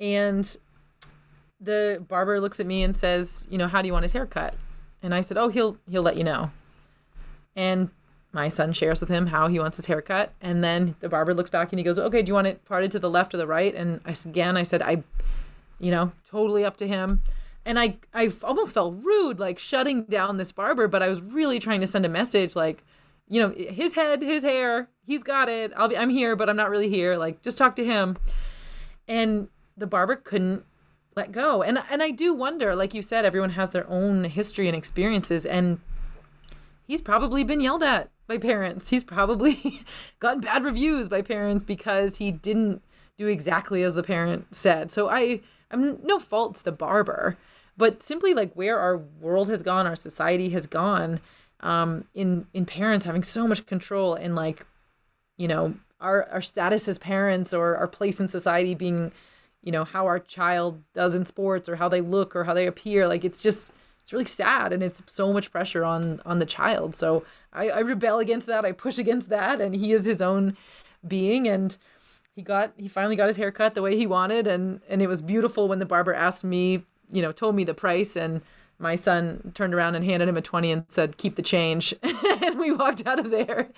And 0.00 0.56
the 1.60 2.04
barber 2.08 2.40
looks 2.40 2.58
at 2.60 2.66
me 2.66 2.82
and 2.82 2.96
says, 2.96 3.46
you 3.50 3.58
know, 3.58 3.68
how 3.68 3.82
do 3.82 3.86
you 3.86 3.92
want 3.92 4.04
his 4.04 4.12
haircut? 4.12 4.54
And 5.02 5.14
I 5.14 5.20
said, 5.20 5.36
oh, 5.36 5.48
he'll 5.48 5.76
he'll 5.88 6.02
let 6.02 6.16
you 6.16 6.24
know. 6.24 6.50
And 7.54 7.90
my 8.32 8.48
son 8.48 8.72
shares 8.72 9.00
with 9.00 9.10
him 9.10 9.26
how 9.26 9.48
he 9.48 9.58
wants 9.58 9.76
his 9.76 9.86
haircut, 9.86 10.32
and 10.40 10.64
then 10.64 10.94
the 11.00 11.08
barber 11.08 11.34
looks 11.34 11.50
back 11.50 11.70
and 11.70 11.78
he 11.78 11.84
goes, 11.84 11.98
okay, 11.98 12.22
do 12.22 12.30
you 12.30 12.34
want 12.34 12.46
it 12.46 12.64
parted 12.64 12.90
to 12.92 12.98
the 12.98 13.10
left 13.10 13.34
or 13.34 13.36
the 13.36 13.46
right? 13.46 13.74
And 13.74 14.00
I 14.06 14.14
again, 14.24 14.56
I 14.56 14.62
said, 14.62 14.80
I, 14.80 15.02
you 15.78 15.90
know, 15.90 16.12
totally 16.24 16.64
up 16.64 16.76
to 16.78 16.88
him. 16.88 17.22
And 17.64 17.78
I 17.78 17.98
I 18.14 18.32
almost 18.42 18.74
felt 18.74 18.94
rude, 19.02 19.38
like 19.38 19.58
shutting 19.58 20.04
down 20.04 20.36
this 20.36 20.50
barber, 20.50 20.88
but 20.88 21.02
I 21.02 21.08
was 21.08 21.20
really 21.20 21.58
trying 21.58 21.80
to 21.80 21.86
send 21.86 22.06
a 22.06 22.08
message, 22.08 22.56
like, 22.56 22.82
you 23.28 23.40
know, 23.40 23.54
his 23.56 23.94
head, 23.94 24.22
his 24.22 24.42
hair, 24.42 24.88
he's 25.06 25.22
got 25.22 25.48
it. 25.48 25.72
I'll 25.76 25.88
be, 25.88 25.96
I'm 25.96 26.10
here, 26.10 26.36
but 26.36 26.50
I'm 26.50 26.56
not 26.56 26.70
really 26.70 26.88
here. 26.88 27.16
Like, 27.16 27.42
just 27.42 27.58
talk 27.58 27.76
to 27.76 27.84
him. 27.84 28.16
And 29.08 29.48
the 29.76 29.86
barber 29.86 30.16
couldn't 30.16 30.64
let 31.16 31.32
go. 31.32 31.62
And 31.62 31.78
and 31.90 32.02
I 32.02 32.10
do 32.10 32.32
wonder, 32.32 32.74
like 32.74 32.94
you 32.94 33.02
said, 33.02 33.24
everyone 33.24 33.50
has 33.50 33.70
their 33.70 33.88
own 33.88 34.24
history 34.24 34.68
and 34.68 34.76
experiences 34.76 35.44
and 35.44 35.80
he's 36.86 37.02
probably 37.02 37.44
been 37.44 37.60
yelled 37.60 37.82
at 37.82 38.10
by 38.26 38.38
parents. 38.38 38.88
He's 38.88 39.04
probably 39.04 39.80
gotten 40.20 40.40
bad 40.40 40.64
reviews 40.64 41.08
by 41.08 41.22
parents 41.22 41.64
because 41.64 42.18
he 42.18 42.30
didn't 42.30 42.82
do 43.18 43.26
exactly 43.26 43.82
as 43.82 43.94
the 43.94 44.02
parent 44.02 44.54
said. 44.54 44.90
So 44.90 45.08
I 45.08 45.40
I'm 45.70 46.02
no 46.04 46.18
fault 46.18 46.56
to 46.56 46.64
the 46.64 46.72
barber, 46.72 47.36
but 47.76 48.02
simply 48.02 48.34
like 48.34 48.52
where 48.54 48.78
our 48.78 48.96
world 48.96 49.48
has 49.48 49.62
gone, 49.62 49.86
our 49.86 49.96
society 49.96 50.50
has 50.50 50.66
gone, 50.66 51.20
um, 51.62 52.04
in 52.14 52.46
in 52.52 52.66
parents 52.66 53.04
having 53.04 53.22
so 53.22 53.46
much 53.46 53.66
control 53.66 54.14
and 54.14 54.34
like, 54.34 54.66
you 55.36 55.48
know, 55.48 55.74
our 56.00 56.28
our 56.30 56.42
status 56.42 56.88
as 56.88 56.98
parents 56.98 57.54
or 57.54 57.76
our 57.76 57.88
place 57.88 58.20
in 58.20 58.28
society 58.28 58.74
being 58.74 59.12
you 59.62 59.70
know 59.70 59.84
how 59.84 60.06
our 60.06 60.18
child 60.18 60.82
does 60.92 61.14
in 61.14 61.24
sports 61.24 61.68
or 61.68 61.76
how 61.76 61.88
they 61.88 62.00
look 62.00 62.34
or 62.34 62.44
how 62.44 62.52
they 62.52 62.66
appear 62.66 63.06
like 63.06 63.24
it's 63.24 63.42
just 63.42 63.72
it's 64.02 64.12
really 64.12 64.24
sad 64.24 64.72
and 64.72 64.82
it's 64.82 65.02
so 65.06 65.32
much 65.32 65.50
pressure 65.50 65.84
on 65.84 66.20
on 66.26 66.38
the 66.38 66.46
child. 66.46 66.94
So 66.94 67.24
I, 67.52 67.70
I 67.70 67.78
rebel 67.80 68.18
against 68.18 68.46
that. 68.48 68.64
I 68.64 68.72
push 68.72 68.98
against 68.98 69.28
that 69.28 69.60
and 69.60 69.74
he 69.74 69.92
is 69.92 70.04
his 70.04 70.20
own 70.20 70.56
being 71.06 71.48
and 71.48 71.76
he 72.34 72.42
got 72.42 72.72
he 72.76 72.88
finally 72.88 73.16
got 73.16 73.28
his 73.28 73.36
hair 73.36 73.52
cut 73.52 73.74
the 73.74 73.82
way 73.82 73.96
he 73.96 74.06
wanted 74.06 74.46
and 74.46 74.80
and 74.88 75.02
it 75.02 75.06
was 75.06 75.22
beautiful 75.22 75.68
when 75.68 75.78
the 75.78 75.86
barber 75.86 76.14
asked 76.14 76.44
me 76.44 76.82
you 77.10 77.22
know 77.22 77.32
told 77.32 77.54
me 77.54 77.64
the 77.64 77.74
price 77.74 78.16
and 78.16 78.40
my 78.82 78.96
son 78.96 79.52
turned 79.54 79.74
around 79.74 79.94
and 79.94 80.04
handed 80.04 80.28
him 80.28 80.36
a 80.36 80.42
20 80.42 80.72
and 80.72 80.84
said 80.88 81.16
keep 81.16 81.36
the 81.36 81.42
change 81.42 81.94
and 82.02 82.58
we 82.58 82.72
walked 82.72 83.06
out 83.06 83.18
of 83.18 83.30
there 83.30 83.68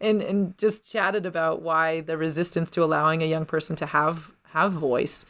and 0.00 0.22
and 0.22 0.56
just 0.56 0.88
chatted 0.88 1.26
about 1.26 1.62
why 1.62 2.00
the 2.02 2.16
resistance 2.16 2.70
to 2.70 2.82
allowing 2.82 3.22
a 3.22 3.26
young 3.26 3.44
person 3.44 3.76
to 3.76 3.86
have 3.86 4.32
have 4.52 4.72
voice. 4.72 5.26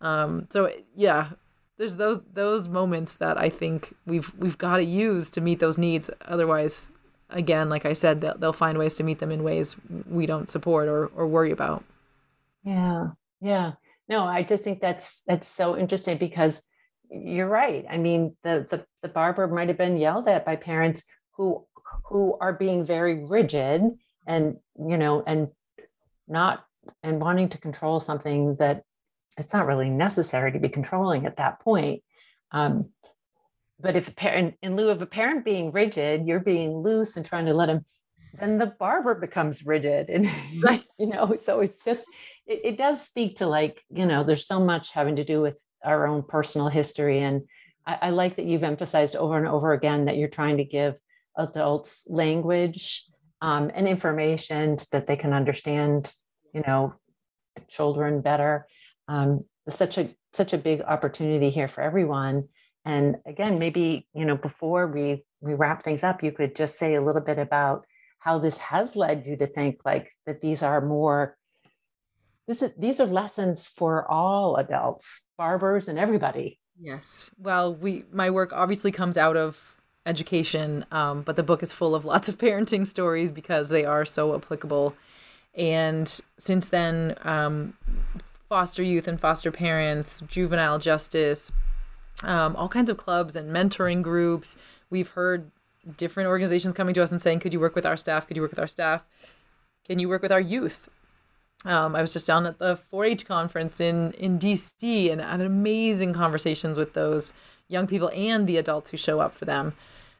Um, 0.00 0.46
so 0.50 0.72
yeah, 0.96 1.30
there's 1.76 1.96
those 1.96 2.20
those 2.32 2.68
moments 2.68 3.16
that 3.16 3.38
I 3.38 3.48
think 3.48 3.94
we've 4.06 4.32
we've 4.38 4.58
got 4.58 4.76
to 4.76 4.84
use 4.84 5.30
to 5.30 5.40
meet 5.40 5.60
those 5.60 5.78
needs. 5.78 6.10
Otherwise, 6.26 6.90
again, 7.30 7.68
like 7.68 7.84
I 7.84 7.92
said, 7.92 8.20
they'll, 8.20 8.38
they'll 8.38 8.52
find 8.52 8.78
ways 8.78 8.94
to 8.96 9.04
meet 9.04 9.18
them 9.18 9.30
in 9.30 9.42
ways 9.42 9.76
we 10.08 10.26
don't 10.26 10.50
support 10.50 10.88
or 10.88 11.06
or 11.08 11.26
worry 11.26 11.50
about. 11.50 11.84
Yeah, 12.64 13.08
yeah. 13.40 13.72
No, 14.08 14.24
I 14.24 14.42
just 14.42 14.64
think 14.64 14.80
that's 14.80 15.22
that's 15.26 15.48
so 15.48 15.76
interesting 15.76 16.16
because 16.16 16.64
you're 17.10 17.48
right. 17.48 17.84
I 17.88 17.98
mean, 17.98 18.36
the 18.42 18.66
the, 18.70 18.84
the 19.02 19.08
barber 19.08 19.46
might 19.48 19.68
have 19.68 19.78
been 19.78 19.96
yelled 19.96 20.28
at 20.28 20.44
by 20.44 20.56
parents 20.56 21.04
who 21.36 21.66
who 22.04 22.36
are 22.40 22.52
being 22.52 22.84
very 22.84 23.24
rigid 23.24 23.82
and 24.26 24.56
you 24.78 24.96
know 24.96 25.22
and 25.26 25.48
not 26.28 26.64
and 27.02 27.20
wanting 27.20 27.48
to 27.50 27.58
control 27.58 28.00
something 28.00 28.56
that 28.56 28.84
it's 29.36 29.52
not 29.52 29.66
really 29.66 29.90
necessary 29.90 30.52
to 30.52 30.58
be 30.58 30.68
controlling 30.68 31.26
at 31.26 31.36
that 31.36 31.60
point. 31.60 32.02
Um, 32.52 32.90
but 33.80 33.96
if 33.96 34.08
a 34.08 34.12
parent, 34.12 34.56
in 34.62 34.76
lieu 34.76 34.90
of 34.90 35.00
a 35.00 35.06
parent 35.06 35.44
being 35.44 35.72
rigid, 35.72 36.26
you're 36.26 36.40
being 36.40 36.76
loose 36.76 37.16
and 37.16 37.24
trying 37.24 37.46
to 37.46 37.54
let 37.54 37.68
him, 37.68 37.84
then 38.38 38.58
the 38.58 38.66
barber 38.66 39.14
becomes 39.14 39.64
rigid. 39.64 40.10
And, 40.10 40.28
you 40.98 41.06
know, 41.06 41.36
so 41.36 41.60
it's 41.60 41.82
just, 41.84 42.04
it, 42.46 42.60
it 42.64 42.78
does 42.78 43.04
speak 43.04 43.36
to 43.36 43.46
like, 43.46 43.82
you 43.90 44.06
know, 44.06 44.24
there's 44.24 44.46
so 44.46 44.60
much 44.60 44.92
having 44.92 45.16
to 45.16 45.24
do 45.24 45.40
with 45.40 45.58
our 45.84 46.06
own 46.06 46.22
personal 46.22 46.68
history. 46.68 47.20
And 47.20 47.42
I, 47.86 47.98
I 48.02 48.10
like 48.10 48.36
that 48.36 48.46
you've 48.46 48.64
emphasized 48.64 49.16
over 49.16 49.36
and 49.36 49.48
over 49.48 49.72
again 49.72 50.06
that 50.06 50.16
you're 50.16 50.28
trying 50.28 50.58
to 50.58 50.64
give 50.64 50.98
adults 51.36 52.04
language 52.08 53.06
um, 53.40 53.70
and 53.74 53.88
information 53.88 54.76
that 54.92 55.06
they 55.06 55.16
can 55.16 55.32
understand 55.32 56.14
you 56.52 56.62
know 56.66 56.94
children 57.68 58.20
better 58.20 58.66
um, 59.08 59.44
such 59.68 59.98
a 59.98 60.10
such 60.34 60.52
a 60.52 60.58
big 60.58 60.82
opportunity 60.82 61.50
here 61.50 61.68
for 61.68 61.82
everyone 61.82 62.48
and 62.84 63.16
again 63.26 63.58
maybe 63.58 64.06
you 64.14 64.24
know 64.24 64.36
before 64.36 64.86
we 64.86 65.24
we 65.40 65.54
wrap 65.54 65.82
things 65.82 66.02
up 66.02 66.22
you 66.22 66.32
could 66.32 66.54
just 66.54 66.76
say 66.76 66.94
a 66.94 67.00
little 67.00 67.22
bit 67.22 67.38
about 67.38 67.84
how 68.18 68.38
this 68.38 68.58
has 68.58 68.96
led 68.96 69.24
you 69.26 69.36
to 69.36 69.46
think 69.46 69.80
like 69.84 70.12
that 70.26 70.40
these 70.40 70.62
are 70.62 70.84
more 70.84 71.36
this 72.50 72.62
is 72.62 72.72
these 72.76 73.00
are 73.00 73.06
lessons 73.06 73.66
for 73.66 74.10
all 74.10 74.56
adults 74.56 75.28
barbers 75.38 75.88
and 75.88 75.98
everybody 75.98 76.58
yes 76.78 77.30
well 77.38 77.74
we 77.74 78.04
my 78.12 78.28
work 78.28 78.52
obviously 78.52 78.90
comes 78.90 79.16
out 79.16 79.36
of 79.36 79.76
education 80.06 80.84
um, 80.90 81.22
but 81.22 81.36
the 81.36 81.42
book 81.42 81.62
is 81.62 81.72
full 81.72 81.94
of 81.94 82.04
lots 82.12 82.28
of 82.28 82.38
parenting 82.38 82.86
stories 82.86 83.30
because 83.30 83.68
they 83.68 83.84
are 83.84 84.04
so 84.04 84.34
applicable 84.34 84.94
and 85.54 86.20
since 86.38 86.68
then, 86.68 87.16
um, 87.22 87.74
foster 88.48 88.82
youth 88.82 89.08
and 89.08 89.20
foster 89.20 89.50
parents, 89.50 90.22
juvenile 90.28 90.78
justice, 90.78 91.52
um, 92.22 92.54
all 92.56 92.68
kinds 92.68 92.90
of 92.90 92.96
clubs 92.96 93.36
and 93.36 93.54
mentoring 93.54 94.02
groups. 94.02 94.56
We've 94.90 95.08
heard 95.08 95.50
different 95.96 96.28
organizations 96.28 96.74
coming 96.74 96.94
to 96.94 97.02
us 97.02 97.10
and 97.10 97.20
saying, 97.20 97.40
Could 97.40 97.52
you 97.52 97.60
work 97.60 97.74
with 97.74 97.86
our 97.86 97.96
staff? 97.96 98.26
Could 98.26 98.36
you 98.36 98.42
work 98.42 98.52
with 98.52 98.60
our 98.60 98.68
staff? 98.68 99.04
Can 99.86 99.98
you 99.98 100.08
work 100.08 100.22
with 100.22 100.32
our 100.32 100.40
youth? 100.40 100.88
Um, 101.64 101.94
I 101.94 102.00
was 102.00 102.12
just 102.12 102.26
down 102.26 102.46
at 102.46 102.58
the 102.58 102.78
4-H 102.92 103.26
conference 103.26 103.80
in 103.80 104.12
in 104.12 104.38
DC 104.38 105.12
and 105.12 105.20
had 105.20 105.40
amazing 105.40 106.14
conversations 106.14 106.78
with 106.78 106.94
those 106.94 107.34
young 107.68 107.86
people 107.86 108.10
and 108.14 108.46
the 108.46 108.56
adults 108.56 108.90
who 108.90 108.96
show 108.96 109.20
up 109.20 109.34
for 109.34 109.44
them. 109.44 109.74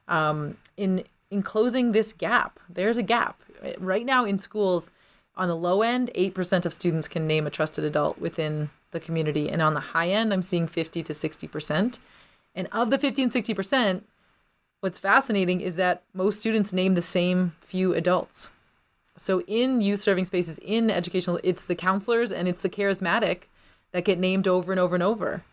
Um, 0.07 0.57
in 0.77 1.03
in 1.31 1.41
closing 1.41 1.91
this 1.91 2.13
gap, 2.13 2.59
there's 2.69 2.97
a 2.97 3.03
gap 3.03 3.41
right 3.79 4.05
now 4.05 4.25
in 4.25 4.37
schools. 4.37 4.91
On 5.37 5.47
the 5.47 5.55
low 5.55 5.81
end, 5.81 6.11
8% 6.13 6.65
of 6.65 6.73
students 6.73 7.07
can 7.07 7.25
name 7.25 7.47
a 7.47 7.49
trusted 7.49 7.85
adult 7.85 8.19
within 8.19 8.69
the 8.91 8.99
community. 8.99 9.49
And 9.49 9.61
on 9.61 9.73
the 9.73 9.79
high 9.79 10.09
end, 10.09 10.33
I'm 10.33 10.41
seeing 10.41 10.67
50 10.67 11.01
to 11.03 11.13
60%. 11.13 11.99
And 12.53 12.67
of 12.73 12.89
the 12.89 12.97
50 12.97 13.23
and 13.23 13.31
60%, 13.31 14.01
what's 14.81 14.99
fascinating 14.99 15.61
is 15.61 15.77
that 15.77 16.03
most 16.13 16.41
students 16.41 16.73
name 16.73 16.95
the 16.95 17.01
same 17.01 17.53
few 17.59 17.93
adults. 17.93 18.49
So 19.17 19.41
in 19.41 19.81
youth 19.81 19.99
serving 19.99 20.25
spaces, 20.25 20.59
in 20.59 20.89
educational, 20.89 21.39
it's 21.43 21.65
the 21.65 21.75
counselors 21.75 22.31
and 22.31 22.47
it's 22.47 22.61
the 22.61 22.69
charismatic 22.69 23.43
that 23.91 24.05
get 24.05 24.19
named 24.19 24.47
over 24.47 24.71
and 24.71 24.79
over 24.79 24.95
and 24.95 25.03
over. 25.03 25.43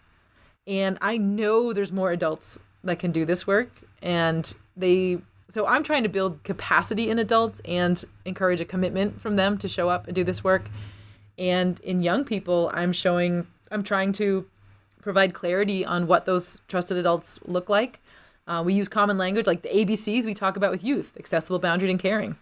And 0.66 0.98
I 1.00 1.16
know 1.16 1.72
there's 1.72 1.92
more 1.92 2.12
adults 2.12 2.58
that 2.84 2.98
can 2.98 3.10
do 3.10 3.24
this 3.24 3.46
work 3.46 3.70
and 4.02 4.54
they 4.76 5.18
so 5.50 5.66
I'm 5.66 5.82
trying 5.82 6.02
to 6.02 6.10
build 6.10 6.42
capacity 6.44 7.08
in 7.08 7.18
adults 7.18 7.60
and 7.64 8.02
encourage 8.26 8.60
a 8.60 8.66
commitment 8.66 9.18
from 9.20 9.36
them 9.36 9.56
to 9.58 9.68
show 9.68 9.88
up 9.88 10.06
and 10.06 10.14
do 10.14 10.22
this 10.22 10.44
work. 10.44 10.68
And 11.38 11.80
in 11.80 12.02
young 12.02 12.24
people, 12.24 12.70
I'm 12.74 12.92
showing, 12.92 13.46
I'm 13.70 13.82
trying 13.82 14.12
to 14.12 14.46
provide 15.00 15.32
clarity 15.32 15.86
on 15.86 16.06
what 16.06 16.26
those 16.26 16.60
trusted 16.68 16.98
adults 16.98 17.38
look 17.46 17.70
like. 17.70 18.00
Uh, 18.46 18.62
we 18.64 18.74
use 18.74 18.88
common 18.88 19.16
language 19.16 19.46
like 19.46 19.62
the 19.62 19.68
ABCs 19.68 20.26
we 20.26 20.34
talk 20.34 20.56
about 20.58 20.70
with 20.70 20.84
youth 20.84 21.16
accessible, 21.18 21.58
boundaried, 21.58 21.90
and 21.90 22.00
caring. 22.00 22.36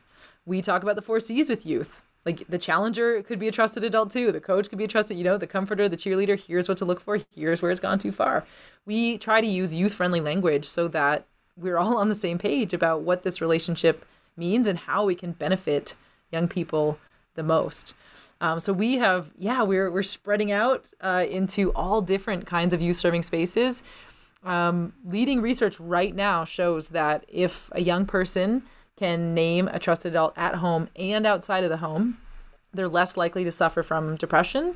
We 0.46 0.62
talk 0.62 0.82
about 0.82 0.96
the 0.96 1.02
four 1.02 1.20
C's 1.20 1.48
with 1.48 1.66
youth. 1.66 2.02
Like 2.24 2.46
the 2.48 2.58
challenger 2.58 3.22
could 3.22 3.38
be 3.38 3.48
a 3.48 3.52
trusted 3.52 3.84
adult 3.84 4.10
too. 4.10 4.32
The 4.32 4.40
coach 4.40 4.68
could 4.68 4.78
be 4.78 4.84
a 4.84 4.88
trusted, 4.88 5.16
you 5.16 5.24
know, 5.24 5.36
the 5.38 5.46
comforter, 5.46 5.88
the 5.88 5.96
cheerleader. 5.96 6.40
Here's 6.40 6.68
what 6.68 6.78
to 6.78 6.84
look 6.84 7.00
for. 7.00 7.18
Here's 7.34 7.62
where 7.62 7.70
it's 7.70 7.80
gone 7.80 7.98
too 7.98 8.12
far. 8.12 8.44
We 8.84 9.18
try 9.18 9.40
to 9.40 9.46
use 9.46 9.74
youth 9.74 9.94
friendly 9.94 10.20
language 10.20 10.64
so 10.64 10.88
that 10.88 11.26
we're 11.56 11.78
all 11.78 11.96
on 11.98 12.08
the 12.08 12.14
same 12.14 12.38
page 12.38 12.72
about 12.74 13.02
what 13.02 13.22
this 13.22 13.40
relationship 13.40 14.04
means 14.36 14.66
and 14.66 14.78
how 14.78 15.04
we 15.04 15.14
can 15.14 15.32
benefit 15.32 15.94
young 16.32 16.48
people 16.48 16.98
the 17.34 17.42
most. 17.42 17.94
Um, 18.40 18.60
so 18.60 18.72
we 18.72 18.96
have, 18.96 19.30
yeah, 19.38 19.62
we're 19.62 19.90
we're 19.90 20.02
spreading 20.02 20.52
out 20.52 20.88
uh, 21.00 21.24
into 21.30 21.72
all 21.72 22.02
different 22.02 22.44
kinds 22.46 22.74
of 22.74 22.82
youth 22.82 22.96
serving 22.96 23.22
spaces. 23.22 23.82
um, 24.46 24.92
leading 25.04 25.42
research 25.42 25.78
right 25.80 26.14
now 26.14 26.44
shows 26.44 26.90
that 26.90 27.24
if 27.28 27.68
a 27.72 27.82
young 27.82 28.06
person 28.06 28.62
can 28.96 29.34
name 29.34 29.68
a 29.68 29.78
trusted 29.78 30.12
adult 30.12 30.32
at 30.36 30.56
home 30.56 30.88
and 30.96 31.26
outside 31.26 31.64
of 31.64 31.70
the 31.70 31.76
home, 31.78 32.18
they're 32.72 32.88
less 32.88 33.16
likely 33.16 33.44
to 33.44 33.52
suffer 33.52 33.82
from 33.82 34.16
depression, 34.16 34.74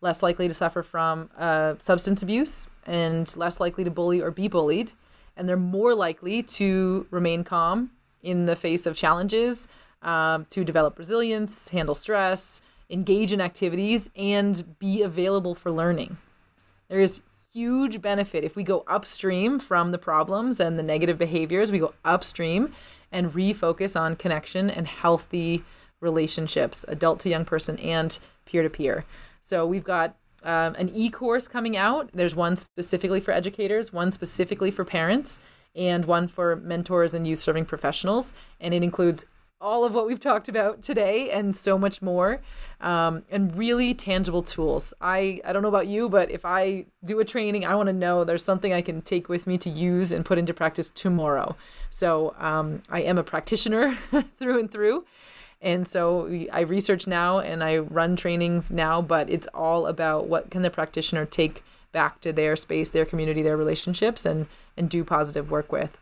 less 0.00 0.22
likely 0.22 0.48
to 0.48 0.54
suffer 0.54 0.82
from 0.82 1.30
uh, 1.38 1.74
substance 1.78 2.22
abuse, 2.22 2.66
and 2.86 3.34
less 3.36 3.60
likely 3.60 3.84
to 3.84 3.90
bully 3.90 4.20
or 4.20 4.30
be 4.30 4.48
bullied. 4.48 4.92
And 5.36 5.48
they're 5.48 5.56
more 5.56 5.94
likely 5.94 6.42
to 6.42 7.06
remain 7.10 7.44
calm 7.44 7.90
in 8.22 8.46
the 8.46 8.56
face 8.56 8.86
of 8.86 8.96
challenges, 8.96 9.66
um, 10.02 10.46
to 10.50 10.64
develop 10.64 10.98
resilience, 10.98 11.68
handle 11.68 11.94
stress, 11.94 12.60
engage 12.90 13.32
in 13.32 13.40
activities, 13.40 14.10
and 14.16 14.78
be 14.78 15.02
available 15.02 15.54
for 15.54 15.70
learning. 15.70 16.18
There 16.88 17.00
is 17.00 17.22
huge 17.52 18.00
benefit 18.02 18.44
if 18.44 18.56
we 18.56 18.62
go 18.62 18.84
upstream 18.86 19.58
from 19.58 19.92
the 19.92 19.98
problems 19.98 20.58
and 20.58 20.78
the 20.78 20.82
negative 20.82 21.18
behaviors, 21.18 21.70
we 21.70 21.78
go 21.78 21.94
upstream 22.04 22.72
and 23.12 23.32
refocus 23.32 23.98
on 23.98 24.16
connection 24.16 24.70
and 24.70 24.86
healthy 24.86 25.62
relationships, 26.00 26.84
adult 26.88 27.20
to 27.20 27.30
young 27.30 27.44
person 27.44 27.78
and 27.78 28.18
peer 28.44 28.62
to 28.62 28.70
peer. 28.70 29.04
So 29.40 29.66
we've 29.66 29.84
got 29.84 30.16
um, 30.42 30.74
an 30.74 30.90
e 30.94 31.08
course 31.08 31.46
coming 31.48 31.76
out. 31.76 32.10
There's 32.12 32.34
one 32.34 32.56
specifically 32.56 33.20
for 33.20 33.30
educators, 33.30 33.92
one 33.92 34.10
specifically 34.10 34.70
for 34.70 34.84
parents, 34.84 35.38
and 35.74 36.04
one 36.04 36.28
for 36.28 36.56
mentors 36.56 37.14
and 37.14 37.26
youth 37.26 37.38
serving 37.38 37.66
professionals. 37.66 38.34
And 38.60 38.74
it 38.74 38.82
includes 38.82 39.24
all 39.62 39.84
of 39.84 39.94
what 39.94 40.06
we've 40.06 40.20
talked 40.20 40.48
about 40.48 40.82
today 40.82 41.30
and 41.30 41.54
so 41.54 41.78
much 41.78 42.02
more 42.02 42.40
um, 42.80 43.22
and 43.30 43.56
really 43.56 43.94
tangible 43.94 44.42
tools. 44.42 44.92
I 45.00 45.40
i 45.44 45.52
don't 45.52 45.62
know 45.62 45.68
about 45.68 45.86
you 45.86 46.08
but 46.08 46.30
if 46.30 46.44
i 46.44 46.84
do 47.04 47.20
a 47.20 47.24
training 47.24 47.64
i 47.64 47.74
want 47.74 47.86
to 47.86 47.92
know 47.92 48.24
there's 48.24 48.44
something 48.44 48.72
i 48.72 48.82
can 48.82 49.00
take 49.00 49.28
with 49.28 49.46
me 49.46 49.56
to 49.58 49.70
use 49.70 50.10
and 50.10 50.24
put 50.24 50.36
into 50.36 50.52
practice 50.52 50.90
tomorrow. 50.90 51.56
So 51.90 52.34
um, 52.38 52.82
i 52.90 53.00
am 53.02 53.18
a 53.18 53.22
practitioner 53.22 53.94
through 54.38 54.58
and 54.58 54.70
through 54.70 55.04
and 55.62 55.86
so 55.86 56.28
i 56.52 56.60
research 56.62 57.06
now 57.06 57.38
and 57.38 57.62
i 57.62 57.78
run 57.78 58.16
trainings 58.16 58.72
now 58.72 59.00
but 59.00 59.30
it's 59.30 59.46
all 59.54 59.86
about 59.86 60.26
what 60.26 60.50
can 60.50 60.62
the 60.62 60.70
practitioner 60.70 61.24
take 61.24 61.62
back 61.92 62.20
to 62.20 62.32
their 62.32 62.56
space 62.56 62.90
their 62.90 63.04
community 63.04 63.42
their 63.42 63.56
relationships 63.56 64.26
and 64.26 64.46
and 64.76 64.90
do 64.90 65.04
positive 65.04 65.50
work 65.50 65.70
with. 65.70 65.98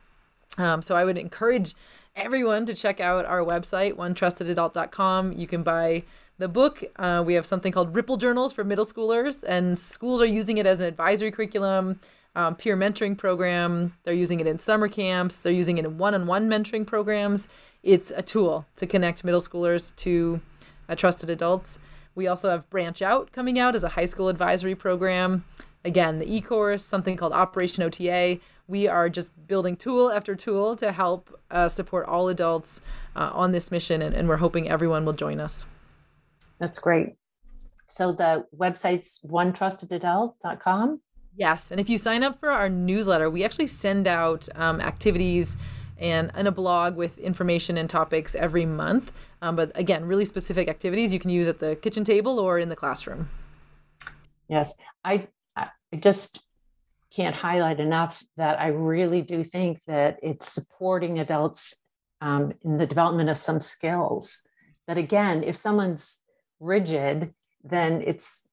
Um, 0.57 0.81
so 0.81 0.97
i 0.97 1.05
would 1.05 1.19
encourage 1.19 1.75
everyone 2.17 2.67
to 2.67 2.75
check 2.75 3.01
out 3.01 3.25
our 3.25 3.41
website, 3.41 3.95
onetrustedadult.com. 3.95 5.33
You 5.33 5.47
can 5.47 5.63
buy 5.63 6.05
the 6.39 6.49
book. 6.49 6.83
Uh, 6.97 7.23
we 7.25 7.35
have 7.35 7.47
something 7.47 7.73
called 7.73 7.95
Ripple 7.95 8.17
Journals 8.17 8.53
for 8.53 8.65
middle 8.65 8.85
schoolers, 8.85 9.45
and 9.47 9.79
schools 9.79 10.21
are 10.21 10.27
using 10.27 10.59
it 10.59 10.67
as 10.67 10.81
an 10.81 10.87
advisory 10.87 11.31
curriculum, 11.31 12.01
um, 12.35 12.57
peer 12.57 12.77
mentoring 12.77 13.17
program. 13.17 13.95
They're 14.05 14.15
using 14.15 14.41
it 14.41 14.47
in 14.47 14.59
summer 14.59 14.89
camps. 14.89 15.43
They're 15.43 15.53
using 15.53 15.79
it 15.79 15.85
in 15.85 15.99
one-on-one 15.99 16.49
mentoring 16.49 16.87
programs. 16.87 17.49
It's 17.83 18.11
a 18.11 18.23
tool 18.23 18.67
to 18.77 18.87
connect 18.87 19.25
middle 19.25 19.41
schoolers 19.41 19.95
to 19.97 20.41
uh, 20.89 20.95
trusted 20.95 21.31
adults. 21.31 21.79
We 22.15 22.27
also 22.27 22.51
have 22.51 22.69
Branch 22.71 23.01
Out 23.03 23.33
coming 23.33 23.59
out 23.59 23.75
as 23.75 23.85
a 23.85 23.89
high 23.89 24.07
school 24.07 24.29
advisory 24.29 24.75
program. 24.75 25.45
Again, 25.85 26.19
the 26.19 26.35
e-course, 26.35 26.85
something 26.85 27.17
called 27.17 27.33
Operation 27.33 27.83
OTA, 27.83 28.39
we 28.71 28.87
are 28.87 29.09
just 29.09 29.31
building 29.49 29.77
tool 29.77 30.11
after 30.11 30.37
tool 30.37 30.77
to 30.77 30.93
help 30.93 31.39
uh, 31.51 31.69
support 31.69 32.07
all 32.07 32.29
adults 32.29 32.81
uh, 33.17 33.31
on 33.35 33.51
this 33.51 33.71
mission, 33.71 34.01
and, 34.01 34.15
and 34.15 34.29
we're 34.29 34.37
hoping 34.37 34.69
everyone 34.69 35.05
will 35.05 35.13
join 35.13 35.41
us. 35.41 35.67
That's 36.61 36.79
great. 36.79 37.17
So 37.89 38.13
the 38.13 38.47
website's 38.57 39.19
onetrustedadult.com. 39.27 41.01
Yes, 41.37 41.71
and 41.73 41.81
if 41.81 41.89
you 41.89 41.99
sign 41.99 42.23
up 42.23 42.39
for 42.39 42.51
our 42.51 42.69
newsletter, 42.69 43.29
we 43.29 43.45
actually 43.45 43.67
send 43.67 44.07
out 44.07 44.49
um, 44.55 44.81
activities 44.81 45.57
and, 45.99 46.31
and 46.35 46.47
a 46.47 46.53
blog 46.53 46.97
with 46.97 47.19
information 47.19 47.77
and 47.77 47.91
topics 47.91 48.35
every 48.37 48.67
month. 48.67 49.13
Um, 49.43 49.57
but 49.57 49.73
again, 49.75 50.05
really 50.05 50.25
specific 50.25 50.69
activities 50.69 51.13
you 51.13 51.19
can 51.19 51.31
use 51.31 51.49
at 51.49 51.59
the 51.59 51.77
kitchen 51.77 52.05
table 52.05 52.39
or 52.39 52.59
in 52.59 52.69
the 52.69 52.77
classroom. 52.77 53.29
Yes, 54.49 54.77
I 55.05 55.29
I 55.57 55.69
just 55.99 56.41
can't 57.15 57.35
highlight 57.35 57.81
enough 57.81 58.23
that 58.37 58.61
I 58.61 58.69
really 58.69 59.23
do 59.23 59.43
think 59.43 59.81
that 59.87 60.19
it's 60.23 60.51
supporting 60.51 61.19
adults 61.19 61.75
um, 62.21 62.53
in 62.63 62.79
the 62.79 62.87
development 62.87 63.31
of 63.31 63.39
some 63.39 63.61
skills. 63.61 64.43
That 64.87 64.99
again, 64.99 65.43
if 65.43 65.57
someone's 65.57 66.21
rigid, 66.61 67.35
then 67.65 68.03
it's 68.07 68.47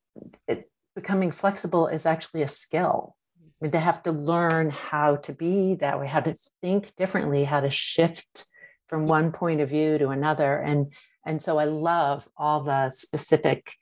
it, 0.48 0.70
becoming 0.96 1.32
flexible 1.32 1.88
is 1.88 2.06
actually 2.06 2.42
a 2.42 2.48
skill. 2.48 3.16
They 3.62 3.80
have 3.80 4.04
to 4.04 4.12
learn 4.12 4.70
how 4.70 5.16
to 5.18 5.34
be 5.34 5.76
that 5.76 6.00
way, 6.00 6.08
how 6.08 6.20
to 6.22 6.36
think 6.62 6.96
differently, 6.96 7.44
how 7.44 7.60
to 7.60 7.72
shift 7.72 8.48
from 8.88 9.08
one 9.08 9.32
point 9.32 9.62
of 9.62 9.70
view 9.70 9.98
to 9.98 10.10
another. 10.10 10.58
And 10.58 10.94
and 11.26 11.42
so 11.42 11.58
I 11.58 11.66
love 11.66 12.28
all 12.38 12.62
the 12.62 12.90
specific 12.90 13.74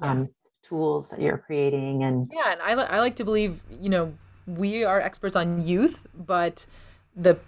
um, 0.00 0.30
tools 0.68 1.10
that 1.10 1.20
you're 1.20 1.38
creating 1.38 2.04
and 2.04 2.30
yeah 2.32 2.52
and 2.52 2.60
I, 2.60 2.74
li- 2.74 2.88
I 2.90 3.00
like 3.00 3.16
to 3.16 3.24
believe 3.24 3.60
you 3.80 3.88
know 3.88 4.12
we 4.46 4.84
are 4.84 5.00
experts 5.00 5.36
on 5.36 5.66
youth 5.66 6.06
but 6.14 6.66
the 7.16 7.38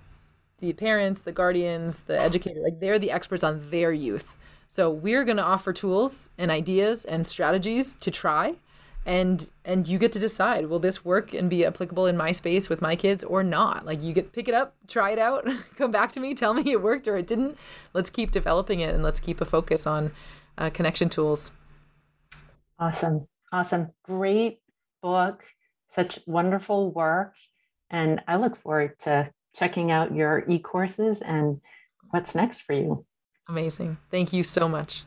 the 0.61 0.73
parents 0.75 1.23
the 1.23 1.33
guardians 1.33 2.01
the 2.01 2.19
educator 2.19 2.61
like 2.61 2.81
they're 2.81 2.99
the 2.99 3.11
experts 3.11 3.43
on 3.43 3.71
their 3.71 3.93
youth. 3.93 4.37
So 4.69 4.89
we're 4.89 5.25
going 5.25 5.39
to 5.39 5.43
offer 5.43 5.73
tools 5.73 6.29
and 6.39 6.49
ideas 6.49 7.05
and 7.05 7.27
strategies 7.27 7.97
to 7.97 8.11
try 8.11 8.55
and 9.07 9.51
and 9.65 9.89
you 9.89 9.99
get 9.99 10.13
to 10.13 10.19
decide 10.19 10.67
will 10.67 10.79
this 10.79 11.05
work 11.05 11.33
and 11.35 11.49
be 11.49 11.65
applicable 11.65 12.07
in 12.07 12.17
my 12.17 12.33
space 12.33 12.69
with 12.69 12.83
my 12.83 12.95
kids 12.95 13.25
or 13.25 13.43
not? 13.43 13.87
Like 13.87 14.03
you 14.03 14.13
get 14.13 14.33
pick 14.33 14.49
it 14.49 14.55
up 14.55 14.75
try 14.87 15.11
it 15.11 15.19
out 15.19 15.49
come 15.77 15.91
back 15.91 16.13
to 16.13 16.21
me 16.21 16.35
tell 16.35 16.55
me 16.55 16.71
it 16.71 16.83
worked 16.83 17.09
or 17.09 17.17
it 17.17 17.27
didn't. 17.27 17.57
Let's 17.95 18.11
keep 18.11 18.31
developing 18.31 18.81
it 18.81 18.95
and 18.95 19.03
let's 19.03 19.21
keep 19.21 19.41
a 19.41 19.45
focus 19.45 19.87
on 19.87 20.13
uh, 20.59 20.71
connection 20.71 21.09
tools 21.09 21.53
Awesome. 22.81 23.29
Awesome. 23.53 23.93
Great 24.05 24.61
book. 25.03 25.45
Such 25.91 26.19
wonderful 26.27 26.91
work. 26.91 27.35
And 27.91 28.21
I 28.27 28.37
look 28.37 28.57
forward 28.57 28.99
to 29.01 29.31
checking 29.55 29.91
out 29.91 30.15
your 30.15 30.45
e 30.49 30.59
courses 30.59 31.23
and 31.23 31.61
what's 32.11 32.35
next 32.35 32.63
for 32.63 32.73
you. 32.73 33.05
amazing 33.49 33.97
thank 34.11 34.33
you 34.33 34.43
so 34.43 34.69
much 34.69 35.05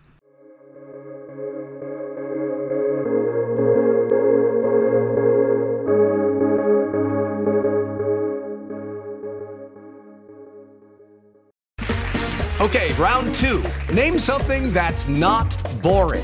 Okay, 12.61 12.93
round 12.93 13.35
two. 13.35 13.61
Name 13.93 14.17
something 14.17 14.71
that's 14.71 15.09
not 15.09 15.53
boring. 15.81 16.23